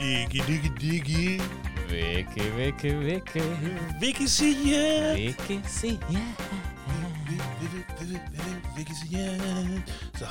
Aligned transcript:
Digi 0.00 0.40
digi 0.46 0.70
digi, 0.80 1.40
Vicky, 1.90 2.50
Vicky, 2.56 2.90
Vicky. 3.04 3.40
Vicky 4.00 4.28
see 4.28 4.56
ya. 4.64 5.14
Vicky 5.14 5.60
see 5.68 6.00
Se 10.18 10.24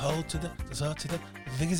se 0.72 0.84
houttelen. 0.84 1.20
Vicky 1.60 1.76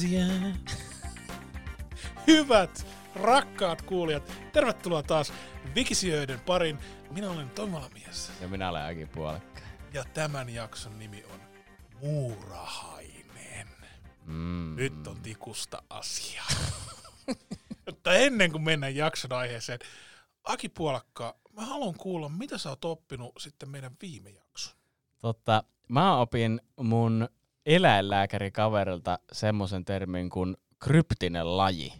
Hyvät, 2.26 2.86
rakkaat 3.14 3.82
kuulijat, 3.82 4.32
tervetuloa 4.52 5.02
taas 5.02 5.32
Vikisijöiden 5.74 6.40
parin. 6.40 6.78
Minä 7.10 7.30
olen 7.30 7.50
Tomalamies. 7.50 8.32
Ja 8.40 8.48
minä 8.48 8.70
olen 8.70 8.84
Aki 8.84 9.06
Puolekka. 9.06 9.60
Ja 9.92 10.04
tämän 10.04 10.48
jakson 10.48 10.98
nimi 10.98 11.24
on 11.32 11.40
Muurahainen. 12.02 13.68
Mm. 14.26 14.76
Nyt 14.76 15.06
on 15.06 15.20
tikusta 15.22 15.82
asiaa. 15.88 16.46
Mutta 17.90 18.14
ennen 18.14 18.52
kuin 18.52 18.62
mennään 18.62 18.96
jakson 18.96 19.32
aiheeseen, 19.32 19.78
Aki 20.44 20.68
Puolakka, 20.68 21.36
mä 21.52 21.64
haluan 21.64 21.94
kuulla, 21.94 22.28
mitä 22.28 22.58
sä 22.58 22.68
oot 22.68 22.84
oppinut 22.84 23.32
sitten 23.38 23.68
meidän 23.68 23.96
viime 24.02 24.30
jakson. 24.30 24.74
Totta, 25.18 25.64
mä 25.88 26.16
opin 26.16 26.60
mun 26.76 27.28
eläinlääkärikaverilta 27.66 29.18
semmoisen 29.32 29.84
termin 29.84 30.30
kuin 30.30 30.56
kryptinen 30.78 31.56
laji. 31.56 31.92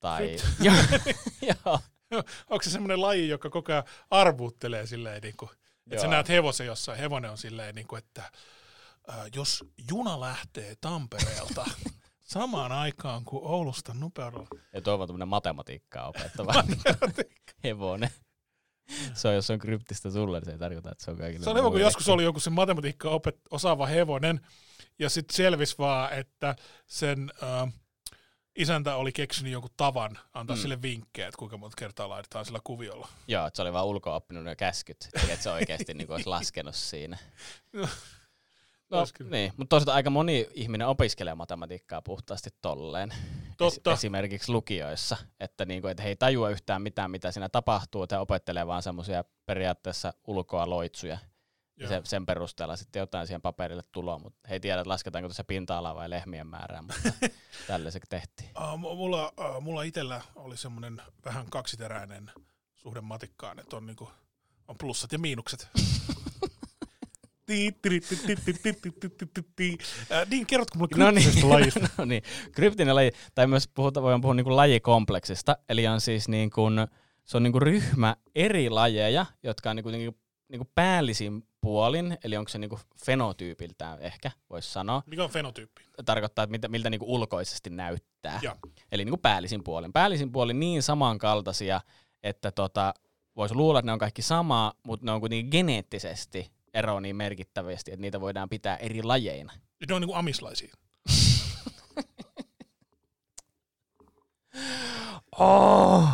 Tai, 0.00 0.36
joo, 0.60 1.78
joo, 2.10 2.24
Onko 2.50 2.62
se 2.62 2.70
semmoinen 2.70 3.00
laji, 3.00 3.28
joka 3.28 3.50
koko 3.50 3.72
ajan 3.72 3.84
arvuuttelee 4.10 4.86
silleen, 4.86 5.22
niin 5.22 5.36
kuin, 5.36 5.50
että 5.86 6.02
sä 6.02 6.08
näet 6.08 6.28
hevosen 6.28 6.66
jossain, 6.66 6.98
hevonen 6.98 7.30
on 7.30 7.38
silleen, 7.38 7.74
niin 7.74 7.86
kuin, 7.86 7.98
että 7.98 8.22
ää, 9.08 9.26
jos 9.34 9.64
juna 9.90 10.20
lähtee 10.20 10.74
Tampereelta 10.80 11.64
samaan 12.32 12.72
aikaan 12.72 13.24
kuin 13.24 13.44
Oulusta 13.44 13.94
nopeudella, 13.94 14.48
ja 14.72 14.80
tuo 14.80 14.94
on 14.94 15.08
tämmönen 15.08 15.28
matematiikkaa 15.28 16.08
opettava 16.08 16.52
hevonen. 17.64 18.10
Se 19.14 19.28
on, 19.28 19.34
jos 19.34 19.50
on 19.50 19.58
kryptistä 19.58 20.10
sulle, 20.10 20.38
niin 20.38 20.44
se 20.44 20.52
ei 20.52 20.58
tarkoita, 20.58 20.90
että 20.90 21.04
se 21.04 21.10
on 21.10 21.16
kaikille 21.18 21.44
Se 21.44 21.50
on 21.50 21.56
hyvä, 21.56 21.70
kun 21.70 21.80
joskus 21.80 22.08
oli 22.08 22.24
joku 22.24 22.40
se 22.40 22.50
matematiikka 22.50 23.10
opet, 23.10 23.36
osaava 23.50 23.86
hevonen, 23.86 24.40
ja 24.98 25.10
sitten 25.10 25.36
selvisi 25.36 25.78
vaan, 25.78 26.12
että 26.12 26.56
sen 26.86 27.30
äh, 27.42 27.72
isäntä 28.56 28.96
oli 28.96 29.12
keksinyt 29.12 29.52
jonkun 29.52 29.70
tavan 29.76 30.18
antaa 30.34 30.56
Mm. 30.56 30.62
sille 30.62 30.82
vinkkejä, 30.82 31.28
että 31.28 31.38
kuinka 31.38 31.56
monta 31.56 31.74
kertaa 31.78 32.08
laitetaan 32.08 32.44
sillä 32.44 32.60
kuviolla. 32.64 33.08
Joo, 33.28 33.46
että 33.46 33.56
se 33.56 33.62
oli 33.62 33.72
vaan 33.72 33.86
ulkoa 33.86 34.14
oppinut 34.14 34.44
ne 34.44 34.56
käskyt, 34.56 35.08
että 35.28 35.42
se 35.42 35.50
oikeasti 35.50 35.94
niin 35.94 36.10
olisi 36.12 36.26
laskenut 36.28 36.74
siinä. 36.74 37.18
No, 38.92 39.04
niin, 39.30 39.52
mutta 39.56 39.68
toisaalta 39.68 39.94
aika 39.94 40.10
moni 40.10 40.48
ihminen 40.54 40.86
opiskelee 40.86 41.34
matematiikkaa 41.34 42.02
puhtaasti 42.02 42.50
tolleen. 42.62 43.14
Totta. 43.56 43.90
Es- 43.90 43.94
esimerkiksi 43.94 44.52
lukioissa, 44.52 45.16
että, 45.40 45.64
niinku, 45.64 45.88
että 45.88 46.02
he 46.02 46.08
ei 46.08 46.16
tajua 46.16 46.50
yhtään 46.50 46.82
mitään, 46.82 47.10
mitä 47.10 47.32
siinä 47.32 47.48
tapahtuu, 47.48 48.02
että 48.02 48.20
opettelee 48.20 48.66
vaan 48.66 48.82
semmoisia 48.82 49.24
periaatteessa 49.46 50.14
ulkoa 50.26 50.70
loitsuja. 50.70 51.18
Ja 51.76 51.84
Joo. 51.84 51.88
se, 51.88 52.00
sen 52.04 52.26
perusteella 52.26 52.76
sitten 52.76 53.00
jotain 53.00 53.26
siihen 53.26 53.42
paperille 53.42 53.82
tuloa, 53.92 54.18
mutta 54.18 54.48
he 54.48 54.54
ei 54.54 54.60
tiedä, 54.60 54.80
että 54.80 54.88
lasketaanko 54.88 55.28
tässä 55.28 55.44
pinta-alaa 55.44 55.94
vai 55.94 56.10
lehmien 56.10 56.46
määrää, 56.46 56.82
mutta 56.82 57.12
tällä 57.66 57.90
se 57.90 58.00
tehtiin. 58.08 58.50
Uh, 58.72 58.78
mulla, 58.78 59.32
uh, 59.40 59.62
mulla 59.62 59.82
itsellä 59.82 60.22
oli 60.34 60.56
semmoinen 60.56 61.02
vähän 61.24 61.46
kaksiteräinen 61.50 62.30
suhde 62.74 63.00
matikkaan, 63.00 63.58
että 63.58 63.76
on, 63.76 63.86
niinku, 63.86 64.10
on 64.68 64.78
plussat 64.78 65.12
ja 65.12 65.18
miinukset. 65.18 65.68
Niin, 70.30 70.46
kerrotko 70.46 70.78
mulle 70.78 70.88
No 70.96 71.06
kryptisestä 71.06 71.40
niin, 71.40 71.50
lajista? 71.50 71.88
no 71.98 72.04
niin. 72.04 72.22
Kryptinen 72.52 72.94
laji, 72.94 73.10
tai 73.34 73.46
myös 73.46 73.68
puhuta, 73.68 74.02
voidaan 74.02 74.20
puhua 74.20 74.34
niinku 74.34 74.56
lajikompleksista, 74.56 75.56
eli 75.68 75.86
on 75.86 76.00
siis 76.00 76.28
niin 76.28 76.50
kuin, 76.50 76.86
se 77.24 77.36
on 77.36 77.42
niinku 77.42 77.60
ryhmä 77.60 78.16
eri 78.34 78.70
lajeja, 78.70 79.26
jotka 79.42 79.70
on 79.70 79.76
niinku, 79.76 79.90
niinku, 79.90 80.18
niinku 80.48 80.70
päällisin 80.74 81.46
puolin, 81.60 82.18
eli 82.24 82.36
onko 82.36 82.48
se 82.48 82.58
niinku 82.58 82.80
fenotyypiltään 83.04 84.00
ehkä, 84.00 84.30
voisi 84.50 84.72
sanoa. 84.72 85.02
Mikä 85.06 85.24
on 85.24 85.30
fenotyyppi? 85.30 85.82
Tarkoittaa, 86.04 86.42
että 86.42 86.50
miltä, 86.50 86.68
miltä 86.68 86.90
niinku 86.90 87.14
ulkoisesti 87.14 87.70
näyttää. 87.70 88.40
Joo. 88.42 88.54
Eli 88.92 89.04
niinku 89.04 89.18
päällisin 89.22 89.64
puolin. 89.64 89.92
Päällisin 89.92 90.32
puolin 90.32 90.60
niin 90.60 90.82
samankaltaisia, 90.82 91.80
että 92.22 92.52
tota, 92.52 92.94
voisi 93.36 93.54
luulla, 93.54 93.78
että 93.78 93.86
ne 93.86 93.92
on 93.92 93.98
kaikki 93.98 94.22
samaa, 94.22 94.72
mutta 94.86 95.06
ne 95.06 95.12
on 95.12 95.20
kuitenkin 95.20 95.48
geneettisesti 95.50 96.50
ero 96.74 97.00
niin 97.00 97.16
merkittävästi, 97.16 97.90
että 97.92 98.00
niitä 98.00 98.20
voidaan 98.20 98.48
pitää 98.48 98.76
eri 98.76 99.02
lajeina. 99.02 99.52
Ne 99.88 99.94
on 99.94 100.00
niinku 100.02 100.14
amislaisia. 100.14 100.74
Oh. 105.38 106.08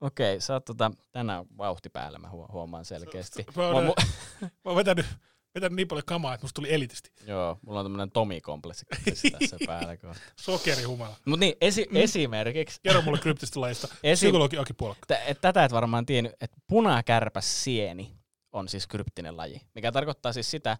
Okei, 0.00 0.40
sä 0.40 0.52
oot 0.52 0.64
tota, 0.64 0.90
tänään 1.12 1.44
vauhti 1.58 1.88
päällä, 1.90 2.18
mä 2.18 2.28
huo- 2.28 2.48
huomaan 2.52 2.84
selkeästi. 2.84 3.44
Mä 3.56 3.68
oon, 3.68 3.84
Mulla- 3.84 3.94
mu- 4.02 4.06
mä 4.40 4.48
oon 4.64 4.76
vetänyt, 4.76 5.06
vetänyt 5.54 5.76
niin 5.76 5.88
paljon 5.88 6.04
kamaa, 6.06 6.34
että 6.34 6.44
musta 6.44 6.54
tuli 6.54 6.74
elitisti. 6.74 7.10
Joo, 7.26 7.58
mulla 7.66 7.80
on 7.80 7.84
tämmönen 7.86 8.10
Tomi-kompleksi 8.10 8.86
tässä 9.32 9.56
päällä 9.66 9.96
kohta. 9.96 10.20
Sokerihumala. 10.40 11.16
Mut 11.26 11.40
niin, 11.40 11.54
esi- 11.60 11.88
esimerkiksi, 11.94 12.80
Kerro 12.82 13.02
mulle 13.02 13.18
kryptistä 13.18 13.60
lajista. 13.60 13.88
Esi- 14.02 14.26
Psykologi 14.26 14.58
Aki 14.58 14.72
Puolakka. 14.74 15.06
t- 15.14 15.40
tätä 15.40 15.64
et 15.64 15.72
varmaan 15.72 16.06
tiennyt, 16.06 16.32
että 16.40 16.56
punakärpäsieni 16.66 18.16
on 18.54 18.68
siis 18.68 18.86
kryptinen 18.86 19.36
laji, 19.36 19.60
mikä 19.74 19.92
tarkoittaa 19.92 20.32
siis 20.32 20.50
sitä, 20.50 20.78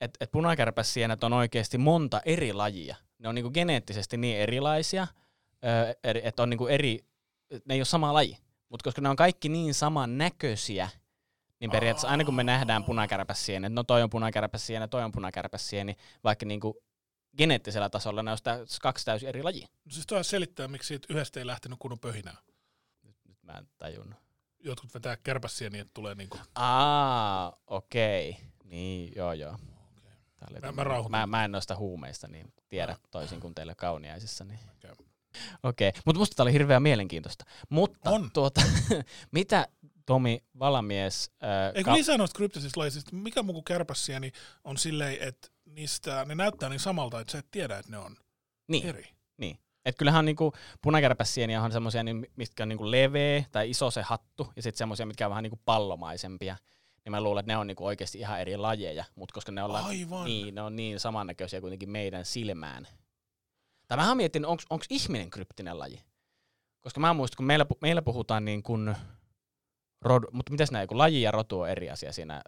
että 0.00 0.18
et 0.20 0.30
punakärpäsienet 0.30 1.24
on 1.24 1.32
oikeasti 1.32 1.78
monta 1.78 2.20
eri 2.24 2.52
lajia. 2.52 2.96
Ne 3.18 3.28
on 3.28 3.34
niinku 3.34 3.50
geneettisesti 3.50 4.16
niin 4.16 4.38
erilaisia, 4.38 5.06
että 6.04 6.42
on 6.42 6.50
niinku 6.50 6.66
eri, 6.66 6.98
ne 7.64 7.74
ei 7.74 7.80
ole 7.80 7.84
sama 7.84 8.14
laji. 8.14 8.38
Mutta 8.68 8.84
koska 8.84 9.00
ne 9.00 9.08
on 9.08 9.16
kaikki 9.16 9.48
niin 9.48 9.74
saman 9.74 10.18
näköisiä, 10.18 10.88
niin 11.60 11.70
periaatteessa 11.70 12.08
aina 12.08 12.24
kun 12.24 12.34
me 12.34 12.44
nähdään 12.44 12.84
punakärpäsieni, 12.84 13.66
että 13.66 13.74
no 13.74 13.84
toi 13.84 14.02
on 14.02 14.10
punakärpäsieni, 14.10 14.88
toi 14.88 15.04
on 15.04 15.12
punakärpäsieni, 15.12 15.96
vaikka 16.24 16.46
niinku 16.46 16.82
geneettisellä 17.38 17.90
tasolla 17.90 18.22
ne 18.22 18.30
on 18.30 18.38
sitä 18.38 18.58
kaksi 18.82 19.04
täysin 19.04 19.28
eri 19.28 19.42
lajia. 19.42 19.68
No 19.84 19.92
siis 19.92 20.06
toi 20.06 20.24
selittää, 20.24 20.68
miksi 20.68 20.86
siitä 20.86 21.06
yhdestä 21.10 21.40
ei 21.40 21.46
lähtenyt 21.46 21.78
kunnon 21.78 21.98
pöhinää. 21.98 22.36
Nyt, 23.02 23.16
nyt 23.28 23.42
mä 23.42 23.52
en 23.52 23.68
tajunnut. 23.78 24.27
Jotkut 24.60 24.94
vetää 24.94 25.16
kärpässiä 25.16 25.70
niin, 25.70 25.80
että 25.80 25.94
tulee 25.94 26.14
niinku... 26.14 26.38
Aa, 26.54 27.56
okei. 27.66 28.36
Niin, 28.64 29.12
joo 29.16 29.32
joo. 29.32 29.58
Oli 30.50 30.60
Mä- 30.60 30.72
mä 30.72 31.08
mä, 31.08 31.26
mä 31.26 31.44
en 31.44 31.52
noista 31.52 31.76
huumeista, 31.76 32.28
niin 32.28 32.52
tiedä 32.68 32.96
toisin 33.10 33.40
kuin 33.40 33.54
teille 33.54 33.74
kauniaisissa. 33.74 34.44
Niin. 34.44 34.60
Okei. 34.74 34.90
Okei, 35.62 35.92
mutta 36.06 36.18
musta 36.18 36.34
tää 36.34 36.44
oli 36.44 36.52
hirveän 36.52 36.82
mielenkiintoista. 36.82 37.44
Mutta 37.68 38.10
On. 38.10 38.30
tuota, 38.32 38.60
mitä 39.30 39.68
Tomi 40.06 40.44
Valamies... 40.58 41.30
Äh, 41.42 41.72
Eikö 41.74 41.92
lisää 41.92 42.16
noista 42.18 42.36
kryptisistä 42.36 42.80
lajista? 42.80 43.16
Mikä 43.16 43.42
muu 43.42 43.52
kuin 43.52 43.64
niin 44.20 44.32
on 44.64 44.76
silleen, 44.76 45.16
että 45.20 45.48
niistä, 45.64 46.24
ne 46.24 46.34
näyttää 46.34 46.68
niin 46.68 46.80
samalta, 46.80 47.20
että 47.20 47.32
sä 47.32 47.38
et 47.38 47.50
tiedä, 47.50 47.78
että 47.78 47.90
ne 47.90 47.98
on 47.98 48.16
niin, 48.68 48.86
eri. 48.86 49.17
Et 49.88 49.96
kyllähän 49.98 50.24
niinku 50.24 50.52
punakärpäsieniä 50.82 51.62
on 51.62 51.72
semmoisia, 51.72 52.02
niin, 52.02 52.26
mitkä 52.36 52.62
on 52.62 52.68
niinku 52.68 52.90
leveä 52.90 53.44
tai 53.52 53.70
iso 53.70 53.90
se 53.90 54.02
hattu, 54.02 54.52
ja 54.56 54.62
sitten 54.62 54.78
semmoisia, 54.78 55.06
mitkä 55.06 55.26
on 55.26 55.30
vähän 55.30 55.42
niinku 55.42 55.60
pallomaisempia. 55.64 56.56
Niin 57.04 57.10
mä 57.10 57.20
luulen, 57.20 57.40
että 57.40 57.52
ne 57.52 57.56
on 57.56 57.66
niinku 57.66 57.86
oikeasti 57.86 58.18
ihan 58.18 58.40
eri 58.40 58.56
lajeja, 58.56 59.04
mutta 59.14 59.32
koska 59.32 59.52
ne, 59.52 59.62
ollaan, 59.62 59.84
Aivan. 59.84 60.24
niin, 60.24 60.54
ne 60.54 60.62
on 60.62 60.76
niin 60.76 61.00
samannäköisiä 61.00 61.60
kuitenkin 61.60 61.90
meidän 61.90 62.24
silmään. 62.24 62.88
Tai 63.86 63.98
mä 63.98 64.08
oon 64.08 64.16
miettinyt, 64.16 64.50
onko 64.50 64.84
ihminen 64.90 65.30
kryptinen 65.30 65.78
laji? 65.78 66.02
Koska 66.80 67.00
mä 67.00 67.14
muistan, 67.14 67.36
kun 67.36 67.46
meillä, 67.46 67.66
meillä 67.80 68.02
puhutaan 68.02 68.44
niin 68.44 68.62
kuin, 68.62 68.96
rod, 70.02 70.24
mutta 70.32 70.52
mitäs 70.52 70.70
näin, 70.70 70.88
kun 70.88 70.98
laji 70.98 71.22
ja 71.22 71.30
rotu 71.30 71.60
on 71.60 71.68
eri 71.68 71.90
asia 71.90 72.12
siinä 72.12 72.42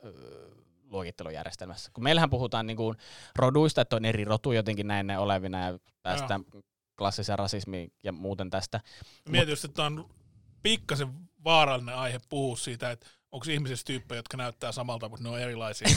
luokittelujärjestelmässä. 0.90 1.90
Kun 1.94 2.04
meillähän 2.04 2.31
puhutaan 2.31 2.66
niin 2.66 2.76
kuin 2.76 2.96
roduista, 3.36 3.81
että 3.81 3.96
on 3.96 4.04
eri 4.04 4.25
rotu 4.25 4.52
jotenkin 4.52 4.86
näin 4.86 5.06
ne 5.06 5.19
olevina 5.19 5.66
ja 5.66 5.78
päästään 6.02 6.44
klassisen 7.00 7.38
rasismiin 7.38 7.93
ja 8.02 8.12
muuten 8.12 8.50
tästä. 8.50 8.81
Mietin 9.29 9.52
just, 9.52 9.64
että 9.64 9.85
on 9.85 10.11
pikkasen 10.62 11.08
vaarallinen 11.44 11.94
aihe 11.94 12.20
puhua 12.29 12.56
siitä, 12.56 12.91
että 12.91 13.06
onko 13.32 13.47
ihmisessä 13.50 13.85
tyyppejä, 13.85 14.19
jotka 14.19 14.37
näyttää 14.37 14.73
samalta, 14.73 15.08
mutta 15.08 15.23
ne 15.23 15.29
on 15.31 15.41
erilaisia. 15.41 15.88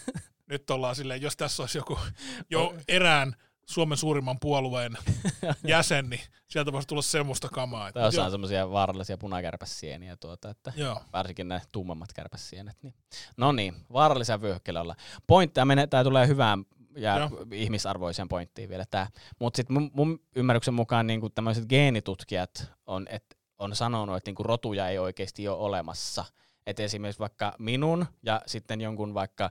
Nyt 0.50 0.70
ollaan 0.70 0.94
silleen, 0.94 1.22
jos 1.22 1.36
tässä 1.36 1.62
olisi 1.62 1.78
joku 1.78 1.98
jo 2.50 2.74
erään 2.88 3.36
Suomen 3.66 3.98
suurimman 3.98 4.40
puolueen 4.40 4.92
jäsen, 5.64 6.10
niin 6.10 6.20
sieltä 6.48 6.72
voisi 6.72 6.88
tulla 6.88 7.02
semmoista 7.02 7.48
kamaa. 7.48 7.88
Että, 7.88 8.06
osa 8.06 8.24
on 8.24 8.30
semmoisia 8.30 8.70
vaarallisia 8.70 9.18
punakärpäsieniä 9.18 10.16
tuota, 10.16 10.50
että 10.50 10.72
joo. 10.76 11.02
varsinkin 11.12 11.48
ne 11.48 11.62
tummemmat 11.72 12.12
kärpäsienet. 12.12 12.76
Niin. 12.82 12.94
No 13.36 13.52
niin, 13.52 13.74
vaarallisia 13.92 14.40
vyöhykkeellä 14.40 14.80
olla. 14.80 14.96
Pointti, 15.26 15.54
tämä, 15.54 15.64
menee, 15.64 15.86
tämä 15.86 16.04
tulee 16.04 16.26
hyvään 16.26 16.64
ja 16.96 17.18
Joo. 17.18 17.46
ihmisarvoiseen 17.52 18.28
pointtiin 18.28 18.68
vielä 18.68 18.84
tämä. 18.90 19.06
Mutta 19.38 19.56
sitten 19.56 19.74
mun, 19.74 19.90
mun 19.94 20.20
ymmärryksen 20.36 20.74
mukaan 20.74 21.06
niin 21.06 21.20
tämmöiset 21.34 21.66
geenitutkijat 21.68 22.72
on, 22.86 23.06
et, 23.10 23.38
on 23.58 23.76
sanonut, 23.76 24.16
että 24.16 24.30
niin 24.30 24.46
rotuja 24.46 24.88
ei 24.88 24.98
oikeasti 24.98 25.48
ole 25.48 25.58
olemassa. 25.58 26.24
Että 26.66 26.82
esimerkiksi 26.82 27.20
vaikka 27.20 27.54
minun 27.58 28.06
ja 28.22 28.42
sitten 28.46 28.80
jonkun 28.80 29.14
vaikka 29.14 29.50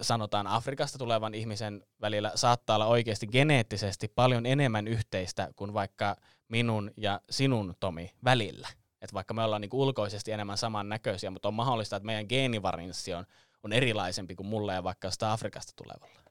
sanotaan 0.00 0.46
Afrikasta 0.46 0.98
tulevan 0.98 1.34
ihmisen 1.34 1.84
välillä 2.00 2.32
saattaa 2.34 2.76
olla 2.76 2.86
oikeasti 2.86 3.26
geneettisesti 3.26 4.08
paljon 4.08 4.46
enemmän 4.46 4.88
yhteistä 4.88 5.52
kuin 5.56 5.74
vaikka 5.74 6.16
minun 6.48 6.90
ja 6.96 7.20
sinun, 7.30 7.74
Tomi, 7.80 8.10
välillä. 8.24 8.68
Että 9.02 9.14
vaikka 9.14 9.34
me 9.34 9.44
ollaan 9.44 9.60
niinku 9.60 9.82
ulkoisesti 9.82 10.32
enemmän 10.32 10.58
samannäköisiä, 10.58 11.30
mutta 11.30 11.48
on 11.48 11.54
mahdollista, 11.54 11.96
että 11.96 12.06
meidän 12.06 12.26
geenivarinssi 12.28 13.14
on, 13.14 13.26
on 13.62 13.72
erilaisempi 13.72 14.34
kuin 14.34 14.46
mulle 14.46 14.74
ja 14.74 14.84
vaikka 14.84 15.10
sitä 15.10 15.32
Afrikasta 15.32 15.72
tulevalla. 15.76 16.25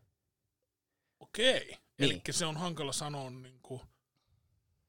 Okei. 1.20 1.78
Niin. 2.00 2.12
Eli 2.12 2.22
se 2.32 2.46
on 2.46 2.58
hankala 2.58 2.94
sanoa 2.94 3.30
niin 3.30 3.60
kuin, 3.64 3.82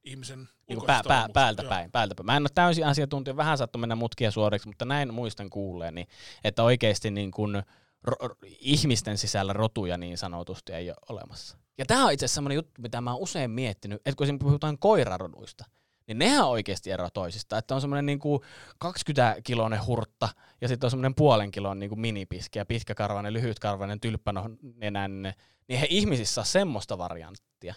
ihmisen 0.04 0.48
Niin 0.68 0.82
pää, 0.86 1.02
pää, 1.08 1.28
päältä 1.32 1.62
Joo. 1.62 1.68
päin, 1.68 1.90
päältä 1.90 2.14
päin. 2.14 2.26
Mä 2.26 2.36
en 2.36 2.42
ole 2.42 2.50
täysin 2.54 2.86
asiantuntija, 2.86 3.36
vähän 3.36 3.58
saattu 3.58 3.78
mennä 3.78 3.94
mutkia 3.94 4.30
suoriksi, 4.30 4.68
mutta 4.68 4.84
näin 4.84 5.14
muistan 5.14 5.50
kuulleeni, 5.50 6.06
että 6.44 6.62
oikeasti 6.62 7.10
niin 7.10 7.30
kuin 7.30 7.62
ro- 8.10 8.36
ihmisten 8.44 9.18
sisällä 9.18 9.52
rotuja 9.52 9.96
niin 9.96 10.18
sanotusti 10.18 10.72
ei 10.72 10.90
ole 10.90 10.96
olemassa. 11.08 11.58
Ja 11.78 11.86
tämä 11.86 12.04
on 12.04 12.12
itse 12.12 12.24
asiassa 12.24 12.34
semmoinen 12.34 12.56
juttu, 12.56 12.82
mitä 12.82 13.00
mä 13.00 13.12
oon 13.12 13.22
usein 13.22 13.50
miettinyt, 13.50 14.02
että 14.06 14.16
kun 14.16 14.38
puhutaan 14.38 14.78
koiraroduista, 14.78 15.64
niin 16.06 16.18
nehän 16.18 16.48
oikeasti 16.48 16.90
eroavat 16.90 17.14
toisistaan. 17.14 17.58
Että 17.58 17.74
on 17.74 17.80
semmoinen 17.80 18.06
niin 18.06 18.18
kuin 18.18 18.40
20-kiloinen 18.84 19.86
hurtta 19.86 20.28
ja 20.60 20.68
sitten 20.68 20.86
on 20.86 20.90
semmoinen 20.90 21.14
puolen 21.14 21.50
kilon 21.50 21.78
niin 21.78 21.88
kuin 21.88 22.00
minipiski 22.00 22.58
ja 22.58 22.66
pitkäkarvainen, 22.66 23.32
lyhytkarvainen, 23.32 24.00
tylppänenäinen. 24.00 25.34
Niin 25.68 25.80
he 25.80 25.86
ihmisissä 25.90 26.40
on 26.40 26.46
semmoista 26.46 26.98
varianttia. 26.98 27.74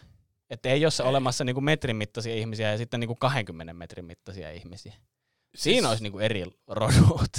Että 0.50 0.70
ei 0.70 0.86
ole 0.86 0.92
se 0.92 1.04
Ei. 1.04 1.10
olemassa 1.10 1.44
niinku 1.44 1.62
metrin 1.62 1.96
mittaisia 1.96 2.36
ihmisiä 2.36 2.72
ja 2.72 2.78
sitten 2.78 3.00
niinku 3.00 3.16
20 3.16 3.74
metrin 3.74 4.06
mittaisia 4.06 4.52
ihmisiä. 4.52 4.94
Siis- 4.94 5.64
Siinä 5.64 5.90
olisi 5.90 6.04
niinku 6.04 6.20
eri 6.20 6.46
rodut. 6.68 7.38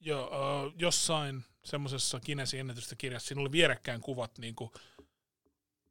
Joo, 0.00 0.26
uh, 0.26 0.72
jossain 0.78 1.44
semmoisessa 1.64 2.20
Kinesin 2.20 2.60
ennätystä 2.60 2.96
kirjassa 2.96 3.28
siinä 3.28 3.40
oli 3.40 3.52
vierekkäin 3.52 4.00
kuvat 4.00 4.38
niin 4.38 4.54
kuin 4.54 4.70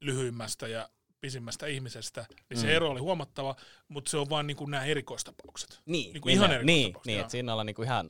lyhyimmästä 0.01 0.67
ja 0.67 0.89
pisimmästä 1.21 1.67
ihmisestä, 1.67 2.25
niin 2.49 2.57
se 2.59 2.67
Mm. 2.67 2.73
ero 2.73 2.89
oli 2.89 2.99
huomattava, 2.99 3.55
mutta 3.87 4.11
se 4.11 4.17
on 4.17 4.29
vaan 4.29 4.47
niin 4.47 4.57
kuin 4.57 4.71
nämä 4.71 4.85
erikoistapaukset. 4.85 5.79
Niin, 5.85 6.13
Niinku 6.13 6.29
ihan 6.29 6.51
eri 6.51 6.65
niin, 6.65 6.87
tapaus, 6.91 7.05
niin 7.05 7.15
joo. 7.17 7.21
että 7.21 7.31
siinä 7.31 7.51
ollaan 7.53 7.65
niinku 7.65 7.83
ihan 7.83 8.09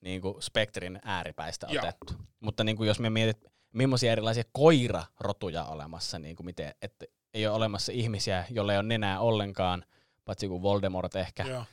niinku 0.00 0.36
spektrin 0.40 0.98
ääripäistä 1.04 1.66
Joo. 1.70 1.84
otettu. 1.84 2.14
Mutta 2.40 2.64
niinku 2.64 2.84
jos 2.84 3.00
me 3.00 3.10
mietit, 3.10 3.44
millaisia 3.74 4.12
erilaisia 4.12 4.44
koirarotuja 4.52 5.64
on 5.64 5.72
olemassa, 5.72 6.18
niinku 6.18 6.42
miten, 6.42 6.74
että 6.82 7.06
ei 7.34 7.46
ole 7.46 7.56
olemassa 7.56 7.92
ihmisiä, 7.92 8.44
joilla 8.50 8.72
ei 8.72 8.78
ole 8.78 8.88
nenää 8.88 9.20
ollenkaan, 9.20 9.84
paitsi 10.24 10.48
kuin 10.48 10.62
Voldemort 10.62 11.16
ehkä, 11.16 11.42
Joo. 11.42 11.64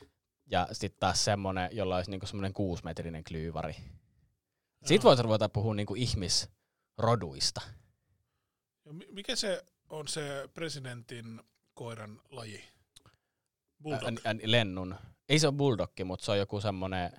ja 0.45 0.67
sitten 0.71 0.99
taas 0.99 1.25
semmoinen, 1.25 1.69
jolla 1.71 1.95
olisi 1.95 2.11
niinku 2.11 2.25
semmoinen 2.25 2.53
kuusimetrinen 2.53 3.23
klyyvari. 3.23 3.75
Joo. 3.77 3.87
Sitten 4.85 5.03
voisi 5.03 5.23
ruveta 5.23 5.49
puhua 5.49 5.75
niinku 5.75 5.95
ihmisroduista. 5.95 7.61
Mikä 9.11 9.35
se 9.35 9.65
on 9.89 10.07
se 10.07 10.49
presidentin 10.53 11.41
koiran 11.73 12.21
laji? 12.29 12.63
Bulldog. 13.83 14.07
Ä, 14.25 14.29
ä, 14.29 14.35
lennun. 14.43 14.95
Ei 15.29 15.39
se 15.39 15.47
ole 15.47 15.55
bulldogki, 15.55 16.03
mutta 16.03 16.25
se 16.25 16.31
on 16.31 16.37
joku 16.37 16.61
semmoinen, 16.61 17.11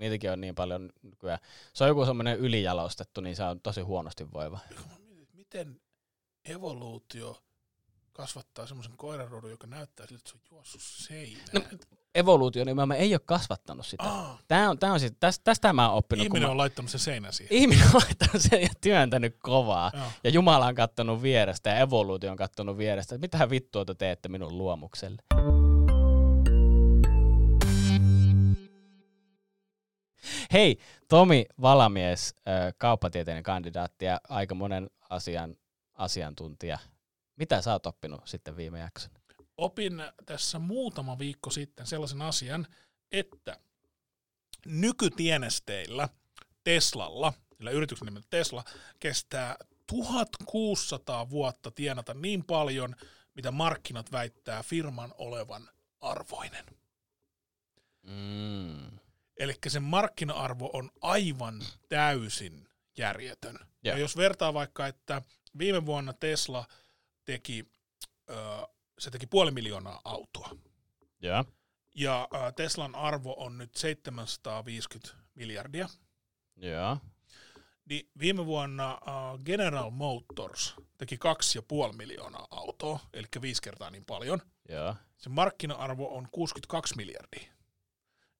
niitäkin 0.00 0.30
on 0.30 0.40
niin 0.40 0.54
paljon 0.54 0.90
nykyään. 1.02 1.38
Se 1.72 1.84
on 1.84 1.88
joku 1.88 2.04
semmoinen 2.04 2.38
ylijalostettu, 2.38 3.20
niin 3.20 3.36
se 3.36 3.42
on 3.42 3.60
tosi 3.60 3.80
huonosti 3.80 4.32
voiva. 4.32 4.58
Mä 4.76 4.94
Miten 5.32 5.80
evoluutio 6.44 7.42
kasvattaa 8.12 8.66
semmoisen 8.66 8.96
koirarodun, 8.96 9.50
joka 9.50 9.66
näyttää 9.66 10.06
siltä, 10.06 10.20
että 10.20 10.30
se 10.30 10.36
on 10.36 10.56
juossut 10.56 10.80
seinään? 10.82 11.44
No, 11.54 11.60
Evoluutio 12.14 12.64
nimenomaan 12.64 13.00
ei 13.00 13.14
ole 13.14 13.20
kasvattanut 13.24 13.86
sitä. 13.86 14.04
ah, 14.04 14.38
Tää 14.48 14.70
on, 14.70 14.78
tää 14.78 14.92
on 14.92 15.00
siis, 15.00 15.12
tästä, 15.20 15.44
tästä 15.44 15.72
mä 15.72 15.88
oon 15.88 15.98
oppinut. 15.98 16.24
ihminen 16.26 16.46
mä, 16.48 16.50
on 16.50 16.56
laittanut 16.58 16.90
sen 16.90 17.00
seinän 17.00 17.32
siihen. 17.32 17.56
ihminen 17.56 17.86
on 17.86 18.00
laittanut 18.04 18.42
sen 18.42 18.62
ja 18.62 18.68
työntänyt 18.80 19.36
kovaa. 19.38 19.90
Joo. 19.94 20.04
Ja 20.24 20.30
Jumala 20.30 20.66
on 20.66 20.74
kattonut 20.74 21.22
vierestä 21.22 21.70
ja 21.70 21.78
evoluutio 21.78 22.30
on 22.30 22.36
kattonut 22.36 22.78
vierestä. 22.78 23.18
Mitähän 23.18 23.50
vittua 23.50 23.84
te 23.84 23.94
teette 23.94 24.28
minun 24.28 24.58
luomukselle? 24.58 25.22
Hei, 30.52 30.78
Tomi 31.08 31.46
Valamies, 31.60 32.34
ö, 32.38 32.72
kauppatieteiden 32.78 33.42
kandidaatti 33.42 34.04
ja 34.04 34.20
aika 34.28 34.54
monen 34.54 34.90
asian 35.10 35.56
asiantuntija. 35.94 36.78
Mitä 37.36 37.62
sä 37.62 37.72
oot 37.72 37.86
oppinut 37.86 38.20
sitten 38.24 38.56
viime 38.56 38.78
jakson? 38.78 39.10
Opin 39.56 40.02
tässä 40.26 40.58
muutama 40.58 41.18
viikko 41.18 41.50
sitten 41.50 41.86
sellaisen 41.86 42.22
asian, 42.22 42.66
että 43.12 43.56
nykytienesteillä 44.66 46.08
Teslalla, 46.64 47.32
sillä 47.56 47.70
yrityksen 47.70 48.06
nimeltä 48.06 48.26
Tesla, 48.30 48.64
kestää 49.00 49.56
1600 49.86 51.30
vuotta 51.30 51.70
tienata 51.70 52.14
niin 52.14 52.44
paljon, 52.44 52.96
mitä 53.34 53.50
markkinat 53.50 54.12
väittää 54.12 54.62
firman 54.62 55.14
olevan 55.18 55.68
arvoinen. 56.00 56.64
Mm. 58.02 58.98
Eli 59.40 59.54
sen 59.68 59.82
markkina-arvo 59.82 60.70
on 60.72 60.90
aivan 61.00 61.62
täysin 61.88 62.68
järjetön. 62.98 63.58
Ja 63.84 63.90
Joo. 63.90 63.98
jos 63.98 64.16
vertaa 64.16 64.54
vaikka, 64.54 64.86
että 64.86 65.22
viime 65.58 65.86
vuonna 65.86 66.12
Tesla 66.12 66.66
teki, 67.24 67.70
ö, 68.30 68.34
se 68.98 69.10
teki 69.10 69.26
puoli 69.26 69.50
miljoonaa 69.50 70.00
autoa. 70.04 70.50
Joo. 71.20 71.44
Ja 71.94 72.28
ö, 72.34 72.52
Teslan 72.52 72.94
arvo 72.94 73.34
on 73.38 73.58
nyt 73.58 73.74
750 73.74 75.08
miljardia. 75.34 75.88
Joo. 76.56 76.98
Niin 77.84 78.10
viime 78.18 78.46
vuonna 78.46 78.92
ö, 78.92 79.38
General 79.44 79.90
Motors 79.90 80.74
teki 80.98 81.18
2,5 81.88 81.96
miljoonaa 81.96 82.46
autoa, 82.50 83.00
eli 83.12 83.26
viisi 83.40 83.62
kertaa 83.62 83.90
niin 83.90 84.04
paljon. 84.04 84.42
Joo. 84.68 84.94
Sen 85.16 85.32
markkina-arvo 85.32 86.16
on 86.16 86.28
62 86.32 86.96
miljardia. 86.96 87.59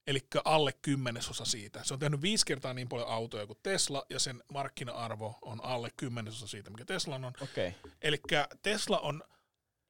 Eli 0.06 0.20
alle 0.44 0.72
kymmenesosa 0.82 1.44
siitä. 1.44 1.84
Se 1.84 1.94
on 1.94 2.00
tehnyt 2.00 2.22
viisi 2.22 2.46
kertaa 2.46 2.74
niin 2.74 2.88
paljon 2.88 3.08
autoja 3.08 3.46
kuin 3.46 3.58
Tesla, 3.62 4.06
ja 4.10 4.18
sen 4.18 4.42
markkina-arvo 4.52 5.38
on 5.42 5.64
alle 5.64 5.90
kymmenesosa 5.96 6.46
siitä, 6.46 6.70
mikä 6.70 6.84
Teslan 6.84 7.24
on. 7.24 7.32
Okay. 7.42 7.72
Eli 8.02 8.20
Tesla 8.62 8.98
on 8.98 9.22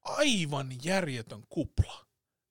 aivan 0.04 0.68
järjetön 0.84 1.42
kupla. 1.48 2.06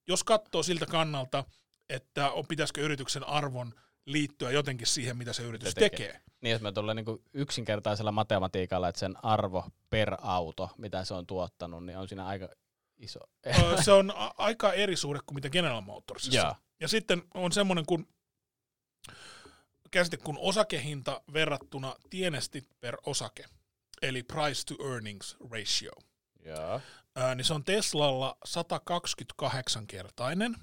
Jos 0.07 0.23
katsoo 0.23 0.63
siltä 0.63 0.85
kannalta, 0.85 1.44
että 1.89 2.31
on, 2.31 2.47
pitäisikö 2.47 2.81
yrityksen 2.81 3.27
arvon 3.27 3.73
liittyä 4.06 4.51
jotenkin 4.51 4.88
siihen, 4.88 5.17
mitä 5.17 5.33
se 5.33 5.44
yritys 5.44 5.69
Se 5.69 5.73
tekee. 5.73 6.07
tekee. 6.07 6.21
Niin 6.41 6.51
jos 6.51 6.61
me 6.61 6.71
tullaan 6.71 6.95
niinku 6.95 7.23
yksinkertaisella 7.33 8.11
matematiikalla, 8.11 8.87
että 8.89 8.99
sen 8.99 9.25
arvo 9.25 9.66
per 9.89 10.16
auto, 10.21 10.69
mitä 10.78 11.04
se 11.06 11.13
on 11.13 11.28
tuottanut, 11.28 11.85
niin 11.85 11.97
on 11.97 12.07
siinä 12.07 12.25
aika 12.25 12.49
iso. 12.99 13.19
Se 13.83 13.91
on 13.91 14.11
a- 14.15 14.33
aika 14.37 14.73
eri 14.73 14.95
suhde 14.95 15.19
kuin 15.25 15.35
mitä 15.35 15.49
General 15.49 15.81
Motorsissa. 15.81 16.39
Joo. 16.39 16.56
Ja 16.79 16.87
sitten 16.87 17.23
on 17.33 17.51
semmoinen 17.51 17.85
kuin 17.85 18.07
käsite 19.91 20.18
kuin 20.18 20.37
osakehinta 20.39 21.21
verrattuna 21.33 21.95
tienestit 22.09 22.68
per 22.79 22.97
osake, 23.06 23.45
eli 24.01 24.23
price 24.23 24.61
to 24.65 24.75
earnings 24.91 25.37
ratio. 25.51 25.91
Joo. 26.45 26.81
Ää, 27.15 27.35
niin 27.35 27.45
se 27.45 27.53
on 27.53 27.63
Teslalla 27.63 28.37
128-kertainen, 28.47 30.56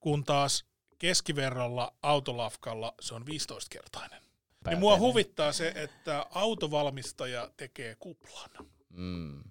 kun 0.00 0.24
taas 0.24 0.64
keskiverralla 0.98 1.94
autolafkalla 2.02 2.94
se 3.00 3.14
on 3.14 3.22
15-kertainen. 3.22 4.22
Niin 4.66 4.78
mua 4.78 4.98
huvittaa 4.98 5.52
se, 5.52 5.72
että 5.76 6.26
autovalmistaja 6.30 7.50
tekee 7.56 7.96
kuplan. 7.98 8.50
Mm. 8.90 9.42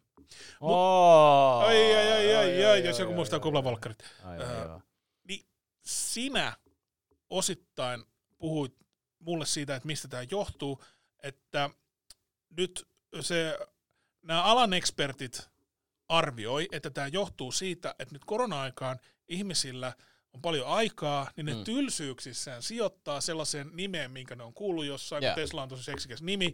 Oh, 0.61 1.61
Ai, 1.63 1.95
ai, 1.95 2.11
ai, 2.11 2.35
ai, 2.35 2.65
ai, 2.65 2.85
jos 2.85 2.99
joku 2.99 3.13
muistaa 3.13 3.39
kuplavalkkarit. 3.39 4.03
Ai, 4.23 4.37
ai, 4.37 4.65
joo. 4.65 4.81
sinä 5.85 6.57
osittain 7.29 8.03
puhuit 8.37 8.75
mulle 9.19 9.45
siitä, 9.45 9.75
että 9.75 9.87
mistä 9.87 10.07
tämä 10.07 10.23
johtuu, 10.31 10.83
että 11.23 11.69
nyt 12.57 12.87
se, 13.21 13.59
nämä 14.21 14.43
alan 14.43 14.73
ekspertit 14.73 15.49
arvioi, 16.09 16.67
että 16.71 16.89
tämä 16.89 17.07
johtuu 17.07 17.51
siitä, 17.51 17.95
että 17.99 18.15
nyt 18.15 18.25
korona-aikaan 18.25 18.99
ihmisillä 19.27 19.93
on 20.33 20.41
paljon 20.41 20.67
aikaa, 20.67 21.31
niin 21.35 21.45
ne 21.45 21.53
Mm. 21.53 21.63
tylsyyksissään 21.63 22.63
sijoittaa 22.63 23.21
sellaisen 23.21 23.69
nimeen, 23.73 24.11
minkä 24.11 24.35
ne 24.35 24.43
on 24.43 24.53
kuullut 24.53 24.85
jossain, 24.85 25.23
Joo. 25.23 25.33
kun 25.33 25.41
Tesla 25.41 25.63
on 25.63 25.69
tosi 25.69 25.83
seksikäs 25.83 26.21
nimi, 26.21 26.53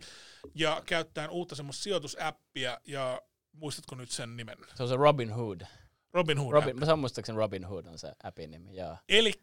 ja 0.55 0.81
käyttää 0.85 1.29
uutta 1.29 1.55
semmoista 1.55 1.83
sijoitusäppiä, 1.83 2.77
ja 2.85 3.21
muistatko 3.57 3.95
nyt 3.95 4.11
sen 4.11 4.37
nimen? 4.37 4.57
Se 4.75 4.83
on 4.83 4.89
se 4.89 4.95
Robin 4.95 5.33
Hood. 5.33 5.61
Robin 6.13 6.39
Hood 6.39 6.53
Robin, 6.53 6.79
mä 6.79 6.95
muistaakseni 6.95 7.37
Robin 7.37 7.65
Hood 7.65 7.85
on 7.85 7.99
se 7.99 8.13
appin 8.23 8.51
nimi, 8.51 8.75
joo. 8.75 8.97
Eli 9.09 9.33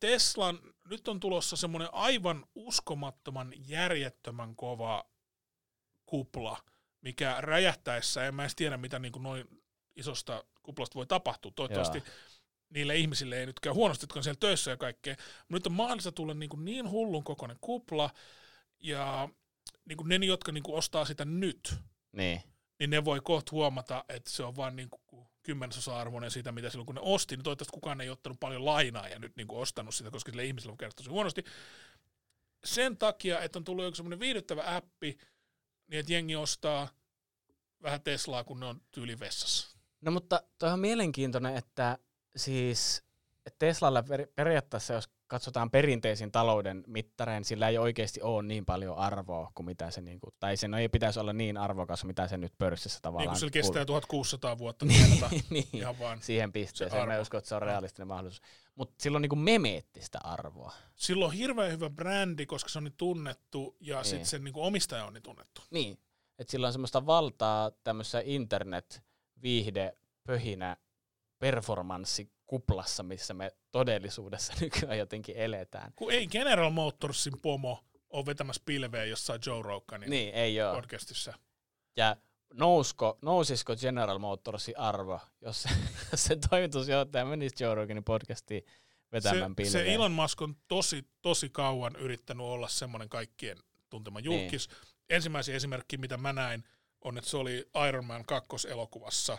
Teslan, 0.00 0.58
nyt 0.90 1.08
on 1.08 1.20
tulossa 1.20 1.56
semmoinen 1.56 1.88
aivan 1.92 2.46
uskomattoman 2.54 3.52
järjettömän 3.68 4.56
kova 4.56 5.04
kupla, 6.06 6.62
mikä 7.00 7.36
räjähtäessä, 7.40 8.26
en 8.26 8.34
mä 8.34 8.42
edes 8.42 8.56
tiedä 8.56 8.76
mitä 8.76 8.98
niin 8.98 9.12
kuin 9.12 9.22
noin 9.22 9.62
isosta 9.96 10.44
kuplasta 10.62 10.94
voi 10.94 11.06
tapahtua. 11.06 11.52
Toivottavasti 11.56 11.98
Joo. 11.98 12.06
niille 12.70 12.96
ihmisille 12.96 13.40
ei 13.40 13.46
nyt 13.46 13.60
käy 13.60 13.72
huonosti, 13.72 14.04
jotka 14.04 14.18
on 14.18 14.24
siellä 14.24 14.40
töissä 14.40 14.70
ja 14.70 14.76
kaikkea. 14.76 15.14
Mutta 15.18 15.54
nyt 15.54 15.66
on 15.66 15.72
mahdollista 15.72 16.12
tulla 16.12 16.34
niin, 16.34 16.50
kuin 16.50 16.64
niin 16.64 16.90
hullun 16.90 17.24
kokoinen 17.24 17.58
kupla, 17.60 18.10
ja 18.80 19.28
niin 19.84 19.96
kuin 19.96 20.08
ne, 20.08 20.26
jotka 20.26 20.52
niin 20.52 20.64
kuin 20.64 20.78
ostaa 20.78 21.04
sitä 21.04 21.24
nyt, 21.24 21.74
Niin. 22.12 22.42
Niin 22.78 22.90
ne 22.90 23.04
voi 23.04 23.20
kohta 23.20 23.50
huomata, 23.52 24.04
että 24.08 24.30
se 24.30 24.42
on 24.42 24.56
vaan 24.56 24.76
niin 24.76 24.88
kuin 24.90 25.26
kymmenesosa-arvoinen 25.42 26.30
siitä, 26.30 26.52
mitä 26.52 26.70
silloin 26.70 26.86
kun 26.86 26.94
ne 26.94 27.00
osti, 27.04 27.36
niin 27.36 27.44
toivottavasti 27.44 27.74
kukaan 27.74 28.00
ei 28.00 28.10
ottanut 28.10 28.40
paljon 28.40 28.64
lainaa 28.64 29.08
ja 29.08 29.18
nyt 29.18 29.36
niin 29.36 29.46
kuin 29.46 29.60
ostanut 29.60 29.94
sitä, 29.94 30.10
koska 30.10 30.30
sille 30.30 30.44
ihmiselle 30.44 30.72
on 30.72 30.78
käynyt 30.78 30.96
tosi 30.96 31.10
huonosti. 31.10 31.44
Sen 32.64 32.96
takia, 32.96 33.40
että 33.40 33.58
on 33.58 33.64
tullut 33.64 33.84
joku 33.84 33.96
semmoinen 33.96 34.20
viihdyttävä 34.20 34.76
appi, 34.76 35.18
niin 35.86 36.00
että 36.00 36.12
jengi 36.12 36.36
ostaa 36.36 36.88
vähän 37.82 38.00
Teslaa, 38.00 38.44
kun 38.44 38.60
ne 38.60 38.66
on 38.66 38.80
tyyli 38.90 39.20
vessassa. 39.20 39.78
No 40.00 40.10
mutta 40.10 40.42
toi 40.58 40.70
on 40.70 40.80
mielenkiintoinen, 40.80 41.56
että 41.56 41.98
siis 42.36 43.04
Teslalla 43.58 44.02
per, 44.02 44.26
periaatteessa, 44.34 44.94
jos 44.94 45.08
katsotaan 45.34 45.70
perinteisin 45.70 46.32
talouden 46.32 46.84
mittarein, 46.86 47.44
sillä 47.44 47.68
ei 47.68 47.78
oikeasti 47.78 48.22
ole 48.22 48.42
niin 48.42 48.64
paljon 48.64 48.96
arvoa 48.96 49.50
kuin 49.54 49.66
mitä 49.66 49.90
se, 49.90 50.00
niin 50.00 50.20
kuin, 50.20 50.34
tai 50.40 50.56
sen 50.56 50.74
ei 50.74 50.88
pitäisi 50.88 51.20
olla 51.20 51.32
niin 51.32 51.56
arvokas, 51.56 52.04
mitä 52.04 52.28
se 52.28 52.36
nyt 52.36 52.52
pörssissä 52.58 52.98
tavallaan 53.02 53.24
Niin 53.24 53.30
kun 53.30 53.38
sillä 53.38 53.50
kestää 53.50 53.84
1600 53.94 54.58
vuotta 54.58 54.84
niin, 54.84 55.06
tienata 55.06 55.30
niin, 55.50 55.68
ihan 55.72 55.98
vaan. 55.98 56.18
siihen 56.22 56.52
pisteeseen. 56.52 57.08
Mä 57.08 57.20
uskon, 57.20 57.38
että 57.38 57.48
se 57.48 57.54
on 57.54 57.62
realistinen 57.62 58.08
mahdollisuus. 58.08 58.48
Mutta 58.74 58.94
sillä 59.02 59.16
on 59.16 59.22
niin 59.22 59.30
kuin 59.30 59.38
memeettistä 59.38 60.18
arvoa. 60.24 60.72
Sillä 60.94 61.24
on 61.24 61.32
hirveän 61.32 61.72
hyvä 61.72 61.90
brändi, 61.90 62.46
koska 62.46 62.68
se 62.70 62.78
on 62.78 62.84
niin 62.84 62.94
tunnettu 62.96 63.76
ja 63.80 63.96
Niin. 63.96 64.04
sitten 64.04 64.26
sen 64.26 64.44
niin 64.44 64.52
kuin 64.54 64.64
omistaja 64.66 65.04
on 65.04 65.12
niin 65.12 65.22
tunnettu. 65.22 65.62
Niin, 65.70 65.98
että 66.38 66.50
sillä 66.50 66.66
on 66.66 66.72
semmoista 66.72 67.06
valtaa 67.06 67.70
tämmöisessä 67.70 68.22
internet 68.24 69.02
viihde 69.42 69.96
pöhinä 70.26 70.76
performanssikuplassa, 71.44 73.02
missä 73.02 73.34
me 73.34 73.50
todellisuudessa 73.72 74.52
nykyään 74.60 74.98
jotenkin 74.98 75.36
eletään. 75.36 75.92
Kun 75.96 76.12
ei 76.12 76.26
General 76.26 76.70
Motorsin 76.70 77.40
pomo 77.42 77.84
ole 78.10 78.26
vetämässä 78.26 78.62
pilveä 78.64 79.04
jossain 79.04 79.40
Joe 79.46 79.62
Roganin 79.62 80.10
Niin, 80.10 80.34
ei 80.34 80.62
ole. 80.62 80.74
podcastissa. 80.74 81.34
Ja 81.96 82.16
nousko, 82.54 83.18
nousisiko 83.22 83.76
General 83.76 84.18
Motorsin 84.18 84.78
arvo, 84.78 85.20
jos 85.40 85.62
se, 85.62 85.68
jos 86.12 86.24
se 86.24 86.36
toimitusjohtaja 86.50 87.24
menisi 87.24 87.64
Joe 87.64 87.74
Roganin 87.74 88.04
podcastiin 88.04 88.66
vetämään 89.12 89.50
Se, 89.50 89.54
pilveä? 89.54 89.70
se 89.72 89.94
Elon 89.94 90.12
Musk 90.12 90.42
on 90.42 90.56
tosi, 90.68 91.06
tosi 91.22 91.48
kauan 91.48 91.96
yrittänyt 91.96 92.46
olla 92.46 92.68
semmoinen 92.68 93.08
kaikkien 93.08 93.58
tuntema 93.90 94.20
Niin. 94.20 94.24
julkis. 94.40 94.68
Ensimmäisiä 95.10 95.56
esimerkki, 95.56 95.96
mitä 95.96 96.16
mä 96.16 96.32
näin, 96.32 96.64
on, 97.00 97.18
että 97.18 97.30
se 97.30 97.36
oli 97.36 97.64
Iron 97.88 98.04
Man 98.04 98.24
2 98.24 98.68
elokuvassa, 98.68 99.38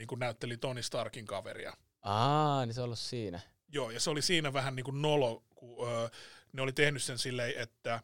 niin 0.00 0.08
kuin 0.08 0.18
näytteli 0.18 0.56
Tony 0.56 0.82
Starkin 0.82 1.26
kaveria. 1.26 1.72
Aa, 2.02 2.66
niin 2.66 2.74
se 2.74 2.80
on 2.80 2.84
ollut 2.84 2.98
siinä. 2.98 3.40
Joo, 3.68 3.90
ja 3.90 4.00
se 4.00 4.10
oli 4.10 4.22
siinä 4.22 4.52
vähän 4.52 4.76
niin 4.76 4.84
kuin 4.84 5.02
nolo, 5.02 5.42
kun 5.54 5.88
öö, 5.88 6.08
ne 6.52 6.62
oli 6.62 6.72
tehnyt 6.72 7.02
sen 7.02 7.18
silleen, 7.18 7.62
että 7.62 8.00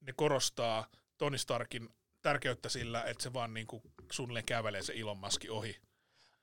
ne 0.00 0.12
korostaa 0.16 0.86
Tony 1.18 1.38
Starkin 1.38 1.88
tärkeyttä 2.22 2.68
sillä, 2.68 3.02
että 3.02 3.22
se 3.22 3.32
vaan 3.32 3.54
niin 3.54 3.66
kuin 3.66 3.82
suunnilleen 4.12 4.44
kävelee 4.44 4.82
se 4.82 4.92
Elon 4.96 5.18
Muskin 5.18 5.50
ohi. 5.50 5.76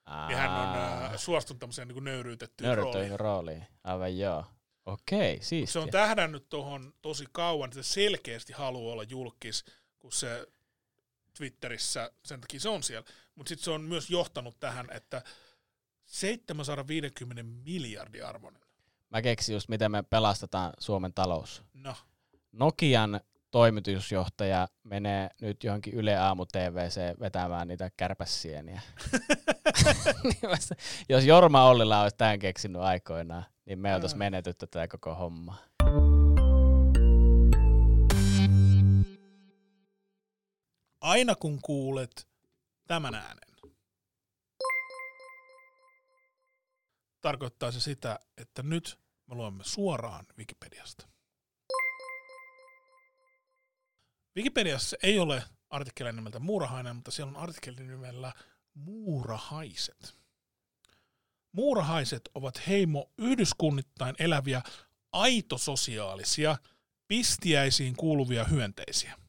Aa, 0.05 0.31
Ja 0.31 0.37
hän 0.37 0.51
on 0.51 1.11
öö, 1.11 1.17
suostunut 1.17 1.59
tämmöiseen 1.59 1.87
niin 1.87 1.93
kuin 1.93 2.03
nöyryytettyyn 2.03 2.77
rooliin. 2.77 3.19
Rooliin. 3.19 3.67
Aivan 3.83 4.17
joo. 4.17 4.45
Okei, 4.85 5.37
siistiä. 5.41 5.73
Se 5.73 5.79
on 5.79 5.89
tähdännyt 5.89 6.49
tuohon 6.49 6.93
tosi 7.01 7.25
kauan, 7.31 7.67
että 7.67 7.83
se 7.83 7.93
selkeästi 7.93 8.53
haluaa 8.53 8.93
olla 8.93 9.03
julkis, 9.03 9.65
kun 9.99 10.11
se 10.11 10.47
Twitterissä, 11.37 12.11
sen 12.25 12.41
takia 12.41 12.59
se 12.59 12.69
on 12.69 12.83
siellä. 12.83 13.07
Mutta 13.35 13.49
sitten 13.49 13.63
se 13.63 13.71
on 13.71 13.81
myös 13.81 14.09
johtanut 14.09 14.59
tähän, 14.59 14.87
että 14.91 15.21
750 16.05 17.43
miljardia 17.43 18.27
arvoinen. 18.27 18.61
Mä 19.09 19.21
keksin 19.21 19.53
just, 19.53 19.69
miten 19.69 19.91
me 19.91 20.03
pelastetaan 20.03 20.73
Suomen 20.79 21.13
talous. 21.13 21.63
No, 21.73 21.95
Nokian 22.51 23.21
toimitusjohtaja 23.51 24.67
menee 24.83 25.29
nyt 25.41 25.63
johonkin 25.63 25.93
Yle 25.93 26.17
Aamu 26.17 26.45
TVC 26.45 27.19
vetämään 27.19 27.67
niitä 27.67 27.91
kärpäsieniä. 27.97 28.81
Niin 30.23 30.57
Jos 31.09 31.25
Jorma 31.25 31.63
Ollila 31.63 32.01
olisi 32.01 32.17
tämän 32.17 32.39
keksinyt 32.39 32.81
aikoinaan, 32.81 33.45
niin 33.65 33.79
me 33.79 33.95
oltaisiin 33.95 34.19
menetytty 34.19 34.67
tätä 34.67 34.87
koko 34.87 35.15
hommaa. 35.15 35.57
aina 41.03 41.35
kun 41.35 41.59
kuulet 41.61 42.27
tämän 42.87 43.15
äänen, 43.15 43.53
tarkoittaa 47.21 47.71
se 47.71 47.79
sitä, 47.79 48.19
että 48.37 48.63
nyt 48.63 48.99
me 49.27 49.35
luemme 49.35 49.63
suoraan 49.63 50.25
Wikipediasta. 50.37 51.07
Wikipediassa 54.35 54.97
ei 55.03 55.19
ole 55.19 55.43
artikkeli 55.69 56.13
nimeltä 56.13 56.39
Muurahainen, 56.39 56.95
mutta 56.95 57.11
siellä 57.11 57.29
on 57.29 57.37
artikkeli 57.37 57.75
nimellä 57.75 58.33
Muurahaiset. 58.73 60.15
Muurahaiset 61.51 62.29
ovat 62.35 62.67
heimo 62.67 63.11
yhdyskunnittain 63.17 64.15
eläviä 64.19 64.61
aitososiaalisia, 65.11 66.57
pistiäisiin 67.07 67.95
kuuluvia 67.95 68.43
hyönteisiä. 68.43 69.22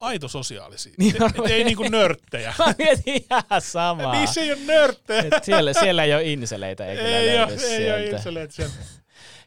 Aitososiaalisia. 0.00 0.92
Niin 0.98 1.12
Niin 1.12 1.22
on. 1.22 1.30
et, 1.44 1.50
ei 1.50 1.64
niinku 1.64 1.82
nörttejä. 1.82 2.54
Mä 2.58 2.74
mietin 2.78 3.14
ihan 3.30 3.60
samaa. 3.62 4.12
Niissä 4.12 4.40
ei 4.40 4.52
ole 4.52 4.60
nörttejä. 4.66 5.24
Et 5.32 5.44
siellä, 5.44 5.72
siellä 5.72 6.04
ei 6.04 6.14
ole 6.14 6.22
inseleitä, 6.24 6.86
ei, 6.86 6.98
Ei 6.98 7.14
ole, 7.14 7.18
ei 7.30 7.42
ole 7.42 7.58
sieltä. 7.58 8.16
inseleet 8.16 8.50
sieltä. 8.52 8.74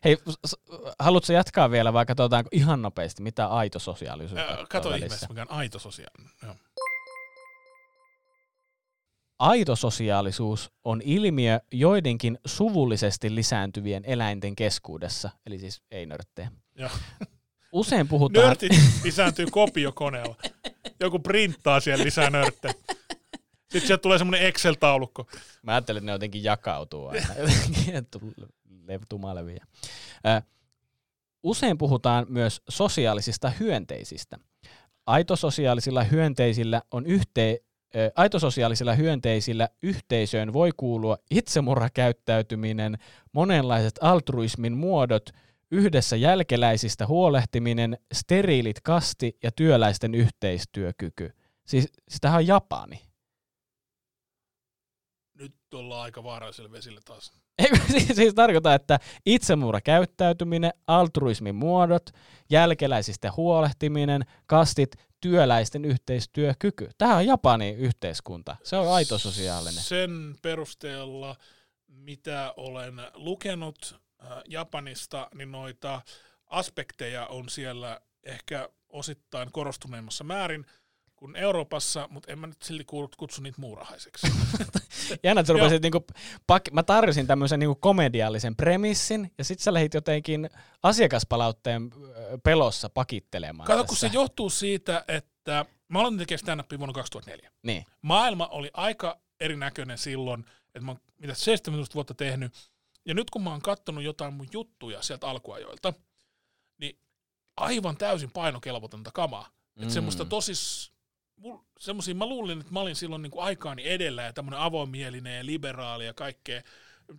Hei, 0.05 0.17
haluatko 0.99 1.33
jatkaa 1.33 1.71
vielä 1.71 1.93
vai 1.93 2.05
katsotaanko 2.05 2.49
ihan 2.51 2.81
nopeasti, 2.81 3.21
mitä 3.23 3.47
aito 3.47 3.79
sosiaalisuus 3.79 4.41
on 4.59 4.67
Kato 4.69 4.89
välissä? 4.89 5.05
ihmeessä, 5.05 5.27
mikä 5.29 5.41
on 5.41 5.51
aito 5.51 5.79
sosiaalinen. 5.79 6.31
Joo. 6.43 6.55
Aito 9.39 9.75
sosiaalisuus 9.75 10.71
on 10.83 11.01
ilmiö 11.05 11.59
joidenkin 11.71 12.39
suvullisesti 12.45 13.35
lisääntyvien 13.35 14.05
eläinten 14.05 14.55
keskuudessa, 14.55 15.29
eli 15.45 15.59
siis 15.59 15.81
ei 15.91 16.05
nörttejä. 16.05 16.51
Joo. 16.75 16.89
Usein 17.73 18.07
puhutaan... 18.07 18.45
Nörtit 18.45 18.71
lisääntyy 19.03 19.45
kopiokoneella. 19.51 20.35
Joku 20.99 21.19
printtaa 21.19 21.79
siellä 21.79 22.03
lisää 22.03 22.29
nörttejä. 22.29 22.73
Sitten 23.61 23.87
sieltä 23.87 24.01
tulee 24.01 24.17
semmoinen 24.17 24.47
Excel-taulukko. 24.47 25.27
Mä 25.63 25.71
ajattelin, 25.71 25.97
että 25.97 26.05
ne 26.05 26.11
jotenkin 26.11 26.43
jakautuu 26.43 27.07
aina. 27.07 27.27
Tumaleviä. 29.09 29.65
Ö, 30.25 30.41
Usein 31.43 31.77
puhutaan 31.77 32.25
myös 32.29 32.61
sosiaalisista 32.69 33.49
hyönteisistä. 33.49 34.37
Aitososiaalisilla 35.05 36.03
hyönteisillä 36.03 36.81
on 36.91 37.05
yhte, 37.05 37.59
aitososiaalisilla 38.15 38.93
hyönteisillä 38.93 39.69
yhteisöön 39.81 40.53
voi 40.53 40.69
kuulua 40.77 41.17
itsemurhakäyttäytyminen, 41.31 42.97
monenlaiset 43.31 43.99
altruismin 44.01 44.77
muodot, 44.77 45.29
yhdessä 45.73 46.15
jälkeläisistä 46.15 47.07
huolehtiminen, 47.07 47.97
steriilit 48.13 48.81
kasti 48.81 49.37
ja 49.43 49.51
työläisten 49.51 50.15
yhteistyökyky. 50.15 51.33
Siis, 51.65 51.91
tämähän 52.21 52.39
on 52.39 52.47
Japani. 52.47 53.01
Nyt 55.33 55.55
ollaan 55.73 56.03
aika 56.03 56.23
vaaralliselle 56.23 56.71
vesille 56.71 56.99
taas. 57.05 57.31
Eikö 57.63 57.77
siis, 57.91 58.07
siis 58.15 58.33
tarkoita, 58.33 58.73
että 58.73 58.99
itsemurhakäyttäytyminen, 59.25 60.73
altruismin 60.87 61.55
muodot, 61.55 62.09
jälkeläisistä 62.49 63.31
huolehtiminen, 63.37 64.21
kastit, 64.45 64.95
työläisten 65.21 65.85
yhteistyökyky. 65.85 66.89
Tämä 66.97 67.15
on 67.15 67.25
Japanin 67.25 67.77
yhteiskunta. 67.77 68.55
Se 68.63 68.75
on 68.75 68.93
aito 68.93 69.17
sosiaalinen. 69.17 69.83
Sen 69.83 70.35
perusteella, 70.41 71.35
mitä 71.87 72.53
olen 72.57 73.01
lukenut 73.13 74.02
Japanista, 74.49 75.27
niin 75.35 75.51
noita 75.51 76.01
aspekteja 76.45 77.27
on 77.27 77.49
siellä 77.49 77.99
ehkä 78.23 78.69
osittain 78.89 79.51
korostuneemmassa 79.51 80.23
määrin 80.23 80.65
kuin 81.15 81.35
Euroopassa, 81.35 82.07
mutta 82.11 82.31
en 82.31 82.39
mä 82.39 82.47
nyt 82.47 82.61
silti 82.61 82.85
kutsu 83.17 83.41
niitä 83.41 83.61
muurahaiseksi. 83.61 84.27
Jännä, 85.23 85.39
että 85.39 85.53
rupesit 85.53 85.81
niinku, 85.81 86.05
pak- 86.47 86.71
mä 86.71 86.83
tarjosin 86.83 87.27
tämmöisen 87.27 87.59
niinku 87.59 87.75
komediallisen 87.75 88.55
premissin, 88.55 89.31
ja 89.37 89.43
sit 89.43 89.59
sä 89.59 89.73
lähdit 89.73 89.93
jotenkin 89.93 90.49
asiakaspalautteen 90.83 91.89
pelossa 92.43 92.89
pakittelemaan 92.89 93.67
Kato, 93.67 93.83
kun 93.83 93.97
se 93.97 94.09
johtuu 94.13 94.49
siitä, 94.49 95.05
että 95.07 95.65
mä 95.87 95.99
aloitin 95.99 96.19
tekemään 96.19 96.39
stand 96.39 96.77
vuonna 96.77 96.93
2004. 96.93 97.51
Niin. 97.63 97.85
Maailma 98.01 98.47
oli 98.47 98.71
aika 98.73 99.19
erinäköinen 99.39 99.97
silloin, 99.97 100.45
että 100.65 100.81
mä 100.81 100.91
oon 100.91 100.99
mitä 101.17 101.33
17 101.33 101.93
vuotta 101.93 102.13
tehnyt, 102.13 102.53
ja 103.05 103.13
nyt 103.13 103.29
kun 103.29 103.43
mä 103.43 103.49
oon 103.49 103.61
kattonut 103.61 104.03
jotain 104.03 104.33
mun 104.33 104.47
juttuja 104.51 105.01
sieltä 105.01 105.27
alkuajoilta, 105.27 105.93
niin 106.77 106.99
aivan 107.57 107.97
täysin 107.97 108.31
painokelvotonta 108.31 109.11
kamaa. 109.13 109.49
Mm. 109.75 109.81
Että 109.81 109.93
semmoista 109.93 110.25
tosi, 110.25 110.53
semmoisia 111.79 112.15
mä 112.15 112.25
luulin, 112.25 112.59
että 112.59 112.73
mä 112.73 112.79
olin 112.79 112.95
silloin 112.95 113.21
niin 113.21 113.31
kuin 113.31 113.43
aikaani 113.43 113.89
edellä 113.89 114.23
ja 114.23 114.33
tämmöinen 114.33 114.59
avomielinen 114.59 115.37
ja 115.37 115.45
liberaali 115.45 116.05
ja 116.05 116.13
kaikkea, 116.13 116.61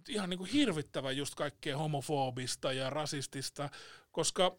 ihan 0.08 0.30
niin 0.30 0.38
kuin 0.38 0.50
hirvittävä 0.50 1.12
just 1.12 1.34
kaikkea 1.34 1.78
homofobista 1.78 2.72
ja 2.72 2.90
rasistista, 2.90 3.70
koska 4.12 4.56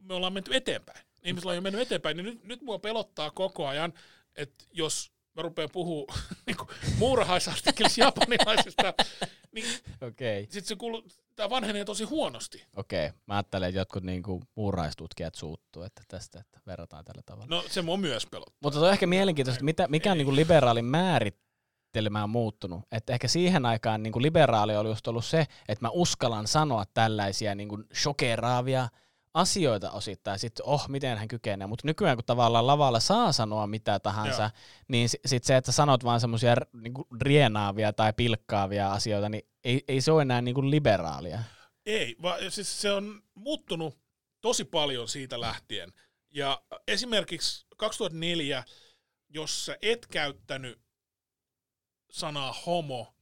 me 0.00 0.14
ollaan 0.14 0.32
menty 0.32 0.54
eteenpäin. 0.54 1.06
Ihmisillä 1.22 1.50
on 1.50 1.56
jo 1.56 1.62
mennyt 1.62 1.82
eteenpäin, 1.82 2.16
niin 2.16 2.24
nyt, 2.24 2.44
nyt 2.44 2.62
mua 2.62 2.78
pelottaa 2.78 3.30
koko 3.30 3.66
ajan, 3.66 3.92
että 4.36 4.64
jos 4.72 5.12
mä 5.34 5.42
rupean 5.42 5.68
puhuu 5.72 6.06
niin 6.46 6.56
muurahaisartikkelissa 6.98 8.00
japanilaisista, 8.06 8.94
niin 9.52 9.66
Okei. 10.00 10.42
sitten 10.42 10.64
se 10.64 10.76
kuuluu, 10.76 11.02
tämä 11.36 11.50
vanhenee 11.50 11.84
tosi 11.84 12.04
huonosti. 12.04 12.66
Okei. 12.76 13.10
Mä 13.26 13.34
ajattelen, 13.34 13.68
että 13.68 13.80
jotkut 13.80 14.02
niinku 14.02 14.42
muuraistutkijat 14.54 15.34
suuttuu 15.34 15.82
että 15.82 16.02
tästä, 16.08 16.40
että 16.40 16.60
verrataan 16.66 17.04
tällä 17.04 17.22
tavalla. 17.26 17.46
No 17.56 17.64
se 17.68 17.82
mua 17.82 17.96
myös 17.96 18.26
pelottaa. 18.26 18.58
Mutta 18.62 18.78
se 18.78 18.84
on 18.84 18.92
ehkä 18.92 19.06
mielenkiintoista, 19.06 19.56
että 19.56 19.64
mitä, 19.64 19.88
mikä 19.88 20.12
on 20.12 20.18
niinku 20.18 20.36
liberaalin 20.36 20.84
määrittelemään 20.84 22.30
muuttunut. 22.30 22.82
Että 22.92 23.12
ehkä 23.12 23.28
siihen 23.28 23.66
aikaan 23.66 24.02
niinku 24.02 24.22
liberaali 24.22 24.76
oli 24.76 24.88
just 24.88 25.08
ollut 25.08 25.24
se, 25.24 25.46
että 25.68 25.84
mä 25.84 25.90
uskallan 25.90 26.48
sanoa 26.48 26.84
tällaisia 26.94 27.54
niinku 27.54 27.78
shokeraavia 27.94 28.88
asioita 29.34 29.90
osittain, 29.90 30.38
sitten 30.38 30.66
oh, 30.66 30.88
miten 30.88 31.18
hän 31.18 31.28
kykenee. 31.28 31.66
Mutta 31.66 31.86
nykyään 31.86 32.16
kun 32.16 32.24
tavallaan 32.24 32.66
lavalla 32.66 33.00
saa 33.00 33.32
sanoa 33.32 33.66
mitä 33.66 34.00
tahansa, 34.00 34.42
Joo. 34.42 34.50
niin 34.88 35.08
sitten 35.08 35.46
se, 35.46 35.56
että 35.56 35.72
sanot 35.72 36.04
vaan 36.04 36.20
semmoisia 36.20 36.56
niinku 36.72 37.06
rienaavia 37.20 37.92
tai 37.92 38.12
pilkkaavia 38.12 38.92
asioita, 38.92 39.28
niin 39.28 39.48
ei, 39.64 39.84
ei 39.88 40.00
se 40.00 40.12
ole 40.12 40.22
enää 40.22 40.42
niinku 40.42 40.70
liberaalia. 40.70 41.38
Ei, 41.86 42.16
vaan 42.22 42.50
siis 42.50 42.80
se 42.80 42.92
on 42.92 43.22
muuttunut 43.34 43.98
tosi 44.40 44.64
paljon 44.64 45.08
siitä 45.08 45.40
lähtien. 45.40 45.92
Ja 46.30 46.62
esimerkiksi 46.88 47.66
2004, 47.76 48.64
jos 49.28 49.66
sä 49.66 49.76
et 49.82 50.06
käyttänyt 50.06 50.80
sanaa 52.10 52.54
homo 52.66 53.14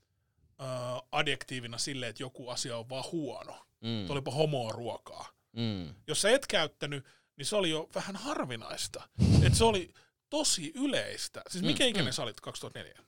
äh, 0.61 0.67
adjektiivina 1.12 1.79
sille, 1.79 2.09
että 2.09 2.23
joku 2.23 2.49
asia 2.49 2.76
on 2.76 2.88
vaan 2.88 3.05
huono. 3.12 3.67
Mm. 3.81 4.11
Olipa 4.11 4.31
homoa 4.31 4.73
ruokaa. 4.73 5.39
Mm. 5.52 5.95
Jos 6.07 6.21
sä 6.23 6.30
et 6.30 6.47
käyttänyt, 6.47 7.07
niin 7.37 7.47
se 7.47 7.57
oli 7.57 7.71
jo 7.71 7.88
vähän 7.95 8.16
harvinaista. 8.16 9.09
Et 9.47 9.54
se 9.54 9.64
oli 9.64 9.95
tosi 10.30 10.73
yleistä. 10.75 11.42
Siis 11.49 11.64
mikä 11.64 11.85
Mm, 11.85 11.90
ikäinen 11.90 12.12
mm. 12.12 12.14
sä 12.14 12.23
olit 12.23 12.40
2004? 12.40 13.02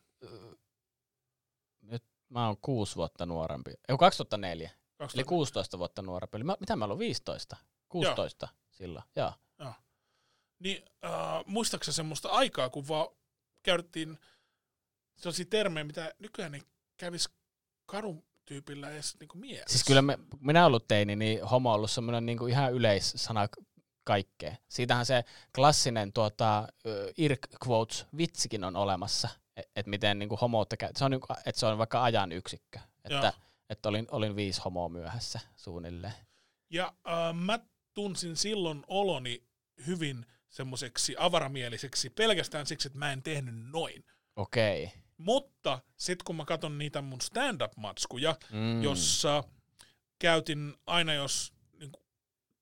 Nyt 1.83 2.05
mä 2.29 2.47
oon 2.47 2.57
kuusi 2.63 2.97
vuotta 2.97 3.27
nuorempi. 3.27 3.71
Ei, 3.71 3.97
2004. 3.99 4.69
Eli 4.69 4.77
2004. 4.99 5.29
16 5.29 5.79
vuotta 5.79 6.03
nuorempi. 6.03 6.37
Eli 6.37 6.45
mä, 6.45 6.57
mitä 6.61 6.77
mä 6.77 6.85
ollut 6.85 6.99
15? 6.99 7.57
16 7.89 8.49
silloin, 8.71 9.05
joo. 9.17 9.33
Niin 10.59 10.85
äh, 11.05 11.11
muistaaksä 11.47 11.93
semmoista 11.93 12.29
aikaa, 12.29 12.71
kun 12.71 12.89
vaan 12.89 13.09
käytettiin 13.63 14.19
sellaisia 15.17 15.47
termejä, 15.51 15.85
mitä 15.85 16.15
nykyään 16.19 16.55
ei 16.55 16.63
kävisi 16.97 17.29
kadun 17.87 18.25
tyypillä 18.45 18.91
edes 18.91 19.17
niinku 19.21 19.39
mielessä. 19.39 19.69
Siis 19.69 19.85
kyllä 19.85 20.03
me, 20.03 20.19
minä 20.41 20.67
ollut 20.67 20.89
teini, 20.89 21.17
niin 21.17 21.45
homo 21.45 21.71
on 21.71 21.75
ollut 21.75 21.91
semmoinen 21.91 22.27
niinku 22.27 22.47
ihan 22.47 22.73
yleissana 22.73 23.49
k- 23.49 23.67
kaikkea. 24.05 24.57
Siitähän 24.69 25.07
se 25.07 25.25
klassinen 25.55 26.13
tuota, 26.13 26.69
Irk 27.17 27.41
Quotes 27.69 28.07
vitsikin 28.17 28.65
on 28.65 28.77
olemassa, 28.77 29.29
että 29.57 29.73
et 29.77 29.87
miten 29.87 30.19
niinku 30.19 30.37
homoutta 30.37 30.77
käy. 30.77 30.91
Se 30.97 31.05
on, 31.05 31.11
niinku, 31.11 31.27
että 31.47 31.61
se 31.61 31.67
on 31.67 31.79
vaikka 31.79 32.03
ajan 32.03 32.33
yksikkö. 32.33 32.79
Että, 33.05 33.33
että 33.71 33.89
olin, 33.89 34.07
olin 34.11 34.37
viisi 34.37 34.61
homoa 34.65 34.89
myöhässä 34.89 35.41
suunnilleen. 35.57 36.15
Ja 36.71 36.93
äh, 37.09 37.35
mä 37.35 37.59
tunsin 37.95 38.37
silloin 38.37 38.85
oloni 38.87 39.43
hyvin 39.87 40.27
semmoiseksi 40.49 41.15
avaramieliseksi 41.19 42.11
pelkästään 42.11 42.67
siksi, 42.67 42.89
että 42.89 42.99
mä 42.99 43.13
en 43.13 43.23
tehnyt 43.23 43.55
noin. 43.71 44.05
Okei. 44.37 44.93
Mutta 45.25 45.79
sitten 45.97 46.25
kun 46.25 46.37
mä 46.37 46.45
katson 46.45 46.79
niitä 46.79 47.03
mun 47.03 47.21
stand-up-matskuja, 47.21 48.37
Mm. 48.53 48.83
jossa 48.83 49.45
käytin 50.19 50.75
aina, 50.87 51.15
jos 51.15 51.53
niin 51.79 51.93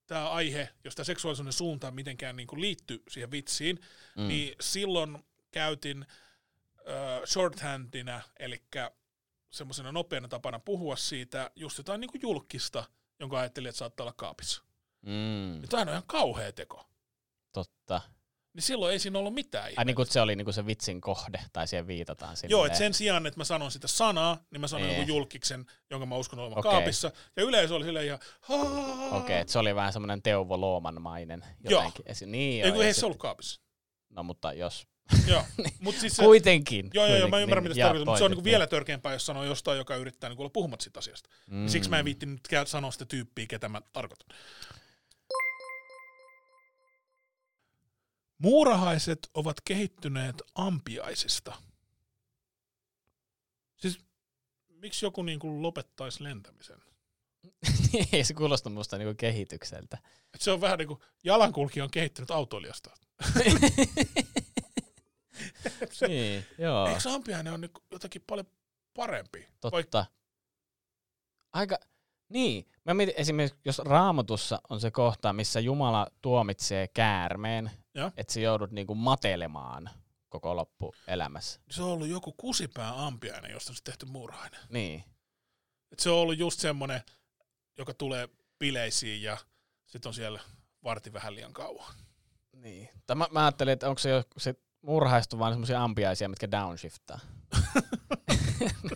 tämä 0.07 0.31
aihe, 0.31 0.69
jos 0.85 0.95
tämä 0.95 1.05
seksuaalisuuden 1.05 1.53
suunta 1.53 1.91
mitenkään 1.91 2.37
niin 2.37 2.49
liittyy 2.57 3.03
siihen 3.09 3.31
vitsiin, 3.31 3.81
Mm. 4.17 4.29
niin 4.29 4.55
silloin 4.61 5.19
käytin 5.51 6.07
äh, 6.79 7.21
shorthandina, 7.27 8.21
eli 8.39 8.63
semmoisena 9.51 9.93
nopeana 9.93 10.29
tapana 10.29 10.59
puhua 10.59 10.97
siitä 10.97 11.51
just 11.57 11.79
jotain 11.79 12.01
niin 12.01 12.11
julkista, 12.23 12.85
jonka 13.21 13.39
ajattelin, 13.39 13.69
että 13.69 13.79
saattaa 13.79 14.05
olla 14.05 14.15
kaapissa. 14.17 14.63
Mm. 15.03 15.69
Tämä 15.69 15.81
on 15.83 15.89
ihan 15.89 16.03
kauhea 16.07 16.53
teko. 16.53 16.87
Totta. 17.53 18.01
Niin 18.55 18.63
silloin 18.63 18.93
ei 18.93 18.99
siinä 18.99 19.19
ollut 19.19 19.35
mitään 19.35 19.73
Ai 19.77 19.85
niin 19.85 19.97
kuin 19.97 20.07
se 20.07 20.21
oli 20.21 20.37
niinku 20.37 20.53
se 20.53 20.67
vitsin 20.67 21.01
kohde, 21.01 21.41
tai 21.53 21.69
siihen 21.69 21.87
viitataan 21.87 22.37
silleen. 22.37 22.51
Joo, 22.51 22.67
että 22.67 22.79
sen 22.79 22.95
sijaan, 22.95 23.27
että 23.27 23.41
mä 23.41 23.45
sanon 23.45 23.71
sitä 23.71 23.89
sanaa, 23.89 24.39
niin 24.51 24.61
mä 24.61 24.69
sanon 24.69 24.87
jonkun 24.89 25.07
julkiksen, 25.07 25.67
jonka 25.91 26.07
mä 26.07 26.17
uskon 26.17 26.39
olevan 26.39 26.59
Okei. 26.59 26.73
kaapissa. 26.73 27.13
Ja 27.37 27.43
yleisö 27.43 27.75
oli 27.75 27.85
silleen 27.85 28.07
ihan... 28.07 28.19
Okei, 29.13 29.39
että 29.39 29.53
se 29.53 29.59
oli 29.59 29.75
vähän 29.75 29.93
semmoinen 29.93 30.23
Teuvo 30.23 30.61
Looman-mainen 30.61 31.45
jotenkin. 31.71 32.05
Esi- 32.07 32.27
niin, 32.27 32.65
Ei, 32.65 32.69
joo, 32.71 32.81
ja 32.81 32.87
ei 32.87 32.95
se 32.95 33.07
ollut 33.07 33.19
kaapissa. 33.19 33.61
No 34.11 34.23
mutta 34.23 34.53
jos. 34.53 34.87
Joo, 35.27 35.45
mutta 35.85 36.01
siis 36.01 36.17
se, 36.17 36.23
Kuitenkin. 36.23 36.91
Joo, 36.95 37.07
joo, 37.07 37.17
joo, 37.17 37.29
mä 37.29 37.39
ymmärrän, 37.39 37.65
niin, 37.65 37.71
mitä 37.71 37.75
se 37.75 37.81
tarkoittaa, 37.81 38.13
mutta 38.13 38.19
se 38.19 38.25
on 38.25 38.31
niinku 38.31 38.45
vielä 38.45 38.67
törkeämpää, 38.67 39.13
jos 39.13 39.27
sanoo 39.27 39.45
jostain, 39.45 39.79
joka 39.79 39.97
yrittää 39.97 40.31
niinku 40.31 40.43
olla 40.43 40.51
puhumatta 40.51 40.83
siitä 40.83 40.99
asiasta. 40.99 41.31
Mm. 41.47 41.69
Siksi 41.69 41.91
mä 41.91 41.99
en 41.99 42.05
viitti 42.05 42.27
nyt 42.27 42.41
sanoa 42.65 42.91
sitä 42.91 43.05
tyyppiä, 43.05 43.47
ketä 43.49 43.69
mä 43.69 43.83
tarkoitan. 43.93 44.29
Muurahaiset 48.41 49.31
ovat 49.35 49.57
kehittyneet 49.61 50.43
ampiaisista. 50.55 51.55
Siis 53.77 53.99
miksi 54.69 55.07
joku 55.07 55.23
niinku 55.23 55.63
lopettaisi 55.63 56.25
lentämisen? 56.25 56.79
ei 58.13 58.25
se 58.25 58.35
kuulosta 58.35 58.71
musta 58.71 58.99
niinku 58.99 59.15
kehitykseltä. 59.15 59.99
Et 60.35 60.41
se 60.41 60.51
on 60.51 60.61
vähän 60.61 60.79
niin 60.79 60.89
kuin 60.89 61.01
jalankulkija 61.25 61.85
on 61.85 61.91
kehittynyt 61.91 62.31
autoilijasta. 62.31 62.91
se, 65.93 66.09
niin, 66.09 66.47
joo, 66.59 66.87
eikö 66.87 67.11
ampiainen 67.11 67.53
ole 67.53 67.61
niinku 67.61 67.81
jotakin 67.91 68.23
paljon 68.27 68.47
parempi? 68.95 69.39
Vai, 69.39 69.71
totta. 69.71 70.07
Aika, 71.53 71.79
niin. 72.29 72.67
Mä 72.85 72.95
mietin 72.95 73.15
esimerkiksi, 73.19 73.61
jos 73.65 73.79
raamatussa 73.79 74.61
on 74.71 74.81
se 74.81 74.91
kohta, 74.91 75.33
missä 75.33 75.61
Jumala 75.61 76.07
tuomitsee 76.23 76.89
käärmeen. 76.89 77.71
Että 78.17 78.33
sä 78.33 78.41
joudut 78.41 78.71
niinku 78.71 78.95
matelemaan 78.95 79.91
koko 80.29 80.57
loppuelämässä. 80.57 81.61
se 81.71 81.83
on 81.83 81.89
ollut 81.89 82.09
joku 82.09 82.33
kusipää 82.33 83.07
ampiainen, 83.07 83.51
josta 83.51 83.71
on 83.71 83.77
sitten 83.77 83.93
tehty 83.93 84.07
muurahainen. 84.07 84.61
Niin. 84.69 85.05
Et 85.93 85.99
se 85.99 86.11
on 86.11 86.17
ollut 86.17 86.39
just 86.39 86.61
semmoinen, 86.61 87.03
joka 87.79 87.95
tulee 87.95 88.29
bileisiin 88.59 89.23
ja 89.23 89.37
sitten 89.87 90.09
on 90.09 90.15
siellä 90.15 90.41
varti 90.85 91.13
vähän 91.13 91.35
liian 91.35 91.53
kauan. 91.53 91.95
Niin. 92.53 92.89
Tai 93.07 93.17
mä, 93.17 93.29
mä 93.31 93.45
ajattelin, 93.45 93.73
että 93.73 93.89
onko 93.89 93.99
se, 93.99 94.11
jo, 94.11 94.23
se 94.39 94.55
murhaistu 94.83 95.39
vaan 95.39 95.53
semmoisia 95.53 95.85
ampiaisia, 95.85 96.29
mitkä 96.29 96.51
downshiftaa. 96.51 97.21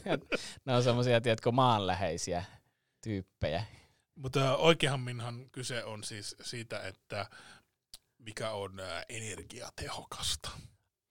ne 0.64 0.74
on 0.74 0.83
semmoisia, 0.83 1.20
tiedätkö, 1.20 1.52
maanläheisiä 1.52 2.44
tyyppejä. 3.02 3.64
Mutta 4.14 4.57
oikeamminhan 4.57 5.50
kyse 5.50 5.85
on 5.85 6.04
siis 6.04 6.37
siitä, 6.42 6.80
että 6.80 7.26
mikä 8.24 8.50
on 8.50 8.80
ää, 8.80 9.02
energiatehokasta. 9.08 10.50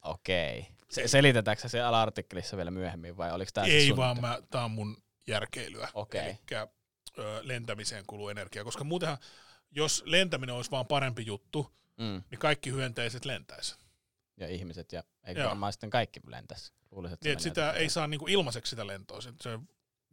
Okei. 0.02 0.67
Se, 0.89 1.08
selitetäänkö 1.08 1.69
se 1.69 1.82
ala-artikkelissa 1.82 2.58
vielä 2.58 2.71
myöhemmin 2.71 3.17
vai 3.17 3.32
oliko 3.32 3.52
tämä 3.54 3.67
Ei 3.67 3.95
vaan, 3.95 4.21
mä, 4.21 4.39
tää 4.49 4.63
on 4.65 4.71
mun 4.71 4.97
järkeilyä. 5.28 5.89
Okei. 5.93 6.26
Elikkä 6.26 6.67
ö, 7.19 7.39
lentämiseen 7.41 8.04
kuluu 8.08 8.30
energiaa, 8.30 8.65
koska 8.65 8.84
muutenhan, 8.84 9.17
jos 9.71 10.04
lentäminen 10.06 10.56
olisi 10.56 10.71
vaan 10.71 10.88
parempi 10.88 11.26
juttu, 11.26 11.73
Mm. 11.97 12.23
niin 12.32 12.39
kaikki 12.39 12.71
hyönteiset 12.71 13.26
lentäisi. 13.26 13.76
Ja 14.38 14.47
ihmiset 14.47 14.91
ja 14.91 15.04
eikö 15.23 15.41
Joo. 15.41 15.49
varmaan 15.49 15.73
sitten 15.73 15.89
kaikki 15.89 16.19
lentäisi. 16.28 16.73
Luulisin, 16.91 17.13
että 17.13 17.30
Niin, 17.30 17.39
sitä 17.39 17.71
ei 17.71 17.89
saa 17.89 18.08
niinku 18.08 18.28
ilmaiseksi 18.28 18.69
sitä 18.69 18.88
lentoa, 18.88 19.21
se, 19.21 19.34
se 19.41 19.60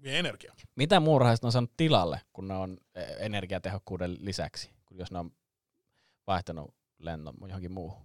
vie 0.02 0.18
energiaa. 0.18 0.54
Mitä 0.76 1.00
muurahaiset 1.00 1.44
on 1.44 1.52
saanut 1.52 1.76
tilalle, 1.76 2.20
kun 2.32 2.48
ne 2.48 2.54
on 2.54 2.78
eh, 2.94 3.06
energiatehokkuuden 3.18 4.16
lisäksi, 4.24 4.70
kun 4.86 4.98
jos 4.98 5.10
ne 5.10 5.18
on 5.18 5.30
vaihtanut 6.26 6.74
lennon 7.00 7.34
johonkin 7.40 7.72
muuhun? 7.72 8.02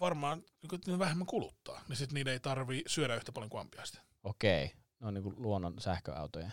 Varmaan 0.00 0.38
niin 0.62 0.68
kun 0.70 0.80
ne 0.86 0.98
vähemmän 0.98 1.26
kuluttaa, 1.26 1.84
niin 1.88 1.96
sitten 1.96 2.14
niiden 2.14 2.32
ei 2.32 2.40
tarvi 2.40 2.82
syödä 2.86 3.16
yhtä 3.16 3.32
paljon 3.32 3.50
kuin 3.50 3.60
ampiaista. 3.60 4.00
Okei. 4.24 4.72
Ne 5.00 5.06
on 5.06 5.14
niinku 5.14 5.34
luonnon 5.36 5.80
sähköautoja. 5.80 6.50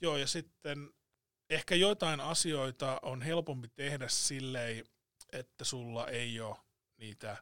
Joo, 0.00 0.16
ja 0.16 0.26
sitten 0.26 0.90
ehkä 1.50 1.74
joitain 1.74 2.20
asioita 2.20 3.00
on 3.02 3.22
helpompi 3.22 3.68
tehdä 3.68 4.08
silleen, 4.08 4.84
että 5.32 5.64
sulla 5.64 6.08
ei 6.08 6.40
ole 6.40 6.56
niitä 6.96 7.36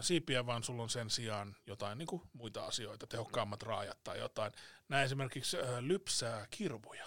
siipiä, 0.00 0.46
vaan 0.46 0.62
sulla 0.62 0.82
on 0.82 0.90
sen 0.90 1.10
sijaan 1.10 1.56
jotain 1.66 1.98
niin 1.98 2.06
kuin 2.06 2.22
muita 2.32 2.64
asioita, 2.64 3.06
tehokkaammat 3.06 3.62
raajat 3.62 3.98
tai 4.04 4.18
jotain. 4.18 4.52
Nämä 4.88 5.02
esimerkiksi 5.02 5.56
ää, 5.56 5.82
lypsää 5.82 6.46
kirvoja. 6.50 7.06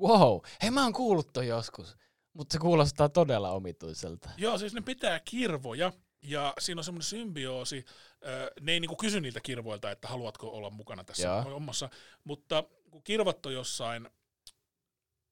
Wow. 0.00 0.40
Hei, 0.62 0.70
mä 0.70 0.82
oon 0.82 0.92
kuullut 0.92 1.32
toi 1.32 1.46
joskus, 1.46 1.96
mutta 2.36 2.52
se 2.52 2.58
kuulostaa 2.58 3.08
todella 3.08 3.50
omituiselta. 3.50 4.30
Joo, 4.36 4.58
siis 4.58 4.74
ne 4.74 4.80
pitää 4.80 5.20
kirvoja, 5.20 5.92
ja 6.22 6.54
siinä 6.58 6.80
on 6.80 6.84
semmoinen 6.84 7.08
symbioosi. 7.08 7.84
Ne 8.60 8.72
ei 8.72 8.80
niinku 8.80 8.96
kysy 8.96 9.20
niiltä 9.20 9.40
kirvoilta, 9.40 9.90
että 9.90 10.08
haluatko 10.08 10.48
olla 10.48 10.70
mukana 10.70 11.04
tässä 11.04 11.28
Joo. 11.28 11.42
hommassa, 11.42 11.90
mutta 12.24 12.64
kun 12.90 13.02
kirvat 13.02 13.46
on 13.46 13.54
jossain 13.54 14.10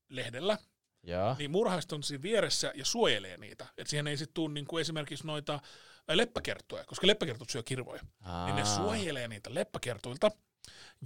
lehdellä, 0.09 0.59
Joo. 1.03 1.37
niin 1.39 1.51
murhaiset 1.51 1.93
on 1.93 2.03
siinä 2.03 2.23
vieressä 2.23 2.73
ja 2.75 2.85
suojelee 2.85 3.37
niitä. 3.37 3.67
Että 3.79 3.91
siihen 3.91 4.07
ei 4.07 4.17
sitten 4.17 4.35
tule 4.35 4.55
niinku 4.55 4.79
esimerkiksi 4.79 5.27
noita 5.27 5.61
leppäkerttuja, 6.09 6.85
koska 6.85 7.07
leppäkertut 7.07 7.51
syö 7.51 7.63
kirvoja. 7.63 8.03
Aa. 8.23 8.47
Niin 8.47 8.57
ne 8.57 8.65
suojelee 8.65 9.29
niitä 9.29 9.55
leppäkertuilta. 9.55 10.31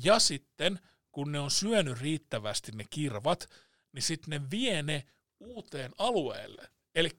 Ja 0.03 0.19
sitten, 0.19 0.81
kun 1.13 1.33
ne 1.33 1.41
on 1.41 1.51
syönyt 1.51 2.01
riittävästi 2.01 2.73
ne 2.73 2.85
kirvat, 2.91 3.49
niin 3.93 4.03
sitten 4.03 4.31
ne 4.31 4.51
vie 4.51 4.83
ne 4.83 5.05
uuteen 5.40 5.92
alueelle. 5.98 6.68
Eli 6.94 7.11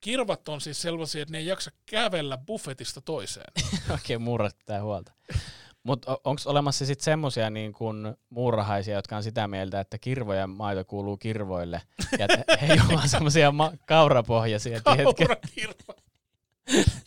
kirvat 0.00 0.48
on 0.48 0.60
siis 0.60 0.82
sellaisia, 0.82 1.22
että 1.22 1.32
ne 1.32 1.38
ei 1.38 1.46
jaksa 1.46 1.70
kävellä 1.86 2.38
buffetista 2.38 3.00
toiseen. 3.00 3.52
Oikein 3.90 4.22
murrat 4.22 4.58
pitää 4.58 4.82
huolta. 4.82 5.12
Mutta 5.82 6.18
onko 6.24 6.42
olemassa 6.46 6.86
sitten 6.86 7.04
semmoisia 7.04 7.50
niin 7.50 7.72
kun 7.72 8.16
muurahaisia, 8.30 8.94
jotka 8.94 9.16
on 9.16 9.22
sitä 9.22 9.48
mieltä, 9.48 9.80
että 9.80 9.98
kirvojen 9.98 10.50
maito 10.50 10.84
kuuluu 10.84 11.16
kirvoille, 11.16 11.82
ja 12.18 12.26
että 12.28 12.56
he 12.60 12.66
ei 12.72 12.80
ole 12.92 13.08
semmoisia 13.08 13.52
ma- 13.52 13.72
kaurapohjaisia? 13.86 14.80
Kaurakirva. 14.80 15.94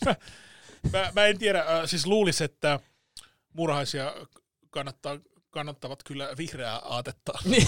mä, 0.05 0.15
mä, 0.93 1.11
mä, 1.15 1.25
en 1.25 1.39
tiedä, 1.39 1.59
äh, 1.59 1.65
siis 1.85 2.07
luulisi, 2.07 2.43
että 2.43 2.79
murhaisia 3.53 4.13
kannattaa, 4.69 5.19
kannattavat 5.53 6.03
kyllä 6.03 6.29
vihreää 6.37 6.77
aatetta. 6.77 7.33
Niin, 7.45 7.67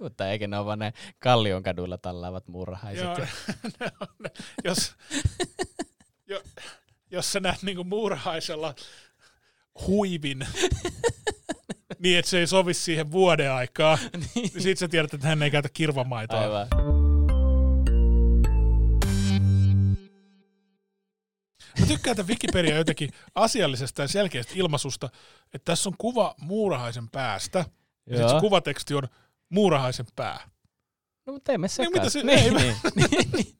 Mutta 0.00 0.30
eikä 0.30 0.46
ne 0.46 0.58
ole 0.58 0.66
vaan 0.66 0.78
ne 0.78 0.92
Kallion 1.18 1.62
kaduilla 1.62 1.98
tallaavat 1.98 2.48
muurahaiset. 2.48 3.04
Joo, 3.04 3.16
ne 3.80 3.90
on 4.00 4.08
ne. 4.18 4.30
jos, 4.64 4.94
jo, 6.26 6.42
jos 7.10 7.32
sä 7.32 7.40
näet 7.40 7.62
niinku 7.62 7.84
muurahaisella 7.84 8.74
huivin, 9.86 10.46
niin 11.98 12.18
että 12.18 12.30
se 12.30 12.38
ei 12.38 12.46
sovi 12.46 12.74
siihen 12.74 13.12
vuoden 13.12 13.52
aikaa, 13.52 13.98
niin 14.34 14.62
sit 14.62 14.78
sä 14.78 14.88
tiedät, 14.88 15.14
että 15.14 15.26
hän 15.28 15.42
ei 15.42 15.50
käytä 15.50 15.68
kirvamaitoa. 15.72 16.40
Aivan. 16.40 17.05
Mä 21.80 21.86
tykkään 21.86 22.16
tämän 22.16 22.28
Wikipedia 22.28 22.76
jotenkin 22.76 23.10
asiallisesta 23.34 24.02
ja 24.02 24.08
selkeästä 24.08 24.52
ilmaisusta, 24.56 25.08
että 25.54 25.72
tässä 25.72 25.88
on 25.88 25.94
kuva 25.98 26.34
muurahaisen 26.40 27.08
päästä, 27.10 27.58
ja 27.58 28.16
sitten 28.16 28.28
se 28.30 28.40
kuvateksti 28.40 28.94
on 28.94 29.02
muurahaisen 29.48 30.06
pää. 30.16 30.40
No, 31.26 31.32
mutta 31.32 31.52
ei 31.52 31.58
me 31.58 31.66
Niin, 31.78 31.92
mitä 31.92 32.10
se- 32.10 32.18
ei 32.20 32.50
niin, 32.50 32.76
niin. 33.32 33.56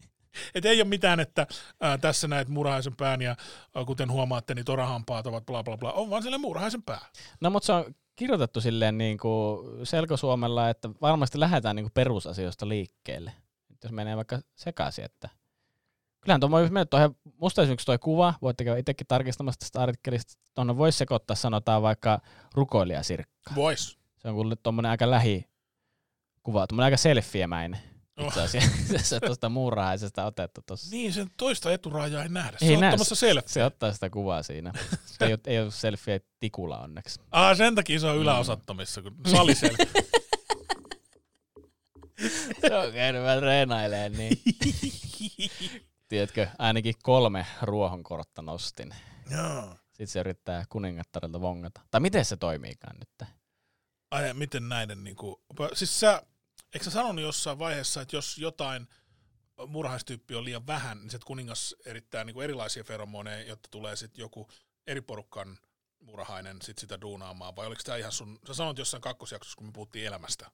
Et 0.54 0.64
ei 0.64 0.80
ole 0.82 0.88
mitään, 0.88 1.20
että 1.20 1.46
ää, 1.80 1.98
tässä 1.98 2.28
näet 2.28 2.48
muurahaisen 2.48 2.96
pään 2.96 3.22
ja 3.22 3.36
ää, 3.74 3.84
kuten 3.84 4.10
huomaatte, 4.10 4.54
niin 4.54 4.64
torahampaat 4.64 5.26
ovat 5.26 5.46
bla 5.46 5.62
bla 5.62 5.76
bla. 5.76 5.92
On 5.92 6.10
vaan 6.10 6.22
sille 6.22 6.38
muurahaisen 6.38 6.82
pää. 6.82 7.00
No 7.40 7.50
mutta 7.50 7.66
se 7.66 7.72
on 7.72 7.94
kirjoitettu 8.16 8.60
silleen 8.60 8.98
niin 8.98 9.18
kuin 9.18 9.86
selkosuomella, 9.86 10.70
että 10.70 10.88
varmasti 11.00 11.40
lähdetään 11.40 11.76
niin 11.76 11.84
kuin 11.84 11.92
perusasioista 11.94 12.68
liikkeelle. 12.68 13.32
Nyt 13.68 13.78
Jos 13.82 13.92
menee 13.92 14.16
vaikka 14.16 14.40
sekaisin, 14.54 15.04
että 15.04 15.28
kyllähän 16.26 16.40
tuo 16.40 16.48
mennä 16.48 16.84
tuohon, 16.84 17.16
musta 17.40 17.62
esimerkiksi 17.62 17.86
tuo 17.86 17.98
kuva, 17.98 18.34
voitte 18.42 18.64
käydä 18.64 18.78
itsekin 18.80 19.06
tarkistamassa 19.06 19.58
tästä 19.58 19.80
artikkelista, 19.80 20.34
tuonne 20.54 20.76
voisi 20.76 20.98
sekoittaa, 20.98 21.36
sanotaan 21.36 21.82
vaikka 21.82 22.20
rukoilijasirkka. 22.54 23.54
Vois. 23.54 23.98
Se 24.18 24.28
on 24.28 24.34
kuule 24.34 24.56
tuommoinen 24.62 24.90
aika 24.90 25.10
lähi 25.10 25.44
kuva, 26.42 26.66
tuommoinen 26.66 26.84
aika 26.84 26.96
selfiemäinen. 26.96 27.80
Oh. 28.16 28.26
Itse 28.26 28.42
asiassa 28.42 29.20
tuosta 29.26 29.48
muurahaisesta 29.48 30.24
otettu 30.24 30.60
tuossa. 30.66 30.90
Niin, 30.90 31.12
sen 31.12 31.26
toista 31.36 31.72
eturaajaa 31.72 32.22
ei 32.22 32.28
nähdä. 32.28 32.58
Se 32.58 32.66
Ei 32.66 32.74
on 32.74 32.80
näe. 32.80 32.88
ottamassa 32.90 33.14
selfie. 33.14 33.48
Se 33.48 33.64
ottaa 33.64 33.92
sitä 33.92 34.10
kuvaa 34.10 34.42
siinä. 34.42 34.72
ei, 35.20 35.32
ole, 35.32 35.38
ei 35.46 35.60
ole 35.60 35.70
selfie 35.70 36.20
tikulla 36.40 36.78
onneksi. 36.78 37.20
Ah, 37.30 37.56
sen 37.56 37.74
takia 37.74 38.00
se 38.00 38.06
on 38.06 38.16
Mm. 38.16 38.22
yläosattomissa, 38.22 39.02
kun 39.02 39.16
saliselfie. 39.30 39.86
Se 42.60 42.76
on 42.76 42.92
käynyt 42.92 43.22
vähän 43.22 43.38
treenailemaan, 43.38 44.12
niin 44.12 44.38
tiedätkö, 46.08 46.48
ainakin 46.58 46.94
kolme 47.02 47.46
ruohonkortta 47.62 48.42
nostin. 48.42 48.94
Joo. 49.30 49.76
Sitten 49.88 50.06
se 50.06 50.20
yrittää 50.20 50.64
kuningattarilta 50.68 51.40
vongata. 51.40 51.80
Tai 51.90 52.00
miten 52.00 52.24
se 52.24 52.36
toimiikaan 52.36 52.96
nyt? 52.96 53.28
Ai, 54.10 54.34
miten 54.34 54.68
näiden 54.68 55.04
niinku... 55.04 55.42
Siis 55.74 56.00
sä, 56.00 56.22
eikö 56.74 56.84
sä 56.84 56.90
sanonut 56.90 57.24
jossain 57.24 57.58
vaiheessa, 57.58 58.00
että 58.00 58.16
jos 58.16 58.38
jotain 58.38 58.88
murhaistyyppi 59.66 60.34
on 60.34 60.44
liian 60.44 60.66
vähän, 60.66 60.98
niin 60.98 61.10
se 61.10 61.18
kuningas 61.26 61.74
erittää 61.86 62.24
niinku 62.24 62.40
erilaisia 62.40 62.84
feromoneja, 62.84 63.48
jotta 63.48 63.68
tulee 63.70 63.96
sitten 63.96 64.22
joku 64.22 64.48
eri 64.86 65.00
porukan 65.00 65.58
murhainen 66.00 66.62
sit 66.62 66.78
sitä 66.78 67.00
duunaamaan, 67.00 67.56
vai 67.56 67.66
oliko 67.66 67.82
tämä 67.84 67.96
ihan 67.96 68.12
sun... 68.12 68.38
Sä 68.46 68.54
sanoit 68.54 68.78
jossain 68.78 69.00
kakkosjaksossa, 69.00 69.56
kun 69.56 69.66
me 69.66 69.72
puhuttiin 69.72 70.06
elämästä. 70.06 70.50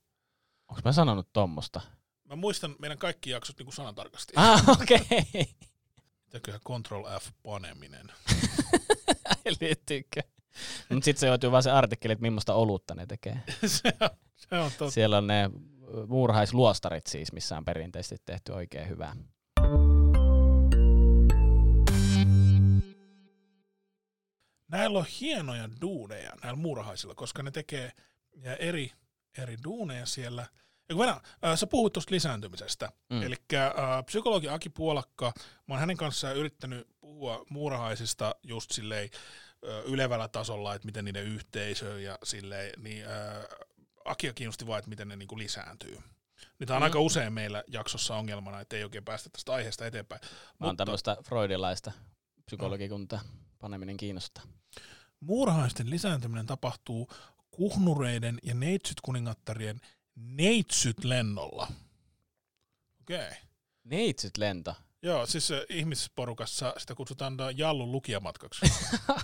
Onko 0.68 0.82
mä 0.84 0.92
sanonut 0.92 1.32
tommosta? 1.32 1.80
Mä 2.24 2.37
muistan 2.37 2.76
meidän 2.78 2.98
kaikki 2.98 3.30
jaksot 3.30 3.58
niinku 3.58 3.72
sanatarkasti. 3.72 4.32
Ah, 4.37 4.68
okei. 4.68 4.96
Okay. 5.11 5.44
Mitäköhän 6.26 6.61
Control 6.61 7.04
F 7.20 7.30
paneminen. 7.42 8.12
Liittyykö? 9.61 10.20
Mutta 10.88 11.04
sitten 11.04 11.20
se 11.20 11.26
joutuu 11.26 11.52
vaan 11.52 11.62
se 11.62 11.70
artikkeli, 11.70 12.12
että 12.12 12.22
millaista 12.22 12.54
olutta 12.54 12.94
ne 12.94 13.06
tekee. 13.06 13.42
se, 13.66 13.92
on, 14.00 14.11
se 14.37 14.58
on 14.58 14.70
totta. 14.70 14.90
Siellä 14.90 15.18
on 15.18 15.26
ne 15.26 15.50
muurahaisluostarit 16.08 17.06
siis, 17.06 17.32
missä 17.32 17.56
on 17.56 17.64
perinteisesti 17.64 18.22
tehty 18.26 18.52
oikein 18.52 18.88
hyvää. 18.88 19.16
Näillä 24.68 24.98
on 24.98 25.06
hienoja 25.20 25.68
duuneja, 25.80 26.32
näillä 26.42 26.58
muurahaisilla, 26.58 27.14
koska 27.14 27.42
ne 27.42 27.50
tekee 27.50 27.92
eri, 28.58 28.92
eri 29.38 29.56
duuneja 29.64 30.06
siellä. 30.06 30.46
Ja 30.92 30.96
kun 30.96 31.07
Venä, 31.07 31.20
äh, 31.44 31.59
sä 31.59 31.66
puhuit 31.66 31.92
tuosta 31.92 32.14
lisääntymisestä. 32.14 32.92
Mm. 33.11 33.16
Mm. 33.16 33.22
Eli 33.22 33.37
äh, 33.55 33.70
psykologi 34.07 34.48
Aki 34.48 34.68
Puolakka, 34.68 35.33
mä 35.38 35.74
oon 35.74 35.81
hänen 35.81 35.96
kanssaan 35.96 36.37
yrittänyt 36.37 36.88
puhua 37.00 37.44
muurahaisista 37.50 38.35
just 38.42 38.70
silleen 38.70 39.11
äh, 39.68 39.85
ylevällä 39.85 40.28
tasolla, 40.28 40.74
että 40.74 40.87
miten 40.87 41.05
niiden 41.05 41.24
yhteisö 41.24 42.00
ja 42.00 42.18
silleen, 42.24 42.83
niin 42.83 43.05
äh, 43.07 43.12
Akia 44.05 44.33
kiinnosti 44.33 44.66
vaan, 44.66 44.78
että 44.78 44.88
miten 44.88 45.09
ne 45.09 45.16
niinku 45.16 45.38
lisääntyy. 45.38 45.98
Niin 46.59 46.68
tää 46.68 46.76
on 46.76 46.83
Mm. 46.83 46.85
aika 46.85 47.00
usein 47.00 47.33
meillä 47.33 47.64
jaksossa 47.68 48.16
ongelmana, 48.16 48.61
että 48.61 48.76
ei 48.76 48.85
oikein 48.85 49.05
päästä 49.05 49.31
tästä 49.31 49.52
aiheesta 49.52 49.87
eteenpäin. 49.87 50.20
Mä 50.61 50.66
oon 50.66 50.76
tämmöistä 50.76 51.16
freudilaista 51.24 51.92
psykologikuntaa. 52.46 53.20
Paneminen 53.59 53.96
kiinnostaa. 53.96 54.44
Muurahaisten 55.20 55.90
lisääntyminen 55.90 56.46
tapahtuu 56.46 57.09
kuhnureiden 57.50 58.38
ja 58.42 58.55
neitsyt 58.55 59.00
kuningattarien 59.00 59.81
neitsyt 60.14 61.05
lennolla. 61.05 61.72
Okei. 63.01 63.27
Okay. 63.27 63.33
Neitsyt 63.85 64.37
lento. 64.37 64.75
Joo, 65.03 65.27
siis 65.27 65.51
äh, 65.51 65.61
ihmisporukassa 65.68 66.75
sitä 66.79 66.94
kutsutaan 66.94 67.40
äh, 67.40 67.48
Jallun 67.57 67.92
lukijamatkaksi. 67.92 68.66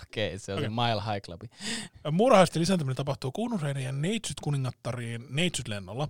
Okei, 0.03 0.29
okay, 0.29 0.38
se 0.38 0.53
on 0.53 0.59
Okei. 0.59 0.70
se 0.70 0.74
Mile 0.74 1.12
High 1.12 1.24
Club. 1.24 1.42
Äh, 1.42 2.12
Muurahaisten 2.12 2.61
lisääntyminen 2.61 2.96
tapahtuu 2.96 3.33
kuhnureiden 3.33 3.85
ja 3.85 3.92
neitsyt 3.92 4.40
kuningattarien 4.40 5.27
neitsyt 5.31 5.68
lennolla, 5.68 6.09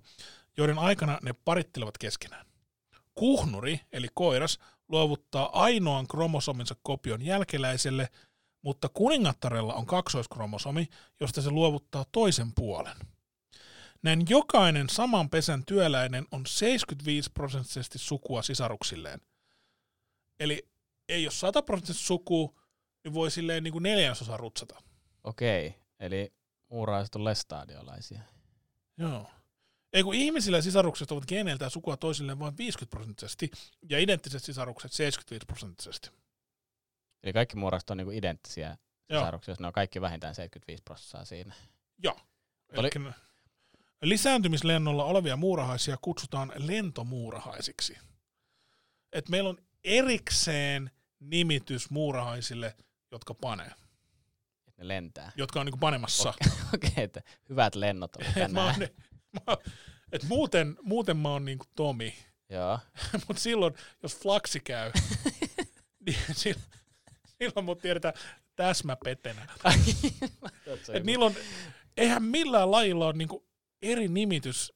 joiden 0.57 0.79
aikana 0.79 1.19
ne 1.23 1.33
parittelevat 1.33 1.99
keskenään. 1.99 2.47
Kuhnuri, 3.15 3.81
eli 3.93 4.09
koiras, 4.15 4.59
luovuttaa 4.89 5.63
ainoan 5.63 6.07
kromosominsa 6.07 6.77
kopion 6.83 7.23
jälkeläiselle, 7.23 8.09
mutta 8.63 8.89
kuningattarella 8.89 9.75
on 9.75 9.87
kaksoiskromosomi, 9.87 10.89
josta 11.21 11.43
se 11.43 11.51
luovuttaa 11.51 12.05
toisen 12.13 12.53
puolen. 12.53 12.97
Näin 14.03 14.23
jokainen 14.29 14.89
saman 14.89 15.31
pesän 15.31 15.65
työläinen 15.67 16.27
on 16.31 16.47
75 16.47 17.31
prosenttisesti 17.31 17.99
sukua 17.99 18.43
sisaruksilleen. 18.43 19.21
Eli 20.41 20.69
ei 21.09 21.25
ole 21.25 21.33
100 21.33 21.63
prosenttisesti 21.63 22.07
sukua, 22.07 22.55
niin 23.05 23.15
voi 23.15 23.31
silleen 23.31 23.65
niin 23.65 23.73
kuin 23.73 23.83
neljäsosa 23.83 24.37
rutsata. 24.37 24.83
Okei, 25.25 25.75
eli 26.01 26.33
muurahaiset 26.69 27.15
on 27.15 27.25
lestadiolaisia. 27.25 28.21
Joo. 28.97 29.31
Ei 29.93 30.03
kun 30.03 30.15
ihmisillä 30.15 30.61
sisarukset 30.61 31.13
ovat 31.13 31.27
geneiltään 31.27 31.71
sukua 31.71 31.97
toisilleen 31.97 32.39
vain 32.39 32.59
50 32.59 32.91
prosenttisesti 32.91 33.51
ja 33.91 33.99
identtiset 33.99 34.45
sisarukset 34.45 34.93
75 34.93 35.47
prosenttisesti. 35.47 36.11
Eli 37.23 37.33
kaikki 37.33 37.57
muurahaiset 37.57 37.91
on 37.91 37.97
niinku 37.97 38.11
identtisiä 38.11 38.77
Joo. 39.09 39.21
sisaruksia, 39.21 39.53
jos 39.53 39.61
ne 39.61 39.67
on 39.67 39.73
kaikki 39.73 40.01
vähintään 40.01 40.35
75 40.35 40.83
prosenttia 40.83 41.25
siinä. 41.25 41.55
Joo. 42.03 42.21
Oli- 42.77 42.91
Lisääntymislennolla 44.03 45.05
olevia 45.05 45.37
muurahaisia 45.37 45.97
kutsutaan 46.03 46.53
lentomuurahaisiksi. 46.57 47.99
Et 49.13 49.29
meillä 49.29 49.51
on 49.51 49.59
erikseen 49.85 50.91
nimitys 51.21 51.91
muurahaisille, 51.91 52.77
jotka 53.13 53.35
panee, 53.35 53.71
Että 54.69 54.83
ne 54.83 54.89
lentää. 54.89 55.33
jotka 55.37 55.61
on 55.61 55.67
niinku 55.67 55.79
panemassa. 55.79 56.35
Okei, 56.75 56.91
että 57.05 57.23
hyvät 57.49 57.75
lennot 57.75 58.17
oli 58.17 58.27
Et 58.45 58.53
mä 58.53 58.65
oon, 58.65 58.75
mä, 59.33 59.57
et 60.13 60.23
muuten, 60.23 60.77
muuten 60.83 61.17
mä 61.17 61.29
oon 61.29 61.45
niinku 61.45 61.65
Tomi, 61.77 62.15
Joo. 62.51 62.79
mutta 63.29 63.43
silloin, 63.43 63.75
jos 64.03 64.17
flaksi 64.17 64.61
käy, 64.61 64.93
niin 66.07 66.19
silloin, 66.33 66.65
silloin 67.39 67.65
mut 67.65 67.79
tiedetään 67.79 68.15
täsmäpetenä. 68.57 69.47
Et 70.93 71.05
niillä 71.05 71.25
on, 71.25 71.35
eihän 71.97 72.23
millään 72.23 72.71
lajilla 72.71 73.07
ole 73.07 73.13
niinku 73.13 73.48
eri 73.83 74.09
nimitys 74.09 74.73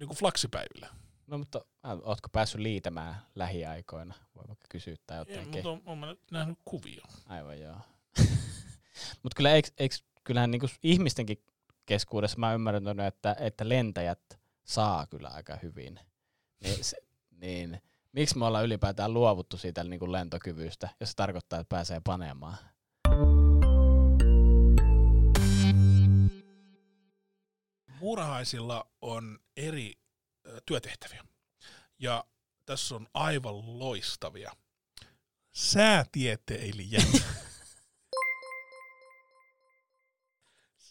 niinku 0.00 0.14
flaksipäivillä. 0.14 0.88
No 1.26 1.38
mutta 1.38 1.64
ootko 2.02 2.28
päässyt 2.28 2.60
liitämään 2.60 3.14
lähiaikoina? 3.34 4.14
Voi 4.34 4.44
vaikka 4.48 4.66
kysyä 4.70 4.94
tai 5.06 5.18
Ei, 5.18 5.36
jotain. 5.36 5.48
mutta 5.48 5.70
on, 5.70 5.82
on 5.86 5.98
mä 5.98 6.16
nähnyt 6.30 6.58
kuvia. 6.64 7.04
Aivan 7.26 7.60
joo. 7.60 7.76
Mutta 9.22 9.36
kyllä 9.36 9.52
eiks, 9.52 9.72
eiks, 9.78 10.04
kyllähän 10.24 10.50
niinku 10.50 10.66
ihmistenkin 10.82 11.42
keskuudessa 11.86 12.38
mä 12.38 12.54
ymmärrän, 12.54 13.00
että, 13.00 13.36
että 13.40 13.68
lentäjät 13.68 14.40
saa 14.64 15.06
kyllä 15.06 15.28
aika 15.28 15.58
hyvin. 15.62 16.00
Niin, 16.64 16.84
se, 16.84 16.96
niin 17.30 17.82
miksi 18.12 18.38
me 18.38 18.44
ollaan 18.46 18.64
ylipäätään 18.64 19.14
luovuttu 19.14 19.56
siitä 19.56 19.84
niinku 19.84 20.12
lentokyvystä, 20.12 20.88
jos 21.00 21.10
se 21.10 21.16
tarkoittaa, 21.16 21.60
että 21.60 21.76
pääsee 21.76 22.00
panemaan? 22.04 22.56
Muurahaisilla 28.00 28.86
on 29.02 29.38
eri 29.56 29.92
työtehtäviä. 30.66 31.24
Ja 31.98 32.24
tässä 32.66 32.94
on 32.94 33.06
aivan 33.14 33.78
loistavia. 33.78 34.52
Säätieteilijät. 35.52 37.08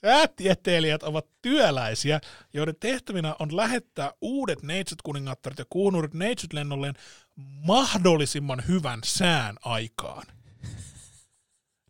Säätieteilijät 0.02 1.04
ovat 1.04 1.26
työläisiä, 1.42 2.22
joiden 2.54 2.76
tehtävinä 2.80 3.36
on 3.40 3.56
lähettää 3.56 4.14
uudet 4.22 4.64
neitsyt-kuningattaret 4.64 5.60
ja 5.60 5.66
kuunurit 5.70 6.14
neitsyt-lennolleen 6.14 6.96
mahdollisimman 7.66 8.64
hyvän 8.68 9.00
sään 9.06 9.56
aikaan. 9.62 10.28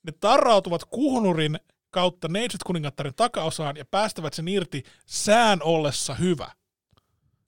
Ne 0.03 0.11
tarrautuvat 0.19 0.85
kuhnurin 0.85 1.59
kautta 1.89 2.27
neitsyt-kuningattaren 2.27 3.13
takaosaan 3.15 3.77
ja 3.77 3.85
päästävät 3.85 4.33
sen 4.33 4.47
irti 4.47 4.83
sään 5.05 5.59
ollessa 5.63 6.13
hyvä. 6.13 6.51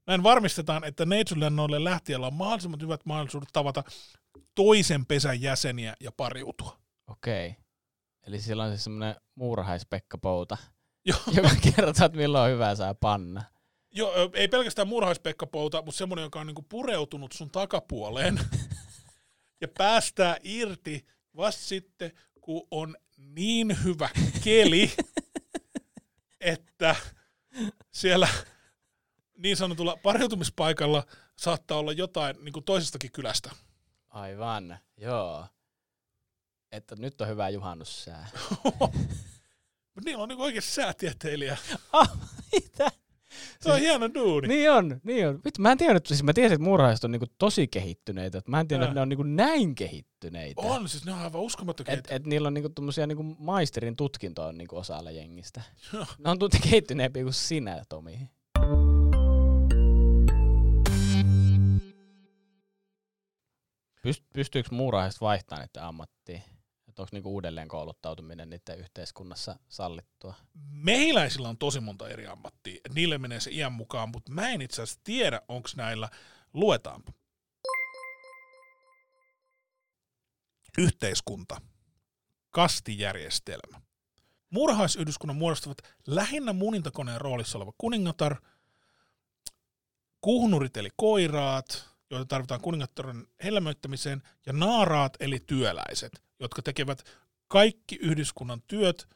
Näin 0.08 0.23
varmistetaan, 0.23 0.84
että 0.84 1.06
neitsyt-lennoille 1.06 1.84
lähtijällä 1.84 2.28
on 2.28 2.34
mahdollisimman 2.34 2.82
hyvät 2.82 3.06
mahdollisuudet 3.06 3.49
tavata 3.54 3.84
toisen 4.56 5.06
pesän 5.06 5.41
jäseniä 5.41 5.95
ja 5.99 6.12
pariutua. 6.17 6.80
Okei. 7.08 7.56
Eli 8.28 8.41
sillä 8.41 8.63
on 8.63 8.69
siis 8.69 8.84
semmoinen 8.84 9.15
muurahaispekka 9.36 10.17
Pouta, 10.17 10.58
joka 11.36 11.49
kertoo, 11.63 12.06
että 12.06 12.17
milloin 12.17 12.43
on 12.43 12.52
hyvä 12.52 12.75
saa 12.75 12.93
panna. 12.93 13.43
Joo, 13.91 14.13
ei 14.34 14.47
pelkästään 14.47 14.88
murhaispekkapouta, 14.88 15.82
mutta 15.82 15.97
semmoinen, 15.97 16.23
joka 16.23 16.39
on 16.39 16.47
niinku 16.47 16.65
pureutunut 16.69 17.32
sun 17.32 17.52
takapuoleen 17.52 18.39
ja 19.62 19.67
päästää 19.78 20.38
irti 20.43 21.06
vasta 21.36 21.63
sitten, 21.63 22.12
kun 22.41 22.67
on 22.71 22.97
niin 23.19 23.84
hyvä 23.84 24.10
keli, 24.43 24.91
että 26.39 26.95
siellä 27.91 28.27
niin 29.38 29.58
sanotulla 29.58 29.97
pariutumispaikalla 30.03 31.03
saattaa 31.36 31.77
olla 31.77 31.91
jotain 31.91 32.36
niin 32.43 32.53
kuin 32.53 32.65
toisestakin 32.65 33.12
kylästä. 33.12 33.51
Aivan, 34.10 34.79
joo. 34.97 35.47
Että 36.71 36.95
nyt 36.95 37.21
on 37.21 37.27
hyvä 37.27 37.49
juhannussää. 37.49 38.29
Niillä 40.05 40.23
on 40.23 40.29
niin 40.29 40.41
oikeasti 40.41 40.71
säätieteilijä. 40.71 41.58
Ah, 41.93 42.12
mitä? 42.51 42.91
Se 43.62 43.71
on 43.71 43.79
hieno 43.79 44.13
duuni. 44.13 44.47
Niin 44.47 44.71
on, 44.71 45.01
niin 45.03 45.27
on. 45.27 45.39
Vittu, 45.45 45.62
mä 45.62 45.71
en 45.71 45.77
tiennyt, 45.77 46.05
siis 46.05 46.23
mä 46.23 46.33
tiesin, 46.33 46.55
että 46.55 46.63
muurahaiset 46.63 47.03
on 47.03 47.12
niinku 47.12 47.27
tosi 47.38 47.67
kehittyneitä. 47.67 48.38
että 48.38 48.51
Mä 48.51 48.59
en 48.59 48.67
tiennyt, 48.67 48.85
Joo. 48.85 48.91
että 48.91 48.99
ne 48.99 49.01
on 49.01 49.09
niinku 49.09 49.23
näin 49.23 49.75
kehittyneitä. 49.75 50.62
On, 50.62 50.89
siis 50.89 51.05
ne 51.05 51.13
on 51.13 51.19
aivan 51.19 51.41
uskomattomia. 51.41 51.93
Et, 51.93 52.07
et 52.12 52.25
niillä 52.25 52.47
on 52.47 52.53
niinku 52.53 52.69
tommosia 52.69 53.07
niinku 53.07 53.23
maisterin 53.23 53.95
tutkinto 53.95 54.45
on 54.45 54.57
niinku 54.57 54.77
osalla 54.77 55.12
jengistä. 55.12 55.62
Ne 55.93 56.29
on 56.31 56.39
tunti 56.39 56.59
kehittyneempiä 56.59 57.23
kuin 57.23 57.33
sinä, 57.33 57.83
Tomi. 57.89 58.29
Pyst, 64.01 64.23
pystyykö 64.33 64.69
muurahaiset 64.71 65.21
vaihtamaan 65.21 65.67
niiden 65.67 65.83
ammattiin? 65.83 66.43
Että 66.99 67.03
onko 67.03 67.15
niinku 67.15 67.33
uudelleen 67.33 67.67
kouluttautuminen 67.67 68.49
niiden 68.49 68.79
yhteiskunnassa 68.79 69.59
sallittua? 69.69 70.33
Mehiläisillä 70.71 71.49
on 71.49 71.57
tosi 71.57 71.79
monta 71.79 72.09
eri 72.09 72.27
ammattia. 72.27 72.81
Niille 72.93 73.17
menee 73.17 73.39
se 73.39 73.51
iän 73.51 73.71
mukaan, 73.71 74.09
mutta 74.09 74.31
mä 74.31 74.49
en 74.49 74.62
itse 74.62 74.81
asiassa 74.81 75.01
tiedä, 75.03 75.41
onko 75.47 75.69
näillä, 75.75 76.09
luetaanpa. 76.53 77.12
Yhteiskunta. 80.77 81.62
Kastijärjestelmä. 82.49 83.81
Muurahaisyhdyskunnan 84.49 85.38
muodostavat 85.38 85.77
lähinnä 86.07 86.53
munintakoneen 86.53 87.21
roolissa 87.21 87.57
oleva 87.57 87.73
kuningatar, 87.77 88.41
kuhnurit 90.21 90.77
eli 90.77 90.89
koiraat, 90.95 91.89
joita 92.09 92.25
tarvitaan 92.25 92.62
kuningattaren 92.62 93.27
helmöittämiseen, 93.43 94.23
ja 94.45 94.53
naaraat 94.53 95.13
eli 95.19 95.39
työläiset, 95.39 96.28
jotka 96.39 96.62
tekevät 96.62 97.04
kaikki 97.47 97.95
yhdyskunnan 97.95 98.62
työt 98.67 99.08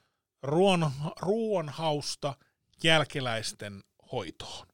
ruoan, 0.44 0.92
ruoanhausta 1.22 2.36
jälkeläisten 2.84 3.84
hoitoon. 4.12 4.68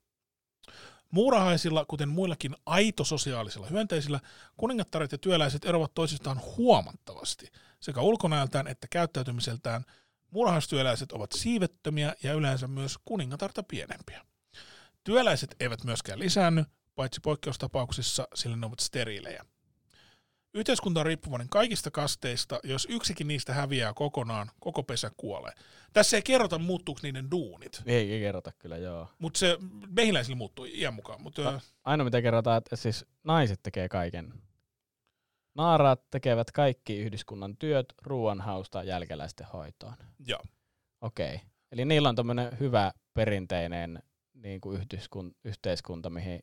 Muurahaisilla, 1.12 1.86
kuten 1.86 2.10
muillakin 2.10 2.56
aitososiaalisilla 2.66 3.68
hyönteisillä, 3.68 4.20
kuningattaret 4.58 5.12
ja 5.12 5.18
työläiset 5.18 5.66
eroavat 5.66 5.94
toisistaan 5.94 6.42
huomattavasti. 6.58 7.48
Sekä 7.80 8.02
ulkonäöltään 8.02 8.68
että 8.68 8.88
käyttäytymiseltään 8.90 9.86
muurahaistyöläiset 10.32 11.12
ovat 11.12 11.32
siivettömiä 11.32 12.16
ja 12.24 12.34
yleensä 12.34 12.68
myös 12.68 12.98
kuningatarta 13.06 13.64
pienempiä. 13.64 14.26
Työläiset 15.04 15.56
eivät 15.60 15.84
myöskään 15.84 16.20
lisäänny, 16.20 16.66
paitsi 16.96 17.22
poikkeustapauksissa, 17.22 18.28
sillä 18.36 18.56
ne 18.56 18.66
ovat 18.66 18.80
steriilejä. 18.80 19.46
Yhteiskunta 20.54 21.00
on 21.00 21.06
riippuvainen 21.06 21.50
kaikista 21.50 21.92
kasteista, 21.92 22.60
jos 22.64 22.88
yksikin 22.90 23.28
niistä 23.28 23.54
häviää 23.54 23.94
kokonaan, 23.94 24.52
koko 24.60 24.84
pesä 24.84 25.12
kuolee. 25.18 25.54
Tässä 25.94 26.18
ei 26.18 26.22
kerrota, 26.24 26.60
muuttuuko 26.60 27.00
niiden 27.04 27.32
duunit, 27.32 27.82
Ei, 27.86 28.14
ei 28.14 28.20
kerrota 28.20 28.52
kyllä, 28.60 28.78
joo. 28.78 29.08
mutta 29.20 29.40
se 29.40 29.58
mehiläisillä 29.88 30.36
muuttuu 30.38 30.66
iän 30.66 30.94
mukaan. 30.94 31.22
Mutta 31.22 31.52
No. 31.52 31.60
Ainoa 31.84 32.06
mitä 32.06 32.22
kerrotaan, 32.22 32.58
että 32.58 32.76
siis 32.76 33.06
naiset 33.24 33.60
tekee 33.64 33.90
kaiken. 33.90 34.34
Naaraat 35.56 36.10
tekevät 36.12 36.52
kaikki 36.52 36.98
yhdyskunnan 37.00 37.58
työt 37.58 37.94
ruoanhausta 38.02 38.84
jälkeläisten 38.84 39.48
hoitoon. 39.54 39.94
joo. 40.28 40.42
Okei. 41.02 41.42
Eli 41.72 41.86
niillä 41.86 42.10
on 42.10 42.16
tämmöinen 42.16 42.60
hyvä 42.60 42.92
perinteinen 43.14 44.04
niin 44.34 44.62
kuin 44.62 44.78
yhteiskun, 44.82 45.36
yhteiskunta, 45.44 46.10
mihin 46.10 46.40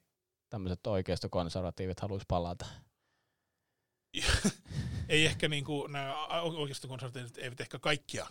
tämmöiset 0.48 0.86
oikeistokonservatiivit 0.86 2.00
haluaisi 2.00 2.24
palata. 2.28 2.66
Ei 5.08 5.26
ehkä 5.26 5.48
niinku, 5.48 5.86
nämä 5.86 6.14
oikeastaan 6.42 6.88
konservatiivit 6.88 7.38
eivät 7.38 7.60
ehkä 7.60 7.78
kaikkia 7.78 8.26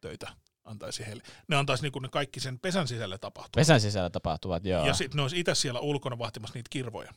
töitä 0.00 0.32
antaisi 0.64 1.06
heille. 1.06 1.22
Ne 1.48 1.56
antaisi 1.56 1.82
niinku 1.82 1.98
ne 1.98 2.08
kaikki 2.08 2.40
sen 2.40 2.58
pesän 2.58 2.88
sisällä 2.88 3.18
tapahtua. 3.18 3.60
Pesän 3.60 3.80
sisällä 3.80 4.10
tapahtuvat, 4.10 4.64
joo. 4.64 4.86
Ja 4.86 4.94
sitten 4.94 5.16
ne 5.16 5.22
olisi 5.22 5.40
itse 5.40 5.54
siellä 5.54 5.80
ulkona 5.80 6.18
vahtimassa 6.18 6.54
niitä 6.54 6.68
kirvoja. 6.70 7.14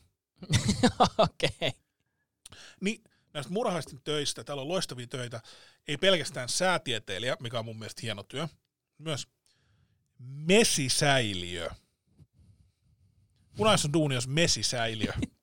Okei. 1.18 1.72
Niin 2.80 3.02
näistä 3.34 3.52
murhaisten 3.52 4.00
töistä, 4.04 4.44
täällä 4.44 4.60
on 4.62 4.68
loistavia 4.68 5.06
töitä, 5.06 5.40
ei 5.88 5.96
pelkästään 5.96 6.48
säätieteilijä, 6.48 7.36
mikä 7.40 7.58
on 7.58 7.64
mun 7.64 7.78
mielestä 7.78 8.00
hieno 8.02 8.22
työ, 8.22 8.48
myös 8.98 9.28
mesisäiliö. 10.18 11.70
Punais 13.56 13.84
on 13.84 13.92
duuni, 13.92 14.14
jos 14.14 14.28
mesisäiliö. 14.28 15.12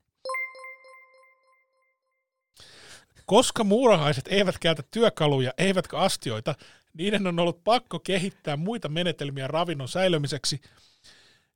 Koska 3.30 3.64
muurahaiset 3.64 4.28
eivät 4.28 4.60
käytä 4.60 4.84
työkaluja 4.92 5.54
eivätkä 5.58 5.98
astioita, 5.98 6.56
niiden 6.94 7.28
on 7.28 7.40
ollut 7.40 7.64
pakko 7.64 8.00
kehittää 8.00 8.58
muita 8.58 8.90
menetelmiä 8.90 9.48
ravinnon 9.48 9.88
säilymiseksi. 9.88 10.62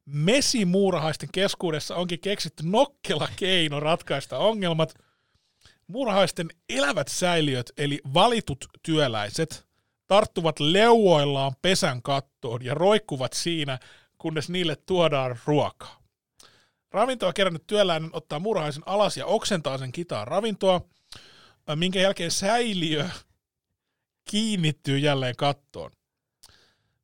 Mesimuurahaisten 0.05 1.29
keskuudessa 1.31 1.95
onkin 1.95 2.19
keksitty 2.19 2.63
nokkela 2.65 3.27
keino 3.35 3.79
ratkaista 3.79 4.37
ongelmat. 4.37 4.93
Muurahaisten 5.87 6.49
elävät 6.69 7.07
säiliöt, 7.07 7.71
eli 7.77 8.01
valitut 8.13 8.65
työläiset, 8.83 9.65
tarttuvat 10.07 10.59
leuoillaan 10.59 11.55
pesän 11.61 12.01
kattoon 12.01 12.65
ja 12.65 12.73
roikkuvat 12.73 13.33
siinä, 13.33 13.79
kunnes 14.17 14.49
niille 14.49 14.75
tuodaan 14.75 15.39
ruokaa. 15.45 16.01
Ravintoa 16.91 17.33
kerännyt 17.33 17.67
työläinen 17.67 18.09
ottaa 18.13 18.39
muurahaisen 18.39 18.83
alas 18.85 19.17
ja 19.17 19.25
oksentaa 19.25 19.77
sen 19.77 19.91
kitaan 19.91 20.27
ravintoa, 20.27 20.81
minkä 21.75 21.99
jälkeen 21.99 22.31
säiliö 22.31 23.09
kiinnittyy 24.29 24.97
jälleen 24.97 25.35
kattoon. 25.35 25.91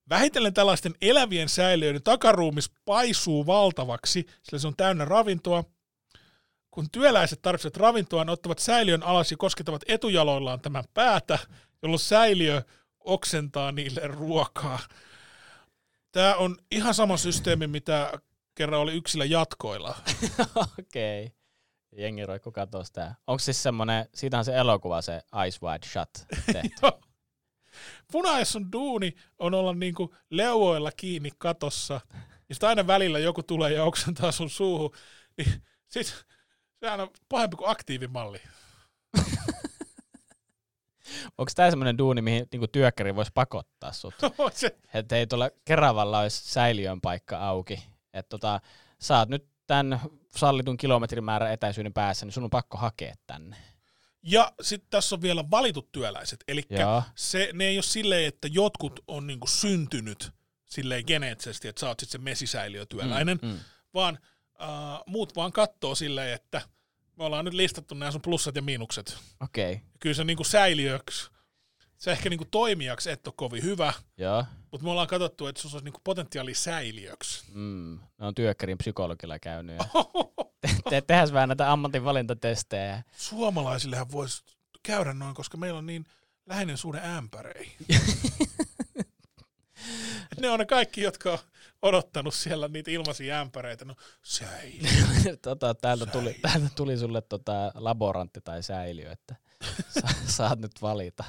Vähitellen 0.09 0.53
tällaisten 0.53 0.95
elävien 1.01 1.49
säiliöiden 1.49 2.03
takaruumis 2.03 2.71
paisuu 2.85 3.45
valtavaksi, 3.45 4.25
sillä 4.43 4.59
se 4.59 4.67
on 4.67 4.75
täynnä 4.75 5.05
ravintoa. 5.05 5.63
Kun 6.71 6.89
työläiset 6.91 7.41
tarvitsevat 7.41 7.77
ravintoa, 7.77 8.25
ne 8.25 8.31
ottavat 8.31 8.59
säiliön 8.59 9.03
alas 9.03 9.31
ja 9.31 9.37
koskettavat 9.37 9.81
etujaloillaan 9.87 10.59
tämän 10.59 10.83
päätä, 10.93 11.39
jolloin 11.81 11.99
säiliö 11.99 12.61
oksentaa 12.99 13.71
niille 13.71 14.01
ruokaa. 14.07 14.79
Tämä 16.11 16.35
on 16.35 16.57
ihan 16.71 16.93
sama 16.93 17.17
systeemi, 17.17 17.67
mitä 17.67 18.19
kerran 18.55 18.79
oli 18.79 18.93
yksillä 18.93 19.25
jatkoilla. 19.25 19.95
Okei. 20.79 21.25
Okay. 21.25 21.38
Jengi 21.91 22.25
roikku 22.25 22.51
katsoa 22.51 22.83
sitä. 22.83 23.15
Onko 23.27 23.39
siis 23.39 23.63
semmonen, 23.63 24.05
siitä 24.13 24.37
on 24.37 24.45
se 24.45 24.55
elokuva, 24.55 25.01
se 25.01 25.21
Ice 25.47 25.59
Wide 25.63 25.87
Shut 25.87 26.09
tehty. 26.53 26.69
Joo. 26.81 27.01
Punaisson 28.11 28.71
duuni 28.71 29.15
on 29.39 29.53
olla 29.53 29.73
niinku 29.73 30.15
leuoilla 30.29 30.91
kiinni 30.91 31.31
katossa, 31.37 32.01
ja 32.49 32.55
sitten 32.55 32.69
aina 32.69 32.87
välillä 32.87 33.19
joku 33.19 33.43
tulee 33.43 33.73
ja 33.73 33.83
oksentaa 33.83 34.31
sun 34.31 34.49
suuhun, 34.49 34.91
niin 35.37 35.63
sit 35.87 36.25
sehän 36.79 36.99
on 36.99 37.09
pahempi 37.29 37.55
kuin 37.55 37.69
aktiivimalli. 37.69 38.41
Onko 41.37 41.51
tämä 41.55 41.69
semmoinen 41.69 41.97
duuni, 41.97 42.21
mihin 42.21 42.47
niinku 42.51 42.67
työkkäri 42.67 43.15
voisi 43.15 43.31
pakottaa 43.33 43.91
sut? 43.91 44.13
se, 44.53 44.77
Että 44.93 45.15
ei 45.15 45.27
tuolla 45.27 45.49
Keravalla 45.65 46.19
olisi 46.19 46.51
säiliön 46.51 47.01
paikka 47.01 47.37
auki. 47.47 47.83
Että 48.13 48.29
tota, 48.29 48.61
sä 48.99 49.17
oot 49.17 49.29
nyt 49.29 49.47
tämän 49.67 49.99
sallitun 50.35 50.77
kilometrimäärän 50.77 51.53
etäisyyden 51.53 51.93
päässä, 51.93 52.25
niin 52.25 52.33
sun 52.33 52.43
on 52.43 52.49
pakko 52.49 52.77
hakea 52.77 53.15
tänne. 53.27 53.55
ja 54.23 54.51
sitten 54.61 54.89
tässä 54.89 55.15
on 55.15 55.21
vielä 55.21 55.43
valitut 55.51 55.91
työläiset, 55.91 56.43
eli 56.47 56.63
se, 57.15 57.49
ne 57.53 57.65
ei 57.65 57.77
ole 57.77 57.83
silleen, 57.83 58.27
että 58.27 58.47
jotkut 58.51 58.99
on 59.07 59.27
niinku 59.27 59.47
syntynyt 59.47 60.31
silleen 60.65 61.03
geneettisesti, 61.07 61.67
että 61.67 61.79
sä 61.79 61.87
oot 61.87 61.99
sitten 61.99 62.19
se 62.21 62.23
mesisäiliötyöläinen, 62.23 63.39
Mm, 63.41 63.47
mm. 63.49 63.59
vaan 63.93 64.19
uh, 64.61 65.03
muut 65.07 65.35
vaan 65.35 65.51
kattoo 65.51 65.95
silleen, 65.95 66.33
että 66.33 66.61
me 67.15 67.23
ollaan 67.23 67.45
nyt 67.45 67.53
listattu 67.53 67.95
nämä 67.95 68.11
sun 68.11 68.21
plussat 68.21 68.55
ja 68.55 68.61
miinukset. 68.61 69.17
Okei, 69.41 69.73
okay. 69.73 69.85
Kyllä 69.99 70.13
se 70.15 70.23
niinku 70.23 70.43
säiliöksi, 70.43 71.29
se 71.99 72.11
ehkä 72.11 72.29
niinku 72.29 72.45
toimijaksi 72.51 73.11
et 73.11 73.27
ole 73.27 73.33
kovin 73.37 73.63
hyvä, 73.63 73.93
joo. 74.17 74.45
mutta 74.71 74.83
me 74.85 74.91
ollaan 74.91 75.07
katsottu, 75.07 75.47
että 75.47 75.61
sulla 75.61 75.73
olisi 75.73 75.85
niinku 75.85 76.01
potentiaali 76.03 76.53
säiliöksi. 76.53 77.43
Mm. 77.53 77.99
Ne 78.19 78.27
on 78.27 78.35
työkkärin 78.35 78.77
psykologilla 78.77 79.39
käynyt. 79.39 79.75
Ja 79.77 79.85
te- 80.61 80.75
te- 80.89 81.01
tehdään 81.01 81.33
vähän 81.33 81.49
näitä 81.49 81.71
ammatinvalintatestejä. 81.71 83.03
Suomalaisillehän 83.17 84.11
voisi 84.11 84.43
käydä 84.83 85.13
noin, 85.13 85.35
koska 85.35 85.57
meillä 85.57 85.77
on 85.77 85.85
niin 85.85 86.05
läheinen 86.45 86.77
suhde 86.77 87.01
ämpäreihin. 87.01 87.75
Ne 90.39 90.49
on 90.49 90.59
ne 90.59 90.65
kaikki, 90.65 91.01
jotka 91.01 91.31
on 91.31 91.39
odottanut 91.81 92.33
siellä 92.33 92.67
niitä 92.67 92.91
ilmaisia 92.91 93.39
ämpäreitä. 93.41 93.85
No 93.85 93.95
säiliö. 94.23 94.91
tota, 95.41 95.75
täältä, 95.75 96.05
tuli, 96.05 96.33
täältä 96.41 96.69
tuli 96.75 96.97
sulle 96.97 97.21
tota 97.21 97.71
laborantti 97.75 98.41
tai 98.41 98.63
säiliö, 98.63 99.11
että 99.11 99.35
sa- 99.89 100.15
saat 100.27 100.59
nyt 100.59 100.81
valita, 100.81 101.23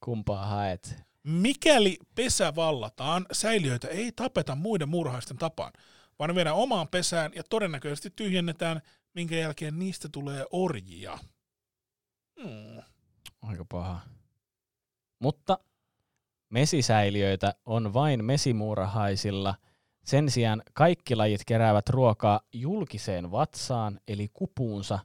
kumpaa 0.00 0.46
haet. 0.46 0.96
Mikäli 1.22 1.98
pesä 2.14 2.54
vallataan, 2.54 3.26
säiliöitä 3.32 3.88
ei 3.88 4.12
tapeta 4.12 4.54
muiden 4.54 4.88
murhaisten 4.88 5.36
tapaan, 5.36 5.72
vaan 6.18 6.30
ne 6.30 6.34
viedään 6.34 6.56
omaan 6.56 6.88
pesään 6.88 7.32
ja 7.34 7.42
todennäköisesti 7.50 8.10
tyhjennetään, 8.16 8.80
minkä 9.14 9.36
jälkeen 9.36 9.78
niistä 9.78 10.08
tulee 10.12 10.46
orjia. 10.50 11.18
Hmm. 12.42 12.82
Aika 13.42 13.64
paha. 13.64 14.00
Mutta 15.18 15.58
mesisäiliöitä 16.50 17.54
on 17.66 17.94
vain 17.94 18.24
mesimuurahaisilla. 18.24 19.54
Sen 20.04 20.30
sijaan 20.30 20.62
kaikki 20.72 21.16
lajit 21.16 21.40
keräävät 21.46 21.88
ruokaa 21.88 22.40
julkiseen 22.52 23.30
vatsaan, 23.30 24.00
eli 24.08 24.28
kupuunsa, 24.32 24.98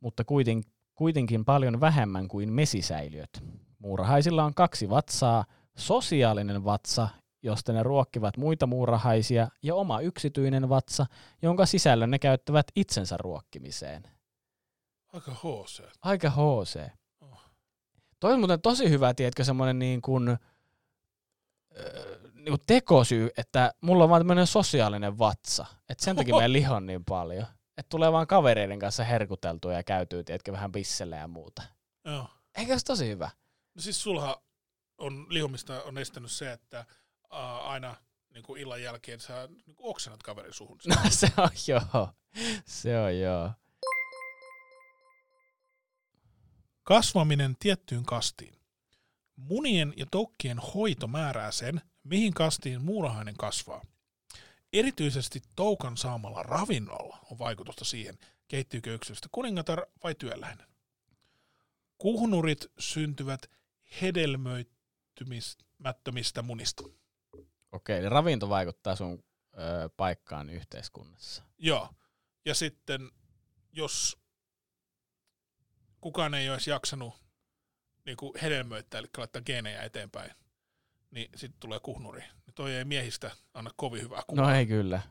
mutta 0.00 0.24
kuiten, 0.24 0.62
kuitenkin 0.94 1.44
paljon 1.44 1.80
vähemmän 1.80 2.28
kuin 2.28 2.52
mesisäiliöt. 2.52 3.42
Muurahaisilla 3.84 4.44
on 4.44 4.54
kaksi 4.54 4.90
vatsaa, 4.90 5.44
sosiaalinen 5.76 6.64
vatsa, 6.64 7.08
josta 7.42 7.72
ne 7.72 7.82
ruokkivat 7.82 8.36
muita 8.36 8.66
muurahaisia, 8.66 9.48
ja 9.62 9.74
oma 9.74 10.00
yksityinen 10.00 10.68
vatsa, 10.68 11.06
jonka 11.42 11.66
sisällön 11.66 12.10
ne 12.10 12.18
käyttävät 12.18 12.66
itsensä 12.76 13.16
ruokkimiseen. 13.16 14.02
Aika 15.12 15.32
HC. 15.32 15.82
Aika 16.02 16.30
HC. 16.30 16.90
Oh. 17.20 17.40
Toi 18.20 18.32
on 18.32 18.38
muuten 18.38 18.60
tosi 18.60 18.90
hyvä, 18.90 19.14
tiedätkö, 19.14 19.44
semmoinen 19.44 19.78
niin 19.78 20.02
kuin, 20.02 20.28
öö, 21.76 22.18
niin 22.34 22.48
kuin 22.48 22.62
tekosyy, 22.66 23.30
että 23.36 23.72
mulla 23.80 24.04
on 24.04 24.10
vaan 24.10 24.20
tämmöinen 24.20 24.46
sosiaalinen 24.46 25.18
vatsa. 25.18 25.66
Että 25.88 26.04
sen 26.04 26.16
takia 26.16 26.36
mä 26.36 26.52
lihon 26.52 26.86
niin 26.86 27.04
paljon. 27.04 27.46
Että 27.76 27.88
tulee 27.88 28.12
vaan 28.12 28.26
kavereiden 28.26 28.78
kanssa 28.78 29.04
herkuteltua 29.04 29.72
ja 29.72 29.82
käytyy, 29.82 30.24
tiedätkö, 30.24 30.52
vähän 30.52 30.72
bisselle 30.72 31.16
ja 31.16 31.28
muuta. 31.28 31.62
Joo. 32.04 32.26
Eikö 32.56 32.78
se 32.78 32.84
tosi 32.84 33.08
hyvä? 33.08 33.30
No 33.74 33.82
siis 33.82 34.02
sulha 34.02 34.42
on 34.98 35.26
lihomista 35.28 35.82
on 35.82 35.98
estänyt 35.98 36.30
se, 36.30 36.52
että 36.52 36.84
ää, 37.30 37.58
aina 37.58 37.96
niin 38.30 38.42
kuin 38.42 38.60
illan 38.60 38.82
jälkeen 38.82 39.20
sä 39.20 39.48
niin 39.66 39.76
kuin 39.76 39.90
oksennat 39.90 40.22
kaverin 40.22 40.54
suhun. 40.54 40.78
No 40.86 40.96
se 41.10 41.32
on 41.36 41.50
joo. 41.68 42.08
Se 42.66 42.98
on 42.98 43.18
joo. 43.18 43.50
Kasvaminen 46.82 47.56
tiettyyn 47.58 48.04
kastiin. 48.04 48.54
Munien 49.36 49.94
ja 49.96 50.06
toukkien 50.10 50.58
hoito 50.58 51.06
määrää 51.06 51.50
sen, 51.50 51.80
mihin 52.04 52.34
kastiin 52.34 52.82
muurahainen 52.82 53.36
kasvaa. 53.36 53.82
Erityisesti 54.72 55.42
toukan 55.56 55.96
saamalla 55.96 56.42
ravinnolla 56.42 57.18
on 57.30 57.38
vaikutusta 57.38 57.84
siihen, 57.84 58.18
kehittyykö 58.48 58.94
yksilöstä 58.94 59.28
kuningatar 59.32 59.86
vai 60.04 60.14
työläinen. 60.14 60.66
Kuhnurit 61.98 62.66
syntyvät 62.78 63.50
hedelmöitymättömistä 64.02 66.42
munista. 66.42 66.84
Okei, 67.72 67.98
eli 67.98 68.08
ravinto 68.08 68.48
vaikuttaa 68.48 68.96
sun 68.96 69.24
öö, 69.58 69.88
paikkaan 69.96 70.50
yhteiskunnassa. 70.50 71.42
Joo. 71.58 71.88
Ja 72.44 72.54
sitten, 72.54 73.10
jos 73.72 74.18
kukaan 76.00 76.34
ei 76.34 76.50
olisi 76.50 76.70
jaksanut 76.70 77.14
niin 78.06 78.16
kuin 78.16 78.32
hedelmöittää, 78.42 78.98
eli 78.98 79.08
laittaa 79.16 79.42
geenejä 79.42 79.82
eteenpäin, 79.82 80.30
niin 81.10 81.30
sitten 81.36 81.60
tulee 81.60 81.80
kuhnuri. 81.80 82.20
Niin 82.20 82.54
toi 82.54 82.74
ei 82.74 82.84
miehistä 82.84 83.30
anna 83.54 83.70
kovin 83.76 84.02
hyvää 84.02 84.22
kuvaa. 84.26 84.44
No 84.44 84.54
ei 84.54 84.66
kyllä. 84.66 85.02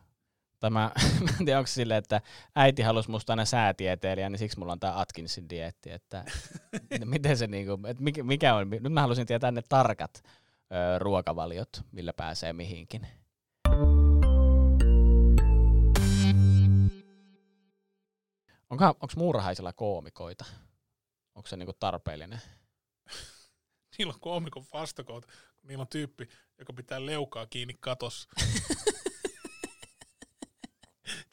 Tämä, 0.63 0.91
mä 1.23 1.29
en 1.39 1.45
tiedä, 1.45 1.59
onko 1.59 1.67
silleen, 1.67 1.97
että 1.97 2.21
äiti 2.55 2.81
halusi 2.81 3.11
musta 3.11 3.33
aina 3.33 3.45
säätieteilijä, 3.45 4.29
niin 4.29 4.39
siksi 4.39 4.59
mulla 4.59 4.71
on 4.71 4.79
tämä 4.79 4.99
Atkinsin 4.99 5.49
dieetti, 5.49 5.91
että 5.91 6.25
miten 7.05 7.37
se 7.37 7.47
niinku, 7.47 7.79
että 7.87 8.03
mikä, 8.03 8.23
mikä 8.23 8.55
on, 8.55 8.69
nyt 8.69 8.93
mä 8.93 9.01
haluaisin 9.01 9.25
tietää 9.25 9.51
ne 9.51 9.61
tarkat 9.69 10.23
ö, 10.23 10.99
ruokavaliot, 10.99 11.69
millä 11.91 12.13
pääsee 12.13 12.53
mihinkin. 12.53 13.07
Onko, 18.69 18.85
onko 18.85 19.13
muurahaisilla 19.15 19.73
koomikoita? 19.73 20.45
Onko 21.35 21.47
se 21.47 21.57
niinku 21.57 21.73
tarpeellinen? 21.79 22.41
Niillä 23.97 24.13
on 24.13 24.19
koomikon 24.19 24.65
vastakohta, 24.73 25.27
kun 25.27 25.67
niillä 25.67 25.81
on 25.81 25.87
tyyppi, 25.87 26.29
joka 26.59 26.73
pitää 26.73 27.05
leukaa 27.05 27.45
kiinni 27.45 27.73
katossa. 27.79 28.29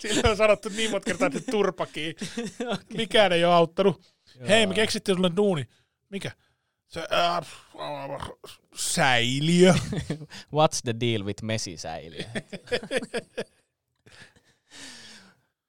Sillä 0.00 0.30
on 0.30 0.36
sanottu 0.36 0.68
niin 0.68 0.90
monta 0.90 1.04
kertaa, 1.04 1.26
että 1.26 1.50
turpakiin. 1.50 2.14
Mikään 2.96 3.32
ei 3.32 3.44
ole 3.44 3.54
auttanut. 3.54 4.14
Hei, 4.48 4.66
me 4.66 4.74
keksittiin 4.74 5.16
sulle 5.16 5.30
duuni. 5.36 5.64
Mikä? 6.10 6.30
Se, 6.86 7.00
äh, 7.00 7.46
säiliö. 8.74 9.74
What's 10.56 10.80
the 10.84 10.94
deal 11.00 11.24
with 11.24 11.42
mesisäiliö? 11.42 12.24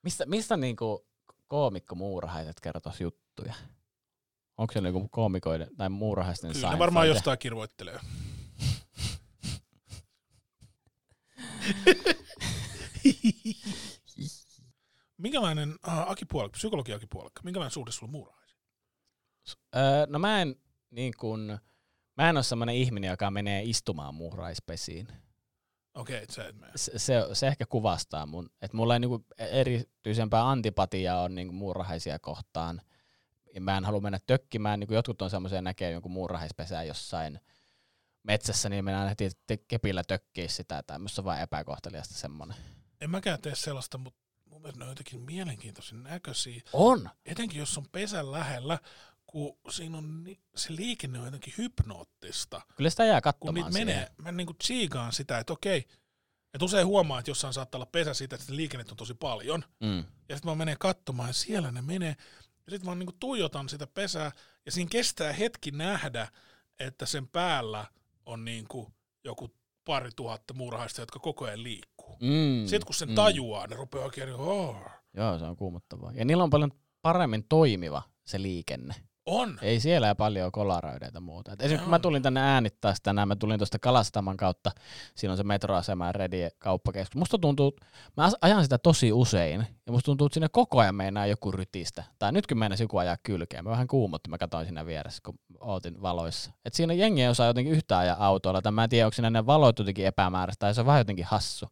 mistä, 0.03 0.25
mistä 0.25 0.57
niinku 0.57 1.05
koomikko 1.47 1.95
muurahaiset 1.95 2.59
kertois 2.59 3.01
juttuja? 3.01 3.53
Onko 4.57 4.73
se 4.73 4.81
niinku 4.81 5.07
koomikoiden 5.07 5.67
tai 5.77 5.89
muurahaisten 5.89 6.51
Kyllä 6.51 6.71
ne 6.71 6.79
varmaan 6.79 7.07
jostain 7.07 7.39
kirvoittelee. 7.39 7.99
Minkälainen, 15.21 15.75
äh, 15.87 16.11
Aki 16.11 16.25
Puolakka, 16.25 16.57
psykologi 16.57 16.93
Aki 16.93 17.07
Puolakka, 17.07 17.41
minkälainen 17.43 17.71
suhde 17.71 17.91
sulla 17.91 18.11
muurahaisiin? 18.11 18.61
Öö, 19.75 20.05
no 20.07 20.19
mä 20.19 20.41
en, 20.41 20.55
niin 20.91 21.13
kun, 21.19 21.59
mä 22.17 22.29
en 22.29 22.37
ole 22.37 22.43
semmoinen 22.43 22.75
ihminen, 22.75 23.09
joka 23.09 23.31
menee 23.31 23.63
istumaan 23.63 24.15
muuraispesiin. 24.15 25.07
Okei, 25.93 26.23
okay. 26.23 26.53
Se, 26.75 26.99
se, 26.99 27.13
se 27.33 27.47
ehkä 27.47 27.65
kuvastaa 27.65 28.25
mun, 28.25 28.49
että 28.61 28.77
mulla 28.77 28.93
ei 28.93 28.99
niinku 28.99 29.25
erityisempää 29.37 30.49
antipatiaa 30.49 31.21
on 31.21 31.35
niinku 31.35 31.53
muurahaisia 31.53 32.19
kohtaan. 32.19 32.81
Ja 33.53 33.61
mä 33.61 33.77
en 33.77 33.85
halua 33.85 34.01
mennä 34.01 34.19
tökkimään, 34.27 34.79
niin 34.79 34.93
jotkut 34.93 35.21
on 35.21 35.29
semmoisia 35.29 35.61
näkee 35.61 35.91
jonkun 35.91 36.11
muurahaispesää 36.11 36.83
jossain 36.83 37.39
metsässä, 38.23 38.69
niin 38.69 38.85
mennään 38.85 39.09
heti 39.09 39.29
kepillä 39.67 40.03
tökkiä 40.07 40.47
sitä, 40.47 40.83
tai 40.87 40.97
on 41.17 41.25
vaan 41.25 41.41
epäkohteliasta 41.41 42.15
semmoinen. 42.15 42.57
En 43.01 43.09
mäkään 43.09 43.41
tee 43.41 43.55
sellaista, 43.55 43.97
mutta 43.97 44.20
mun 44.61 44.63
mielestä 44.63 44.79
ne 44.79 44.85
on 44.85 44.91
jotenkin 44.91 45.21
mielenkiintoisen 45.21 46.03
näköisiä. 46.03 46.61
On! 46.73 47.09
Etenkin 47.25 47.59
jos 47.59 47.77
on 47.77 47.85
pesän 47.91 48.31
lähellä, 48.31 48.79
kun 49.27 49.57
siinä 49.69 49.97
on, 49.97 50.25
se 50.55 50.75
liikenne 50.75 51.19
on 51.19 51.25
jotenkin 51.25 51.53
hypnoottista. 51.57 52.61
Kyllä 52.75 52.89
sitä 52.89 53.05
jää 53.05 53.21
Kun 53.21 53.23
katsomaan 53.23 53.55
niitä 53.55 53.69
menee, 53.69 54.11
mä 54.17 54.31
niinku 54.31 54.53
tsiigaan 54.53 55.13
sitä, 55.13 55.39
että 55.39 55.53
okei, 55.53 55.87
Et 56.53 56.61
usein 56.61 56.87
huomaa, 56.87 57.19
että 57.19 57.31
jossain 57.31 57.53
saattaa 57.53 57.77
olla 57.79 57.89
pesä 57.91 58.13
siitä, 58.13 58.35
että 58.35 58.45
sitä 58.45 58.55
liikennettä 58.55 58.93
on 58.93 58.97
tosi 58.97 59.13
paljon. 59.13 59.63
Mm. 59.79 59.97
Ja 60.29 60.35
sitten 60.35 60.51
mä 60.51 60.55
menen 60.55 60.77
katsomaan 60.79 61.29
ja 61.29 61.33
siellä 61.33 61.71
ne 61.71 61.81
menee. 61.81 62.15
Ja 62.65 62.71
sitten 62.71 62.89
mä 62.89 62.95
niinku 62.95 63.15
tuijotan 63.19 63.69
sitä 63.69 63.87
pesää 63.87 64.31
ja 64.65 64.71
siinä 64.71 64.89
kestää 64.89 65.33
hetki 65.33 65.71
nähdä, 65.71 66.27
että 66.79 67.05
sen 67.05 67.27
päällä 67.27 67.85
on 68.25 68.45
niinku 68.45 68.93
joku 69.23 69.55
pari 69.85 70.09
tuhatta 70.15 70.53
muurahaista, 70.53 71.01
jotka 71.01 71.19
koko 71.19 71.45
ajan 71.45 71.63
liikkuu. 71.63 71.90
Mm. 72.21 72.65
Sitten 72.65 72.85
kun 72.85 72.95
sen 72.95 73.09
mm. 73.09 73.15
tajuaa, 73.15 73.67
ne 73.67 73.75
rupeaa 73.75 74.05
oikein 74.05 74.27
niin, 74.27 74.39
oh. 74.39 74.75
Joo, 75.13 75.39
se 75.39 75.45
on 75.45 75.55
kuumottavaa. 75.55 76.11
Ja 76.13 76.25
niillä 76.25 76.43
on 76.43 76.49
paljon 76.49 76.71
paremmin 77.01 77.45
toimiva 77.49 78.01
se 78.23 78.41
liikenne. 78.41 78.95
On. 79.25 79.59
Ei 79.61 79.79
siellä 79.79 80.15
paljon 80.15 80.51
kolaroideita 80.51 81.19
muuta. 81.19 81.53
Et 81.53 81.61
esimerkiksi 81.61 81.83
kun 81.83 81.91
mä 81.91 81.99
tulin 81.99 82.21
tänne 82.21 82.41
äänittää 82.41 82.93
sitä 82.93 83.25
mä 83.25 83.35
tulin 83.35 83.59
tuosta 83.59 83.79
Kalastaman 83.79 84.37
kautta, 84.37 84.71
siinä 85.15 85.31
on 85.31 85.37
se 85.37 85.43
metroasema 85.43 86.05
ja 86.05 86.11
Redi 86.11 86.47
kauppakeskus. 86.59 87.15
Musta 87.15 87.37
tuntuu, 87.37 87.75
mä 88.17 88.29
ajan 88.41 88.63
sitä 88.63 88.77
tosi 88.77 89.13
usein, 89.13 89.67
ja 89.85 89.91
musta 89.91 90.05
tuntuu, 90.05 90.27
että 90.27 90.33
siinä 90.33 90.49
koko 90.51 90.79
ajan 90.79 90.95
meinaa 90.95 91.25
joku 91.25 91.51
rytistä. 91.51 92.03
Tai 92.19 92.31
nytkin 92.31 92.57
meinasi 92.57 92.83
joku 92.83 92.97
ajaa 92.97 93.17
kylkeen. 93.23 93.63
Mä 93.63 93.69
vähän 93.69 93.87
kuumotti, 93.87 94.29
mä 94.29 94.37
katsoin 94.37 94.65
siinä 94.65 94.85
vieressä, 94.85 95.21
kun 95.25 95.39
ootin 95.59 96.01
valoissa. 96.01 96.51
Et 96.65 96.73
siinä 96.73 96.93
jengi 96.93 97.21
ei 97.21 97.29
osaa 97.29 97.47
jotenkin 97.47 97.73
yhtään 97.73 98.01
ajaa 98.01 98.25
autoilla, 98.25 98.61
tai 98.61 98.71
mä 98.71 98.83
en 98.83 98.89
tiedä, 98.89 99.05
onko 99.05 99.15
siinä 99.15 99.29
ne 99.29 99.45
valot 99.45 99.79
jotenkin 99.79 100.05
epämääräistä, 100.05 100.59
tai 100.59 100.73
se 100.73 100.81
on 100.81 100.87
vähän 100.87 100.99
jotenkin 100.99 101.25
hassu. 101.25 101.67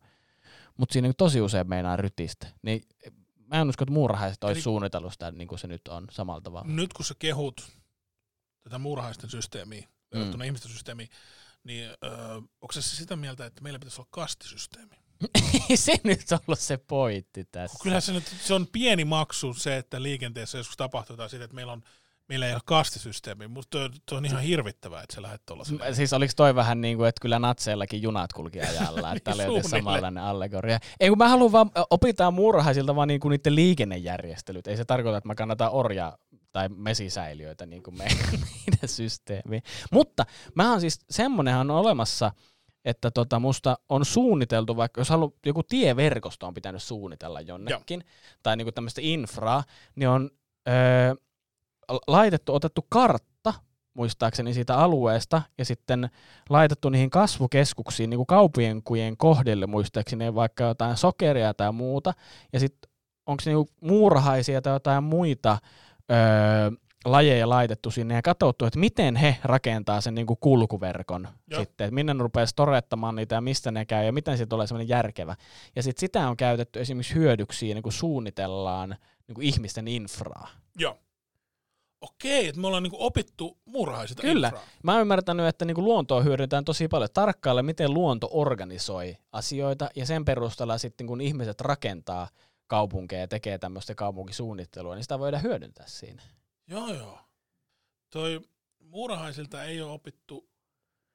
Mutta 0.79 0.93
siinä 0.93 1.13
tosi 1.17 1.41
usein 1.41 1.69
meinaa 1.69 1.95
rytistä. 1.95 2.47
Niin 2.61 2.81
mä 3.47 3.61
en 3.61 3.69
usko, 3.69 3.83
että 3.83 3.93
muurahaiset 3.93 4.43
olisi 4.43 4.57
Eli- 4.57 4.63
suunnitellut 4.63 5.13
sitä 5.13 5.31
niin 5.31 5.47
kuin 5.47 5.59
se 5.59 5.67
nyt 5.67 5.87
on 5.87 6.07
samalla 6.11 6.41
tavalla. 6.41 6.67
Nyt 6.67 6.93
kun 6.93 7.05
sä 7.05 7.13
kehut 7.19 7.71
tätä 8.63 8.79
muurahaisten 8.79 9.29
systeemiä, 9.29 9.87
verrattuna 10.13 10.43
ihmisten 10.43 10.71
systeemiin, 10.71 11.09
niin 11.63 11.89
öö, 12.03 12.35
onko 12.35 12.71
se 12.71 12.81
sitä 12.81 13.15
mieltä, 13.15 13.45
että 13.45 13.61
meillä 13.61 13.79
pitäisi 13.79 14.01
olla 14.01 14.07
kastisysteemi? 14.11 14.95
Ei 15.69 15.77
se 15.87 15.95
nyt 16.03 16.25
ollut 16.31 16.59
se 16.59 16.77
pointti 16.77 17.45
tässä. 17.51 17.79
Kyllähän 17.83 18.01
se 18.01 18.13
nyt 18.13 18.35
se 18.41 18.53
on 18.53 18.67
pieni 18.67 19.05
maksu 19.05 19.53
se, 19.53 19.77
että 19.77 20.03
liikenteessä 20.03 20.57
joskus 20.57 20.77
tapahtuu 20.77 21.13
jotain 21.13 21.29
siitä, 21.29 21.45
että 21.45 21.55
meillä, 21.55 21.73
on, 21.73 21.83
meillä 22.29 22.47
ei 22.47 22.53
ole 22.53 22.61
kastisysteemi. 22.65 23.47
Musta 23.47 23.69
toi, 23.69 23.89
toi 24.05 24.17
on 24.17 24.25
ihan 24.25 24.41
hirvittävää, 24.41 25.03
että 25.03 25.15
sä 25.15 25.21
lähdet 25.21 25.41
tuolla 25.45 25.63
Siis 25.93 26.13
oliko 26.13 26.33
toi 26.35 26.55
vähän 26.55 26.81
niin 26.81 26.97
kuin, 26.97 27.09
että 27.09 27.21
kyllä 27.21 27.39
natseillakin 27.39 28.01
junat 28.01 28.33
kulki 28.33 28.61
ajalla, 28.61 29.13
että 29.13 29.31
oli 29.33 29.41
jotenkin 29.41 29.45
Suunnilleen. 29.45 29.83
samanlainen 29.83 30.23
allegoria. 30.23 30.79
Ei 30.99 31.09
kun 31.09 31.17
mä 31.17 31.29
haluan 31.29 31.51
vaan, 31.51 31.71
opitaan 31.89 32.33
muurahaisilta 32.33 32.95
vaan 32.95 33.07
niin 33.07 33.19
kuin 33.19 33.29
niiden 33.29 33.55
liikennejärjestelyt. 33.55 34.67
Ei 34.67 34.77
se 34.77 34.85
tarkoita, 34.85 35.17
että 35.17 35.27
mä 35.27 35.35
kannatan 35.35 35.71
orjaa 35.71 36.17
tai 36.51 36.69
mesisäiliöitä 36.69 37.65
niin 37.65 37.83
kuin 37.83 37.97
meidän, 38.01 38.49
systeemiin. 38.85 39.63
Mutta 39.91 40.25
mä 40.55 40.71
oon 40.71 40.81
siis, 40.81 40.99
semmonenhan 41.09 41.71
on 41.71 41.77
olemassa, 41.77 42.31
että 42.85 43.11
tota, 43.11 43.39
musta 43.39 43.77
on 43.89 44.05
suunniteltu, 44.05 44.77
vaikka 44.77 45.01
jos 45.01 45.09
halu, 45.09 45.35
joku 45.45 45.63
tieverkosto 45.63 46.47
on 46.47 46.53
pitänyt 46.53 46.83
suunnitella 46.83 47.41
jonnekin, 47.41 48.03
tai 48.43 48.57
niinku 48.57 48.71
tämmöistä 48.71 49.01
infraa, 49.03 49.63
niin 49.95 50.09
on 50.09 50.29
öö, 50.67 51.15
laitettu, 52.07 52.53
otettu 52.55 52.85
kartta, 52.89 53.53
muistaakseni 53.93 54.53
siitä 54.53 54.77
alueesta, 54.77 55.41
ja 55.57 55.65
sitten 55.65 56.09
laitettu 56.49 56.89
niihin 56.89 57.09
kasvukeskuksiin, 57.09 58.09
niin 58.09 58.17
kuin 58.17 58.27
kaupunkujen 58.27 59.17
kohdille, 59.17 59.67
muistaakseni 59.67 60.35
vaikka 60.35 60.63
jotain 60.63 60.97
sokeria 60.97 61.53
tai 61.53 61.71
muuta, 61.71 62.13
ja 62.53 62.59
sitten 62.59 62.91
onko 63.25 63.43
niinku 63.45 63.67
muurahaisia 63.81 64.61
tai 64.61 64.73
jotain 64.73 65.03
muita 65.03 65.57
öö, 66.11 66.71
lajeja 67.05 67.49
laitettu 67.49 67.91
sinne 67.91 68.15
ja 68.15 68.21
katsottu, 68.21 68.65
että 68.65 68.79
miten 68.79 69.15
he 69.15 69.37
rakentaa 69.43 70.01
sen 70.01 70.15
niinku 70.15 70.35
kulkuverkon 70.35 71.27
Joo. 71.51 71.61
sitten, 71.61 71.85
että 71.85 71.95
minne 71.95 72.13
ne 72.13 72.23
rupeaa 72.23 72.45
storettamaan 72.45 73.15
niitä 73.15 73.35
ja 73.35 73.41
mistä 73.41 73.71
ne 73.71 73.85
käy 73.85 74.05
ja 74.05 74.11
miten 74.11 74.37
siitä 74.37 74.49
tulee 74.49 74.67
semmoinen 74.67 74.89
järkevä. 74.89 75.35
Ja 75.75 75.83
sitten 75.83 75.99
sitä 75.99 76.29
on 76.29 76.37
käytetty 76.37 76.79
esimerkiksi 76.81 77.15
hyödyksi, 77.15 77.73
niin 77.73 77.83
kuin 77.83 77.93
suunnitellaan 77.93 78.89
niin 79.27 79.35
kuin 79.35 79.47
ihmisten 79.47 79.87
infraa. 79.87 80.47
Joo. 80.77 80.97
Okei, 82.01 82.47
että 82.47 82.61
me 82.61 82.67
ollaan 82.67 82.83
niinku 82.83 82.97
opittu 83.05 83.57
muurahaisilta 83.65 84.21
Kyllä. 84.21 84.47
infraa. 84.47 84.65
Mä 84.83 84.91
oon 84.91 85.01
ymmärtänyt, 85.01 85.45
että 85.45 85.65
niinku 85.65 85.81
luontoa 85.83 86.21
hyödyntää 86.21 86.61
tosi 86.65 86.87
paljon. 86.87 87.09
Tarkkailla, 87.13 87.63
miten 87.63 87.93
luonto 87.93 88.29
organisoi 88.31 89.17
asioita 89.31 89.89
ja 89.95 90.05
sen 90.05 90.25
perusteella 90.25 90.77
sitten 90.77 91.07
kun 91.07 91.21
ihmiset 91.21 91.61
rakentaa 91.61 92.27
kaupunkeja 92.67 93.21
ja 93.21 93.27
tekee 93.27 93.57
tämmöistä 93.57 93.95
kaupunkisuunnittelua, 93.95 94.95
niin 94.95 95.03
sitä 95.03 95.19
voidaan 95.19 95.43
hyödyntää 95.43 95.87
siinä. 95.87 96.23
Joo, 96.67 96.93
joo. 96.93 97.19
Toi 98.09 98.41
muurahaisilta 98.79 99.63
ei 99.63 99.81
ole 99.81 99.91
opittu 99.91 100.49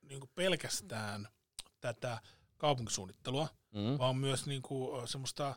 niinku 0.09 0.27
pelkästään 0.35 1.29
tätä 1.81 2.19
kaupunkisuunnittelua, 2.57 3.49
Mm. 3.73 3.99
vaan 3.99 4.17
myös 4.17 4.47
niinku 4.47 5.03
semmoista 5.05 5.55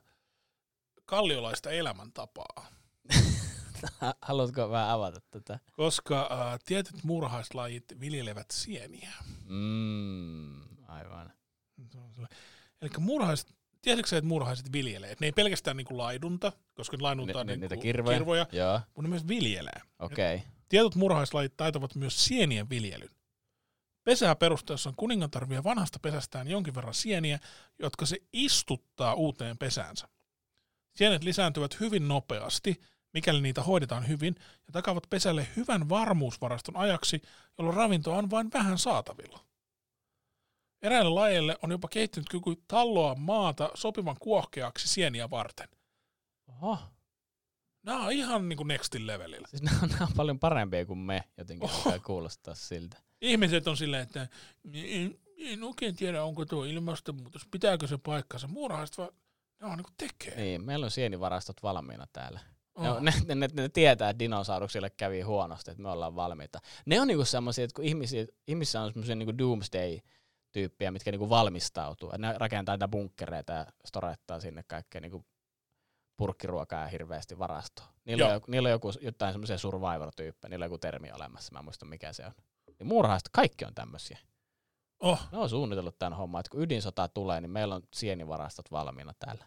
kalliolaista 1.06 1.72
elämäntapaa. 1.72 2.68
Haluatko 4.22 4.70
vähän 4.70 4.90
avata 4.90 5.20
tätä? 5.32 5.60
Koska 5.72 6.30
äh, 6.32 6.60
tietyt 6.66 7.04
muurahaislajit 7.04 7.84
viljelevät 8.00 8.52
sieniä. 8.52 9.12
Mm, 9.46 10.62
aivan. 10.88 11.34
Eli 12.82 12.90
muurahaiset, 13.00 13.54
tiedätkö 13.82 14.10
sä, 14.10 14.18
että 14.18 14.28
muurahaiset 14.28 14.72
viljelee? 14.72 15.12
Et 15.12 15.20
ne 15.20 15.28
ei 15.28 15.32
pelkästään 15.32 15.78
niinku 15.78 15.98
laidunta, 15.98 16.52
koska 16.74 16.98
laidunta 17.00 17.40
on 17.40 17.46
Ni- 17.48 17.54
ni- 17.54 17.58
niinku 17.58 17.74
niitä 17.76 17.82
kirvoja. 17.84 18.18
kirvoja, 18.18 18.48
Joo, 18.52 18.80
mutta 18.88 19.02
ne 19.02 19.08
myös 19.08 19.28
viljelee. 19.28 19.82
okei. 20.00 20.36
Okay. 20.36 20.48
Tietyt 20.70 20.96
murhaislajit 20.96 21.58
taitavat 21.58 21.96
myös 21.96 22.26
sienien 22.26 22.70
viljelyn. 22.70 23.10
Pesää 24.04 24.36
perustaessaan 24.36 24.96
kuningatar 24.96 25.50
vie 25.50 25.64
vanhasta 25.64 26.00
pesästään 26.00 26.48
jonkin 26.48 26.76
verran 26.76 26.94
sieniä, 26.94 27.40
jotka 27.80 28.06
se 28.06 28.18
istuttaa 28.34 29.14
uuteen 29.14 29.58
pesäänsä. 29.58 30.08
Sienet 30.96 31.24
lisääntyvät 31.24 31.80
hyvin 31.80 32.08
nopeasti, 32.08 32.82
mikäli 33.18 33.42
niitä 33.42 33.64
hoidetaan 33.64 34.08
hyvin, 34.08 34.36
ja 34.40 34.74
takavat 34.74 35.10
pesälle 35.10 35.48
hyvän 35.56 35.90
varmuusvaraston 35.90 36.76
ajaksi, 36.76 37.22
jolloin 37.58 37.78
ravintoa 37.78 38.18
on 38.18 38.30
vain 38.30 38.52
vähän 38.54 38.78
saatavilla. 38.78 39.40
Eräille 40.82 41.10
lajeille 41.10 41.58
on 41.62 41.72
jopa 41.72 41.88
kehittynyt 41.88 42.30
kyky 42.30 42.64
talloa 42.68 43.16
maata 43.16 43.72
sopivan 43.74 44.16
kuohkeaksi 44.20 44.88
sieniä 44.88 45.30
varten. 45.30 45.68
Oho. 46.48 46.80
Nämä 47.84 48.06
on 48.06 48.12
ihan 48.12 48.50
niin 48.50 48.58
kuin 48.58 48.68
nextin 48.68 49.08
levelillä. 49.08 49.48
Siis 49.48 49.62
nämä 49.62 49.80
on, 49.84 49.90
nämä 49.90 50.06
on 50.06 50.14
paljon 50.16 50.40
parempia 50.40 50.86
kuin 50.86 51.00
me, 51.00 51.24
jotenkin 51.38 51.70
Oho. 51.70 52.00
kuulostaa 52.06 52.56
siltä. 52.56 52.98
ihmiset 53.22 53.68
on 53.68 53.78
silleen, 53.78 54.04
että 54.04 54.28
en, 54.74 55.20
en 55.38 55.64
oikein 55.64 55.96
tiedä, 55.96 56.24
onko 56.24 56.46
tuo 56.46 56.66
ilmastonmuutos, 56.66 57.48
pitääkö 57.52 57.88
se 57.88 57.98
paikkansa. 57.98 58.48
Muurahaiset 58.48 58.98
vaan, 58.98 59.10
ne 59.62 59.68
vaan 59.68 59.78
niin 59.78 59.96
tekee. 59.98 60.36
Niin, 60.36 60.66
meillä 60.66 60.84
on 60.84 60.92
sienivarastot 60.92 61.64
valmiina 61.64 62.08
täällä. 62.14 62.40
Oh. 62.78 62.86
No, 62.86 63.00
ne, 63.00 63.14
ne, 63.28 63.36
ne, 63.36 63.48
ne, 63.54 63.70
tietää, 63.70 64.10
että 64.10 64.20
dinosauruksille 64.20 64.90
kävi 64.90 65.22
huonosti, 65.22 65.72
että 65.72 65.84
me 65.84 65.90
ollaan 65.90 66.16
valmiita. 66.16 66.60
Ne 66.86 67.02
on 67.02 67.08
niinku 67.08 67.26
semmoisia, 67.26 67.64
että 67.64 67.76
kun 67.76 67.86
ihmisiä, 67.86 68.26
ihmisissä 68.48 68.82
on 68.82 68.90
semmoisia 68.90 69.16
niinku 69.16 69.38
doomsday-tyyppiä, 69.38 70.92
mitkä 70.92 71.12
niinku 71.12 71.30
valmistautuu. 71.30 72.12
Et 72.14 72.22
ne 72.22 72.34
rakentaa 72.38 72.76
niitä 72.76 72.88
bunkkereita 72.88 73.54
ja 73.54 73.66
storettaa 73.86 74.40
sinne 74.40 74.64
kaikkea 74.68 75.02
niinku 75.02 75.26
purkkiruokaa 76.18 76.82
ja 76.82 76.88
hirveästi 76.88 77.40
varastoa. 77.40 77.86
Niillä 78.06 78.26
on, 78.26 78.30
Joo. 78.30 78.36
joku, 78.36 78.52
niillä 78.52 78.68
on 78.68 78.72
joku, 78.72 78.92
jotain 79.02 79.34
semmoisia 79.34 79.58
survivor-tyyppejä, 79.58 80.50
niillä 80.50 80.64
on 80.64 80.68
joku 80.68 80.78
termi 80.78 81.12
olemassa, 81.12 81.54
mä 81.54 81.60
en 81.60 81.66
muista 81.66 81.86
mikä 81.86 82.14
se 82.14 82.26
on. 82.26 82.32
Niin 82.80 82.88
muurahaista 82.88 83.30
kaikki 83.34 83.66
on 83.66 83.76
tämmöisiä. 83.76 84.18
oh. 85.00 85.28
Ne 85.32 85.38
on 85.38 85.50
suunnitellut 85.50 86.00
tämän 86.00 86.18
homman, 86.18 86.40
että 86.40 86.50
kun 86.50 86.62
ydinsota 86.62 87.08
tulee, 87.08 87.42
niin 87.42 87.52
meillä 87.52 87.76
on 87.76 87.82
sienivarastot 87.94 88.72
valmiina 88.72 89.14
täällä. 89.20 89.46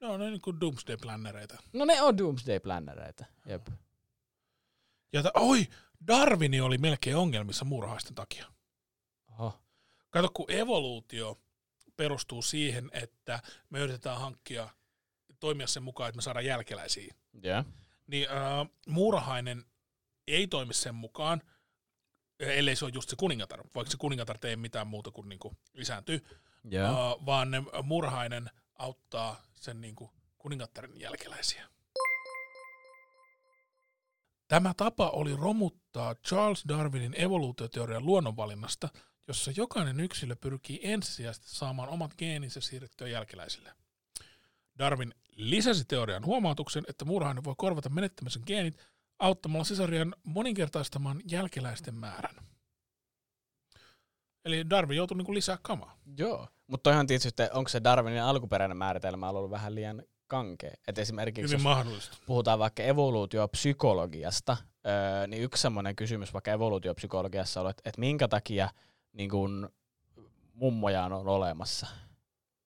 Ne 0.00 0.06
on 0.08 0.20
ne 0.20 0.30
niin 0.30 0.40
kuin 0.40 0.60
doomsday-plannereita. 0.60 1.62
No 1.72 1.84
ne 1.84 2.02
on 2.02 2.18
doomsday 2.18 2.60
plannereita. 2.60 3.24
Jep. 3.46 3.66
Ja 5.12 5.22
ta- 5.22 5.30
oi, 5.34 5.66
Darwini 6.06 6.60
oli 6.60 6.78
melkein 6.78 7.16
ongelmissa 7.16 7.64
muurahaisten 7.64 8.14
takia. 8.14 8.46
Oho. 9.30 9.60
Kato, 10.10 10.28
kun 10.34 10.50
evoluutio 10.50 11.40
perustuu 11.96 12.42
siihen, 12.42 12.90
että 12.92 13.40
me 13.70 13.78
yritetään 13.78 14.20
hankkia, 14.20 14.68
toimia 15.40 15.66
sen 15.66 15.82
mukaan, 15.82 16.08
että 16.08 16.16
me 16.16 16.22
saadaan 16.22 16.44
jälkeläisiä, 16.44 17.14
Yeah. 17.44 17.66
niin 18.06 18.28
äh, 18.30 18.68
muurahainen 18.88 19.64
ei 20.26 20.46
toimi 20.46 20.74
sen 20.74 20.94
mukaan, 20.94 21.42
ellei 22.40 22.76
se 22.76 22.84
ole 22.84 22.92
just 22.94 23.08
se 23.10 23.16
kuningatar, 23.16 23.60
vaikka 23.74 23.90
se 23.90 23.96
kuningatar 23.96 24.38
tee 24.38 24.56
mitään 24.56 24.86
muuta 24.86 25.10
kuin 25.10 25.28
niinku 25.28 25.56
lisääntyy, 25.72 26.26
Yeah. 26.72 26.94
uh, 26.94 27.26
vaan 27.26 27.50
ne 27.50 27.62
murhainen 27.82 28.50
auttaa 28.78 29.42
sen 29.62 29.80
niinku 29.80 30.10
kuningattarin 30.38 31.00
jälkeläisiä. 31.00 31.68
Tämä 34.48 34.74
tapa 34.76 35.10
oli 35.10 35.36
romuttaa 35.36 36.14
Charles 36.14 36.64
Darwinin 36.68 37.20
evoluutioteorian 37.20 38.06
luonnonvalinnasta, 38.06 38.88
jossa 39.28 39.50
jokainen 39.56 40.00
yksilö 40.00 40.36
pyrkii 40.36 40.80
ensisijaisesti 40.82 41.48
saamaan 41.50 41.88
omat 41.88 42.14
geeninsä 42.18 42.60
siirrettyä 42.60 43.08
jälkeläisille. 43.08 43.72
Darwin 44.78 45.14
lisäsi 45.36 45.84
teorian 45.84 46.24
huomautuksen, 46.24 46.84
että 46.88 47.04
murhainen 47.04 47.44
voi 47.44 47.54
korvata 47.58 47.88
menettämisen 47.88 48.42
geenit 48.46 48.78
auttamalla 49.18 49.64
sisarian 49.64 50.14
moninkertaistamaan 50.24 51.22
jälkeläisten 51.30 51.94
määrän. 51.94 52.34
Eli 54.44 54.70
Darwin 54.70 54.96
joutui 54.96 55.16
niinku 55.16 55.34
lisää 55.34 55.58
kamaa. 55.62 55.96
Joo. 56.18 56.48
Mutta 56.66 56.82
toihan 56.82 57.06
tietysti, 57.06 57.42
onko 57.52 57.68
se 57.68 57.84
Darwinin 57.84 58.22
alkuperäinen 58.22 58.76
määritelmä 58.76 59.28
ollut 59.28 59.50
vähän 59.50 59.74
liian 59.74 60.02
kankea. 60.26 60.74
Et 60.88 60.98
esimerkiksi 60.98 61.42
Hyvin 61.42 61.54
jos 61.54 61.62
mahdollista. 61.62 62.16
puhutaan 62.26 62.58
vaikka 62.58 62.82
evoluutiopsykologiasta, 62.82 64.56
öö, 64.86 65.26
niin 65.26 65.42
yksi 65.42 65.62
semmoinen 65.62 65.96
kysymys 65.96 66.32
vaikka 66.32 66.52
evoluutiopsykologiassa 66.52 67.60
on, 67.60 67.70
että, 67.70 67.82
että 67.84 68.00
minkä 68.00 68.28
takia 68.28 68.70
niin 69.12 69.30
kun, 69.30 69.70
mummoja 70.54 71.04
on 71.04 71.12
olemassa. 71.12 71.86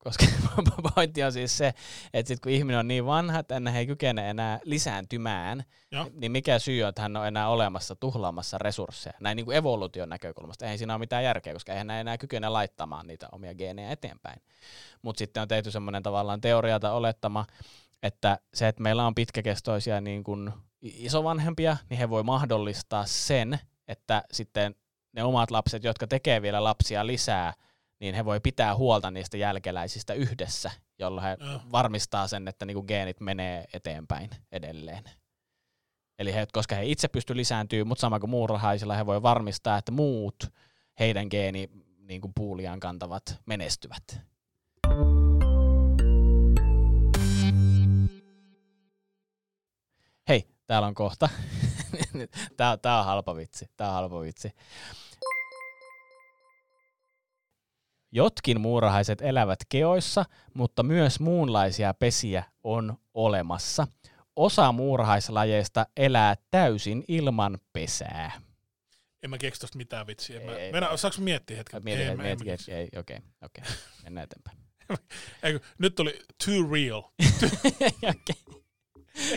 Koska 0.05 0.24
pointti 0.94 1.22
on 1.22 1.32
siis 1.32 1.59
se, 1.59 1.74
että 2.14 2.28
sit 2.28 2.40
kun 2.40 2.53
ihminen 2.53 2.78
on 2.78 2.88
niin 2.88 3.07
vanha, 3.07 3.38
että 3.38 3.57
enää 3.57 3.78
ei 3.78 3.86
kykene 3.86 4.30
enää 4.30 4.61
lisääntymään, 4.64 5.64
Joo. 5.90 6.11
niin 6.12 6.32
mikä 6.32 6.59
syy 6.59 6.82
on, 6.82 6.88
että 6.88 7.03
hän 7.03 7.16
on 7.16 7.26
enää 7.26 7.48
olemassa 7.48 7.96
tuhlaamassa 7.96 8.59
resursseja. 8.59 9.14
Näin 9.20 9.36
niin 9.36 9.44
kuin 9.44 9.57
evoluution 9.57 10.09
näkökulmasta. 10.09 10.64
Eihän 10.64 10.78
siinä 10.78 10.94
ole 10.94 10.98
mitään 10.98 11.24
järkeä, 11.24 11.53
koska 11.53 11.72
eihän 11.72 11.90
hän 11.90 12.00
enää 12.00 12.18
kykene 12.18 12.48
laittamaan 12.48 13.07
niitä 13.07 13.28
omia 13.32 13.55
geenejä 13.55 13.90
eteenpäin. 13.90 14.42
Mutta 15.03 15.18
sitten 15.18 15.40
on 15.40 15.48
tehty 15.48 15.70
semmoinen 15.70 16.03
tavallaan 16.03 16.40
teoria 16.40 16.80
tai 16.80 16.92
olettama, 16.92 17.46
että 18.03 18.38
se, 18.55 18.68
että 18.68 18.82
meillä 18.82 19.07
on 19.07 19.14
pitkäkestoisia 19.14 20.00
niin 20.00 20.24
kuin 20.24 20.53
isovanhempia, 20.82 21.76
niin 21.90 21.98
he 21.98 22.11
voi 22.11 22.22
mahdollistaa 22.22 23.07
sen, 23.07 23.59
että 23.88 24.22
sitten 24.32 24.74
ne 25.12 25.24
omat 25.24 25.50
lapset, 25.50 25.84
jotka 25.84 26.07
tekee 26.07 26.42
vielä 26.42 26.64
lapsia 26.64 27.07
lisää, 27.07 27.53
niin 28.03 28.14
he 28.14 28.24
voi 28.24 28.40
pitää 28.40 28.76
huolta 28.76 29.11
niistä 29.11 29.36
jälkeläisistä 29.36 30.14
yhdessä, 30.14 30.70
jolloin 30.98 31.26
he 31.26 31.36
Joo. 31.40 31.61
varmistaa 31.72 32.28
sen, 32.28 32.48
että 32.48 32.66
niinku 32.66 32.82
geenit 32.82 33.20
menee 33.20 33.64
eteenpäin 33.72 34.30
edelleen. 34.53 35.05
Eli 36.18 36.34
he, 36.34 36.46
koska 36.53 36.74
he 36.74 36.84
itse 36.84 37.09
pysty 37.09 37.36
lisääntyä, 37.36 37.84
mutta 37.84 38.00
sama 38.00 38.20
kuin 38.20 38.30
muurahaisilla, 38.30 38.96
he 38.96 39.07
voi 39.07 39.22
varmistaa, 39.22 39.78
että 39.78 39.92
muut 39.92 40.53
heidän 40.98 41.26
geeni 41.30 41.70
niin 41.98 42.20
kuin 42.20 42.32
puuliaan 42.34 42.80
kantavat 42.80 43.40
menestyvät. 43.46 44.20
Hei, 50.28 50.48
täällä 50.66 50.88
on 50.88 50.94
kohta. 50.94 51.28
tää, 52.57 52.76
tää 52.76 52.98
on 52.98 53.05
halpa 53.05 53.36
vitsi. 53.36 53.70
Tää 53.76 53.88
on 53.88 53.94
halpa 53.94 54.20
vitsi. 54.20 54.53
Jotkin 58.12 58.60
muurahaiset 58.60 59.22
elävät 59.22 59.58
keoissa, 59.68 60.24
mutta 60.54 60.82
myös 60.82 61.20
muunlaisia 61.20 61.94
pesiä 61.94 62.44
on 62.64 62.98
olemassa. 63.14 63.86
Osa 64.36 64.72
muurahaislajeista 64.72 65.86
elää 65.96 66.36
täysin 66.50 67.04
ilman 67.08 67.58
pesää. 67.72 68.32
En 69.22 69.30
mä 69.30 69.38
keksi 69.38 69.60
tosta 69.60 69.78
mitään 69.78 70.06
vitsiä. 70.06 70.40
En 70.40 70.46
Mä, 70.46 70.56
Ei, 70.56 70.72
mennään, 70.72 70.98
saanko 70.98 71.20
miettiä 71.20 71.56
hetken? 71.56 71.84
Mietin, 71.84 72.08
Ei, 72.08 72.16
mietin, 72.16 72.46
keksi. 72.46 72.72
ei, 72.72 72.88
okei, 72.96 73.18
okei. 73.44 73.64
Mennään 74.04 74.24
eteenpäin. 74.24 74.58
Eikö, 75.42 75.60
nyt 75.78 75.94
tuli 75.94 76.18
too 76.44 76.70
real. 76.72 77.02
Okei. 78.10 78.61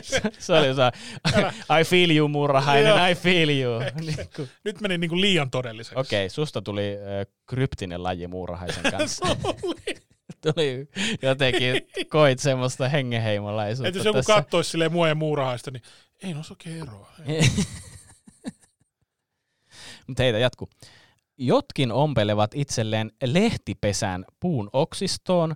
Se, 0.02 0.22
se 0.40 0.54
oli 0.54 0.68
se, 0.76 0.82
I 1.82 1.84
feel 1.84 2.10
you 2.12 2.28
muurahainen, 2.28 2.90
Joo. 2.90 3.08
I 3.08 3.16
feel 3.16 3.50
you. 3.50 3.80
Niin 3.80 4.16
kuin- 4.36 4.50
Nyt 4.66 4.82
meni 4.82 4.98
niinku 4.98 5.22
liian 5.22 5.52
todelliseksi. 5.52 6.00
Okei, 6.00 6.30
susta 6.30 6.62
tuli 6.62 6.98
kryptinen 7.46 8.04
laji 8.04 8.28
muurahaisen 8.28 8.92
kanssa. 8.98 9.26
Tuli. 10.42 10.88
jotenkin, 11.22 11.82
koit 12.10 12.40
semmoista 12.40 12.90
hengenheimolaisuutta. 12.90 13.90
Et 13.90 13.96
jos 13.96 14.06
joku 14.06 14.18
tässä. 14.20 14.34
kattoisi 14.34 14.70
silleen 14.70 14.92
mua 14.92 15.08
ja 15.08 15.16
muurahaista, 15.16 15.72
niin 15.72 15.82
ei 16.24 16.34
noissa 16.34 16.54
oikein 16.54 16.82
eroa. 16.82 17.12
Mutta 20.08 20.24
heitä 20.24 20.38
jatku. 20.40 20.70
Jotkin 21.38 21.92
ompelevat 21.92 22.52
itselleen 22.54 23.12
lehtipesän 23.24 24.26
puun 24.40 24.70
oksistoon, 24.74 25.56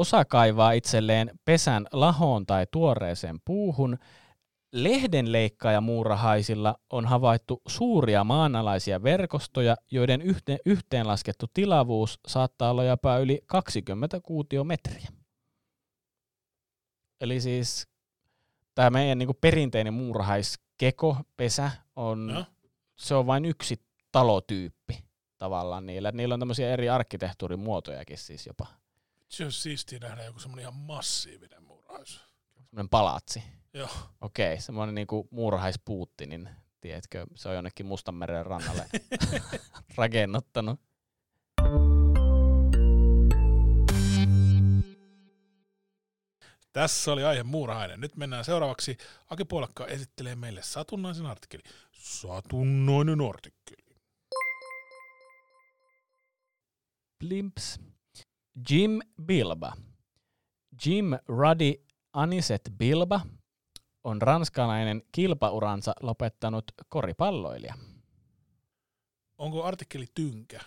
osa 0.00 0.24
kaivaa 0.24 0.72
itselleen 0.72 1.30
pesän 1.44 1.86
lahoon 1.92 2.46
tai 2.46 2.66
tuoreeseen 2.72 3.38
puuhun. 3.44 3.98
Lehdenleikkaajamuurahaisilla 4.72 6.74
on 6.90 7.06
havaittu 7.06 7.62
suuria 7.68 8.24
maanalaisia 8.24 9.02
verkostoja, 9.02 9.76
joiden 9.90 10.22
yhteen, 10.22 10.58
yhteenlaskettu 10.66 11.46
tilavuus 11.54 12.20
saattaa 12.26 12.70
olla 12.70 12.84
jopa 12.84 13.18
yli 13.18 13.40
20 13.46 14.20
kuutiometriä. 14.20 15.08
Eli 17.20 17.40
siis 17.40 17.88
tämä 18.74 18.90
meidän 18.90 19.18
niinku 19.18 19.34
perinteinen 19.40 19.94
muurahaiskeko, 19.94 21.16
pesä, 21.36 21.70
on 21.96 22.30
Joo. 22.34 22.44
se 22.96 23.14
on 23.14 23.26
vain 23.26 23.44
yksi 23.44 23.82
talotyyppi 24.12 25.04
tavallaan 25.38 25.86
niillä. 25.86 26.12
Niillä 26.12 26.34
on 26.34 26.40
tämmöisiä 26.40 26.70
eri 26.70 26.88
arkkitehtuurin 26.88 27.60
muotojakin 27.60 28.18
siis 28.18 28.46
jopa. 28.46 28.79
Se 29.30 29.44
olisi 29.44 29.60
siistiä 29.60 29.98
nähdä 29.98 30.24
joku 30.24 30.38
semmoinen 30.38 30.62
ihan 30.62 30.74
massiivinen 30.74 31.62
muurahais. 31.62 32.20
Semmoinen 32.64 32.88
palatsi. 32.88 33.42
Joo. 33.74 33.88
Okei, 34.20 34.60
semmoinen 34.60 34.94
niinku 34.94 35.28
muurahaispuutti, 35.30 36.26
niin 36.26 36.48
tiedätkö, 36.80 37.26
se 37.34 37.48
on 37.48 37.54
jonnekin 37.54 37.86
Mustanmeren 37.86 38.46
rannalle 38.46 38.86
rakennuttanut. 39.96 40.80
Tässä 46.72 47.12
oli 47.12 47.24
aihe 47.24 47.42
muurahainen. 47.42 48.00
Nyt 48.00 48.16
mennään 48.16 48.44
seuraavaksi. 48.44 48.96
Aki 49.30 49.44
Puolakka 49.44 49.86
esittelee 49.86 50.36
meille 50.36 50.62
satunnaisen 50.62 51.26
artikkeli. 51.26 51.62
Satunnainen 51.92 53.20
artikkeli. 53.20 53.96
Blimps. 57.18 57.80
Jim 58.70 59.00
Bilba. 59.22 59.72
Jim 60.86 61.04
Ruddy 61.28 61.72
Aniset 62.12 62.62
Bilba 62.78 63.20
on 64.04 64.22
ranskalainen 64.22 65.02
kilpauransa 65.12 65.92
lopettanut 66.02 66.64
koripalloilija. 66.88 67.74
Onko 69.38 69.64
artikkeli 69.64 70.06
tynkä? 70.14 70.60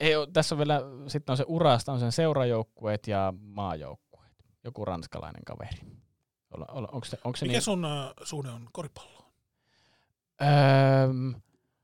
Ei, 0.00 0.12
tässä 0.32 0.54
on 0.54 0.58
vielä, 0.58 0.80
sitten 1.06 1.32
on 1.32 1.36
se 1.36 1.44
urasta, 1.46 1.92
on 1.92 2.00
sen 2.00 2.12
seurajoukkueet 2.12 3.06
ja 3.06 3.34
maajoukkueet. 3.40 4.32
Joku 4.64 4.84
ranskalainen 4.84 5.44
kaveri. 5.44 5.78
Onko 6.68 7.04
se, 7.04 7.18
onko 7.24 7.36
se 7.36 7.44
Mikä 7.44 7.52
niin? 7.52 7.62
sun 7.62 7.84
uh, 7.84 7.90
suhde 8.22 8.50
on 8.50 8.68
koripalloon? 8.72 9.32
Öö, 10.42 10.48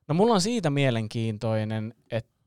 no 0.09 0.15
mulla 0.15 0.35
on 0.35 0.41
siitä 0.41 0.71
mielenkiintoinen, 0.71 1.95
että 2.11 2.38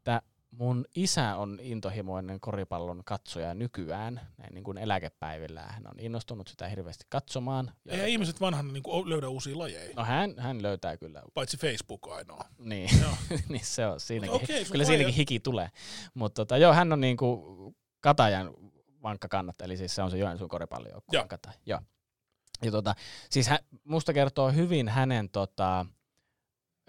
mun 0.51 0.85
isä 0.95 1.35
on 1.35 1.59
intohimoinen 1.61 2.39
koripallon 2.39 3.01
katsoja 3.05 3.53
nykyään, 3.53 4.21
näin 4.37 4.53
niin 4.53 4.63
kuin 4.63 4.77
eläkepäivillä. 4.77 5.61
Hän 5.61 5.87
on 5.87 5.99
innostunut 5.99 6.47
sitä 6.47 6.67
hirveästi 6.67 7.05
katsomaan. 7.09 7.71
Ja- 7.85 7.93
Eihän 7.93 8.09
ihmiset 8.09 8.41
vanhana 8.41 8.71
niin 8.73 8.83
löydä 9.09 9.27
uusia 9.29 9.57
lajeja, 9.57 9.93
No 9.95 10.05
hän, 10.05 10.33
hän 10.37 10.61
löytää 10.61 10.97
kyllä. 10.97 11.21
paitsi 11.33 11.57
Facebook 11.57 12.07
ainoa. 12.07 12.45
Niin, 12.57 12.89
Joo. 13.01 13.11
niin 13.49 13.65
se 13.65 13.85
on 13.87 13.99
siinäkin. 13.99 14.35
Okei, 14.35 14.65
sun 14.65 14.71
kyllä 14.71 14.85
siinäkin 14.85 15.13
hiki 15.13 15.39
tulee. 15.39 15.69
Mutta 16.13 16.35
tota, 16.41 16.57
joo, 16.57 16.73
hän 16.73 16.93
on 16.93 17.01
niinku 17.01 17.75
Katajan 18.01 18.53
vankka 19.03 19.27
kannattaja, 19.27 19.65
eli 19.65 19.77
siis 19.77 19.95
se 19.95 20.01
on 20.01 20.11
se 20.11 20.17
Joensuun 20.17 20.49
koripallojoukkueen 20.49 21.19
Joo. 21.21 21.27
Kataja. 21.27 21.53
Joo. 21.65 21.79
Ja 22.63 22.71
tota, 22.71 22.95
siis 23.29 23.47
hän, 23.47 23.59
musta 23.83 24.13
kertoo 24.13 24.51
hyvin 24.51 24.89
hänen 24.89 25.29
tota, 25.29 25.85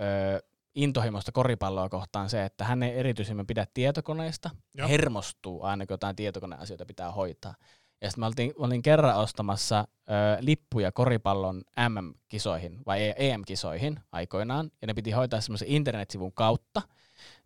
ö, 0.00 0.42
intohimoista 0.74 1.32
koripalloa 1.32 1.88
kohtaan 1.88 2.30
se, 2.30 2.44
että 2.44 2.64
hän 2.64 2.82
ei 2.82 2.98
erityisemmin 2.98 3.46
pidä 3.46 3.66
tietokoneista, 3.74 4.50
Joo. 4.74 4.88
hermostuu 4.88 5.62
aina 5.62 5.86
kun 5.86 5.94
jotain 5.94 6.16
tietokoneasioita 6.16 6.86
pitää 6.86 7.12
hoitaa. 7.12 7.54
Ja 8.00 8.10
sitten 8.10 8.20
mä 8.22 8.26
oltiin, 8.26 8.52
olin 8.56 8.82
kerran 8.82 9.16
ostamassa 9.16 9.78
ö, 9.80 10.12
lippuja 10.40 10.92
koripallon 10.92 11.62
MM-kisoihin 11.88 12.78
vai 12.86 13.02
E- 13.02 13.14
EM-kisoihin 13.16 14.00
aikoinaan, 14.12 14.70
ja 14.80 14.86
ne 14.86 14.94
piti 14.94 15.10
hoitaa 15.10 15.40
semmoisen 15.40 15.68
internetsivun 15.68 16.32
kautta. 16.32 16.82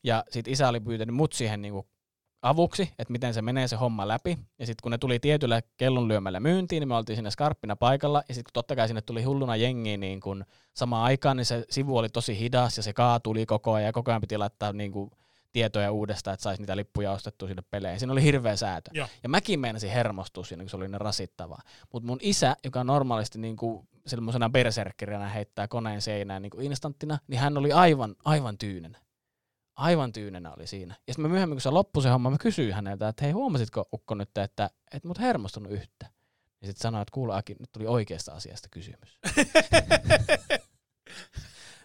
Ja 0.04 0.24
sitten 0.30 0.52
isä 0.52 0.68
oli 0.68 0.80
pyytänyt 0.80 1.14
mut 1.16 1.32
siihen 1.32 1.62
niinku 1.62 1.88
avuksi, 2.42 2.90
että 2.98 3.12
miten 3.12 3.34
se 3.34 3.42
menee 3.42 3.68
se 3.68 3.76
homma 3.76 4.08
läpi. 4.08 4.38
Ja 4.58 4.66
sitten 4.66 4.82
kun 4.82 4.92
ne 4.92 4.98
tuli 4.98 5.18
tietyllä 5.18 5.62
kellonlyömällä 5.76 6.40
myyntiin, 6.40 6.80
niin 6.80 6.88
me 6.88 6.94
oltiin 6.94 7.16
sinne 7.16 7.30
skarppina 7.30 7.76
paikalla. 7.76 8.22
Ja 8.28 8.34
sitten 8.34 8.44
kun 8.44 8.52
totta 8.52 8.76
kai 8.76 8.88
sinne 8.88 9.02
tuli 9.02 9.22
hulluna 9.22 9.56
jengi 9.56 9.96
niin 9.96 10.20
kun 10.20 10.44
samaan 10.74 11.04
aikaan, 11.04 11.36
niin 11.36 11.44
se 11.44 11.64
sivu 11.70 11.96
oli 11.96 12.08
tosi 12.08 12.38
hidas 12.38 12.76
ja 12.76 12.82
se 12.82 12.92
kaatuli 12.92 13.46
koko 13.46 13.72
ajan. 13.72 13.86
Ja 13.86 13.92
koko 13.92 14.10
ajan 14.10 14.20
piti 14.20 14.38
laittaa 14.38 14.72
niin 14.72 14.92
kun 14.92 15.10
tietoja 15.52 15.92
uudestaan, 15.92 16.34
että 16.34 16.44
saisi 16.44 16.62
niitä 16.62 16.76
lippuja 16.76 17.12
ostettua 17.12 17.48
sinne 17.48 17.62
peleihin. 17.70 17.98
Siinä 17.98 18.12
oli 18.12 18.22
hirveä 18.22 18.56
säätö. 18.56 18.90
Joo. 18.94 19.06
Ja 19.22 19.28
mäkin 19.28 19.60
meinasin 19.60 19.90
hermostua 19.90 20.44
siinä, 20.44 20.62
kun 20.62 20.70
se 20.70 20.76
oli 20.76 20.88
niin 20.88 21.00
rasittavaa. 21.00 21.60
Mutta 21.92 22.06
mun 22.06 22.18
isä, 22.20 22.56
joka 22.64 22.84
normaalisti 22.84 23.38
niin 23.38 23.56
kuin 23.56 23.88
semmoisena 24.06 24.50
berserkkerinä 24.50 25.28
heittää 25.28 25.68
koneen 25.68 26.02
seinään 26.02 26.42
niin 26.42 26.50
kuin 26.50 26.66
instanttina, 26.66 27.18
niin 27.28 27.40
hän 27.40 27.58
oli 27.58 27.72
aivan, 27.72 28.14
aivan 28.24 28.58
tyynenä. 28.58 28.98
Aivan 29.76 30.12
tyynenä 30.12 30.52
oli 30.52 30.66
siinä. 30.66 30.94
Ja 31.06 31.14
sitten 31.14 31.30
myöhemmin, 31.30 31.56
kun 31.56 31.60
se 31.60 31.70
loppui 31.70 32.02
se 32.02 32.08
homma, 32.08 32.30
mä 32.30 32.36
kysyin 32.40 32.74
häneltä, 32.74 33.08
että 33.08 33.24
hei 33.24 33.32
huomasitko 33.32 33.88
Ukko 33.92 34.14
nyt, 34.14 34.38
että 34.38 34.70
et 34.92 35.04
mut 35.04 35.18
hermostunut 35.18 35.72
yhtä. 35.72 36.06
Ja 36.60 36.66
sitten 36.66 36.82
sanoi, 36.82 37.02
että 37.02 37.12
kuule 37.12 37.36
Aki, 37.36 37.56
nyt 37.60 37.72
tuli 37.72 37.86
oikeasta 37.86 38.32
asiasta 38.32 38.68
kysymys. 38.70 39.18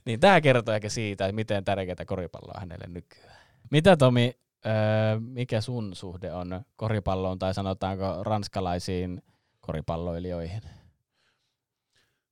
niin 0.06 0.20
tämä 0.20 0.42
kertoo 0.42 0.76
ehkä 0.76 0.90
siitä, 0.90 1.26
että 1.26 1.36
miten 1.36 1.66
tärkeää 1.66 2.06
koripalloa 2.06 2.60
hänelle 2.60 2.88
nykyään. 2.88 3.38
Mitä 3.72 3.98
Tomi, 3.98 4.40
öö, 4.66 4.74
mikä 5.20 5.62
sun 5.62 5.96
suhde 5.96 6.34
on 6.34 6.62
koripalloon 6.76 7.40
tai 7.40 7.54
sanotaanko 7.54 8.24
ranskalaisiin 8.24 9.24
koripalloilijoihin? 9.60 10.62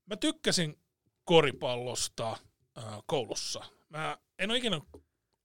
Mä 0.05 0.15
tykkäsin 0.15 0.79
koripallosta 1.23 2.31
äh, 2.31 2.83
koulussa. 3.05 3.63
Mä 3.89 4.17
en 4.39 4.51
ole 4.51 4.57
ikinä 4.57 4.81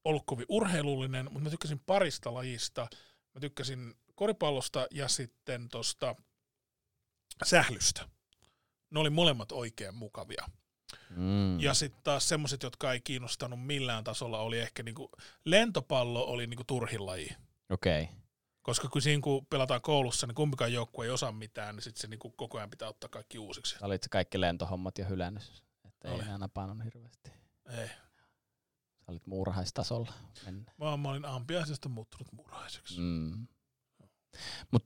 ollut 0.04 0.22
kovin 0.26 0.46
urheilullinen, 0.48 1.24
mutta 1.24 1.40
mä 1.40 1.50
tykkäsin 1.50 1.80
parista 1.80 2.34
lajista. 2.34 2.86
Mä 3.34 3.40
tykkäsin 3.40 3.94
koripallosta 4.14 4.86
ja 4.90 5.08
sitten 5.08 5.68
tosta 5.68 6.14
sählystä. 7.44 8.08
Ne 8.90 9.00
oli 9.00 9.10
molemmat 9.10 9.52
oikein 9.52 9.94
mukavia. 9.94 10.46
Mm. 11.10 11.60
Ja 11.60 11.74
sitten 11.74 12.00
taas 12.04 12.28
semmoiset, 12.28 12.62
jotka 12.62 12.92
ei 12.92 13.00
kiinnostanut 13.00 13.66
millään 13.66 14.04
tasolla, 14.04 14.38
oli 14.38 14.60
ehkä 14.60 14.82
niinku, 14.82 15.10
lentopallo 15.44 16.24
oli 16.24 16.46
niinku 16.46 16.64
turhin 16.66 17.06
laji. 17.06 17.36
Okei. 17.70 18.02
Okay. 18.02 18.16
Koska 18.62 18.88
kun 18.88 19.02
siinä 19.02 19.20
kun 19.20 19.46
pelataan 19.46 19.82
koulussa, 19.82 20.26
niin 20.26 20.34
kumpikaan 20.34 20.72
joukkue 20.72 21.06
ei 21.06 21.10
osaa 21.10 21.32
mitään, 21.32 21.76
niin 21.76 21.82
sitten 21.82 22.00
se 22.00 22.06
niinku 22.06 22.30
koko 22.30 22.58
ajan 22.58 22.70
pitää 22.70 22.88
ottaa 22.88 23.08
kaikki 23.08 23.38
uusiksi. 23.38 23.76
Olit 23.82 24.02
se 24.02 24.08
kaikki 24.08 24.40
lentohommat 24.40 24.98
jo 24.98 25.04
hylännyt, 25.08 25.64
että 25.84 26.08
ei 26.08 26.20
enää 26.20 26.38
napannut 26.38 26.84
hirveästi. 26.84 27.32
Ei. 27.78 27.88
Sä 29.06 29.12
olit 29.12 29.26
muurahaistasolla. 29.26 30.12
Mennä. 30.46 30.72
Vaan 30.80 31.00
mä 31.00 31.10
olin 31.10 31.24
ampiaisesta 31.24 31.88
muuttunut 31.88 32.32
murhaiseksi. 32.32 33.00
Mm. 33.00 33.46
Mut 34.70 34.84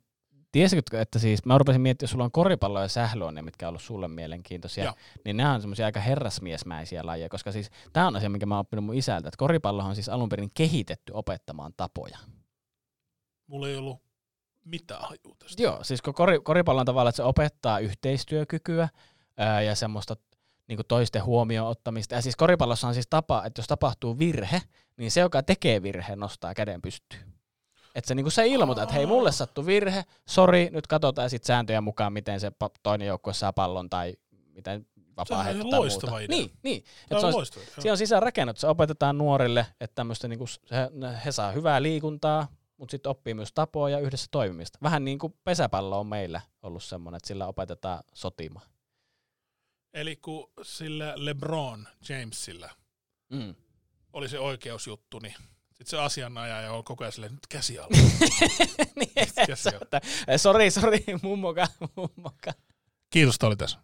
tiesitkö, 0.52 1.00
että 1.00 1.18
siis, 1.18 1.44
mä 1.44 1.58
rupesin 1.58 1.80
miettimään, 1.80 2.08
jos 2.08 2.10
sulla 2.10 2.24
on 2.24 2.32
koripallo 2.32 2.82
ja 2.82 2.88
sählyonne, 2.88 3.42
mitkä 3.42 3.66
on 3.66 3.68
ollut 3.68 3.82
sulle 3.82 4.08
mielenkiintoisia, 4.08 4.84
Joo. 4.84 4.94
niin 5.24 5.36
nämä 5.36 5.54
on 5.54 5.60
semmoisia 5.60 5.86
aika 5.86 6.00
herrasmiesmäisiä 6.00 7.06
lajeja, 7.06 7.28
koska 7.28 7.52
siis 7.52 7.70
tämä 7.92 8.06
on 8.06 8.16
asia, 8.16 8.30
minkä 8.30 8.46
mä 8.46 8.54
oon 8.54 8.60
oppinut 8.60 8.84
mun 8.84 8.94
isältä, 8.94 9.28
että 9.28 9.38
koripallo 9.38 9.82
on 9.82 9.94
siis 9.94 10.08
alun 10.08 10.28
perin 10.28 10.50
kehitetty 10.54 11.12
opettamaan 11.12 11.72
tapoja. 11.76 12.18
Mulla 13.46 13.68
ei 13.68 13.76
ollut 13.76 14.02
mitään 14.64 15.02
hajua 15.02 15.36
tästä. 15.38 15.62
Joo, 15.62 15.84
siis 15.84 16.02
kori, 16.02 16.40
koripallo 16.40 16.80
on 16.80 16.86
tavallaan, 16.86 17.10
että 17.10 17.16
se 17.16 17.22
opettaa 17.22 17.78
yhteistyökykyä 17.78 18.88
ää, 19.36 19.62
ja 19.62 19.74
semmoista 19.74 20.16
niin 20.68 20.78
toisten 20.88 21.24
huomioon 21.24 21.68
ottamista. 21.68 22.14
Ja 22.14 22.22
siis 22.22 22.36
koripallossa 22.36 22.88
on 22.88 22.94
siis 22.94 23.06
tapa, 23.10 23.42
että 23.44 23.60
jos 23.60 23.66
tapahtuu 23.66 24.18
virhe, 24.18 24.62
niin 24.96 25.10
se, 25.10 25.20
joka 25.20 25.42
tekee 25.42 25.82
virheen, 25.82 26.18
nostaa 26.20 26.54
käden 26.54 26.82
pystyyn. 26.82 27.22
Että 27.94 28.08
se 28.08 28.14
niinku 28.14 28.30
se 28.30 28.46
ilmoittaa, 28.46 28.82
että 28.82 28.94
hei, 28.94 29.06
mulle 29.06 29.32
sattui 29.32 29.66
virhe, 29.66 30.04
sori, 30.28 30.68
nyt 30.72 30.86
katsotaan 30.86 31.30
sitten 31.30 31.46
sääntöjen 31.46 31.84
mukaan, 31.84 32.12
miten 32.12 32.40
se 32.40 32.52
toinen 32.82 33.08
joukkue 33.08 33.34
saa 33.34 33.52
pallon 33.52 33.90
tai 33.90 34.14
miten 34.54 34.86
vapaa 35.16 35.44
Sehän 35.44 35.60
on 35.62 35.70
loistava 35.70 36.10
muuta. 36.10 36.24
idea. 36.24 36.36
Niin, 36.36 36.52
niin. 36.62 36.84
Tämä 37.08 37.20
se 37.20 37.26
on 37.26 37.32
on, 37.32 37.36
loistava. 37.36 37.64
siinä 37.78 37.92
on 37.92 37.98
sisään 37.98 38.22
rakennettu, 38.22 38.60
se 38.60 38.66
opetetaan 38.66 39.18
nuorille, 39.18 39.66
että 39.80 39.94
tämmöistä 39.94 40.28
niinku, 40.28 40.46
s- 40.46 40.60
he, 40.70 40.90
he 41.24 41.32
saa 41.32 41.52
hyvää 41.52 41.82
liikuntaa, 41.82 42.48
mutta 42.76 42.90
sitten 42.90 43.10
oppii 43.10 43.34
myös 43.34 43.52
tapoja 43.54 43.96
ja 43.98 44.04
yhdessä 44.04 44.26
toimimista. 44.30 44.78
Vähän 44.82 45.04
niin 45.04 45.18
kuin 45.18 45.34
pesäpallo 45.44 46.00
on 46.00 46.06
meillä 46.06 46.40
ollut 46.62 46.82
semmoinen, 46.82 47.16
että 47.16 47.28
sillä 47.28 47.46
opetetaan 47.46 48.02
sotimaan. 48.14 48.66
Eli 49.94 50.16
kun 50.16 50.50
sillä 50.62 51.12
LeBron 51.16 51.88
Jamesillä 52.08 52.70
Mm. 53.30 53.54
oli 54.12 54.28
se 54.28 54.38
oikeusjuttu, 54.38 55.18
niin 55.18 55.34
sitten 55.68 55.86
se 55.86 55.98
asianajaja 55.98 56.72
on 56.72 56.84
koko 56.84 57.04
ajan 57.04 57.12
silleen, 57.12 57.32
nyt 57.32 57.46
käsi 57.46 57.78
alla. 57.78 57.88
niin, 58.96 59.10
alla. 59.46 59.80
että, 59.82 60.00
sori, 60.38 60.70
sori, 60.70 61.04
mummoka, 61.22 61.68
mummoka. 61.96 62.52
Kiitos, 63.10 63.34
että 63.34 63.46
oli 63.46 63.56
tässä. 63.56 63.78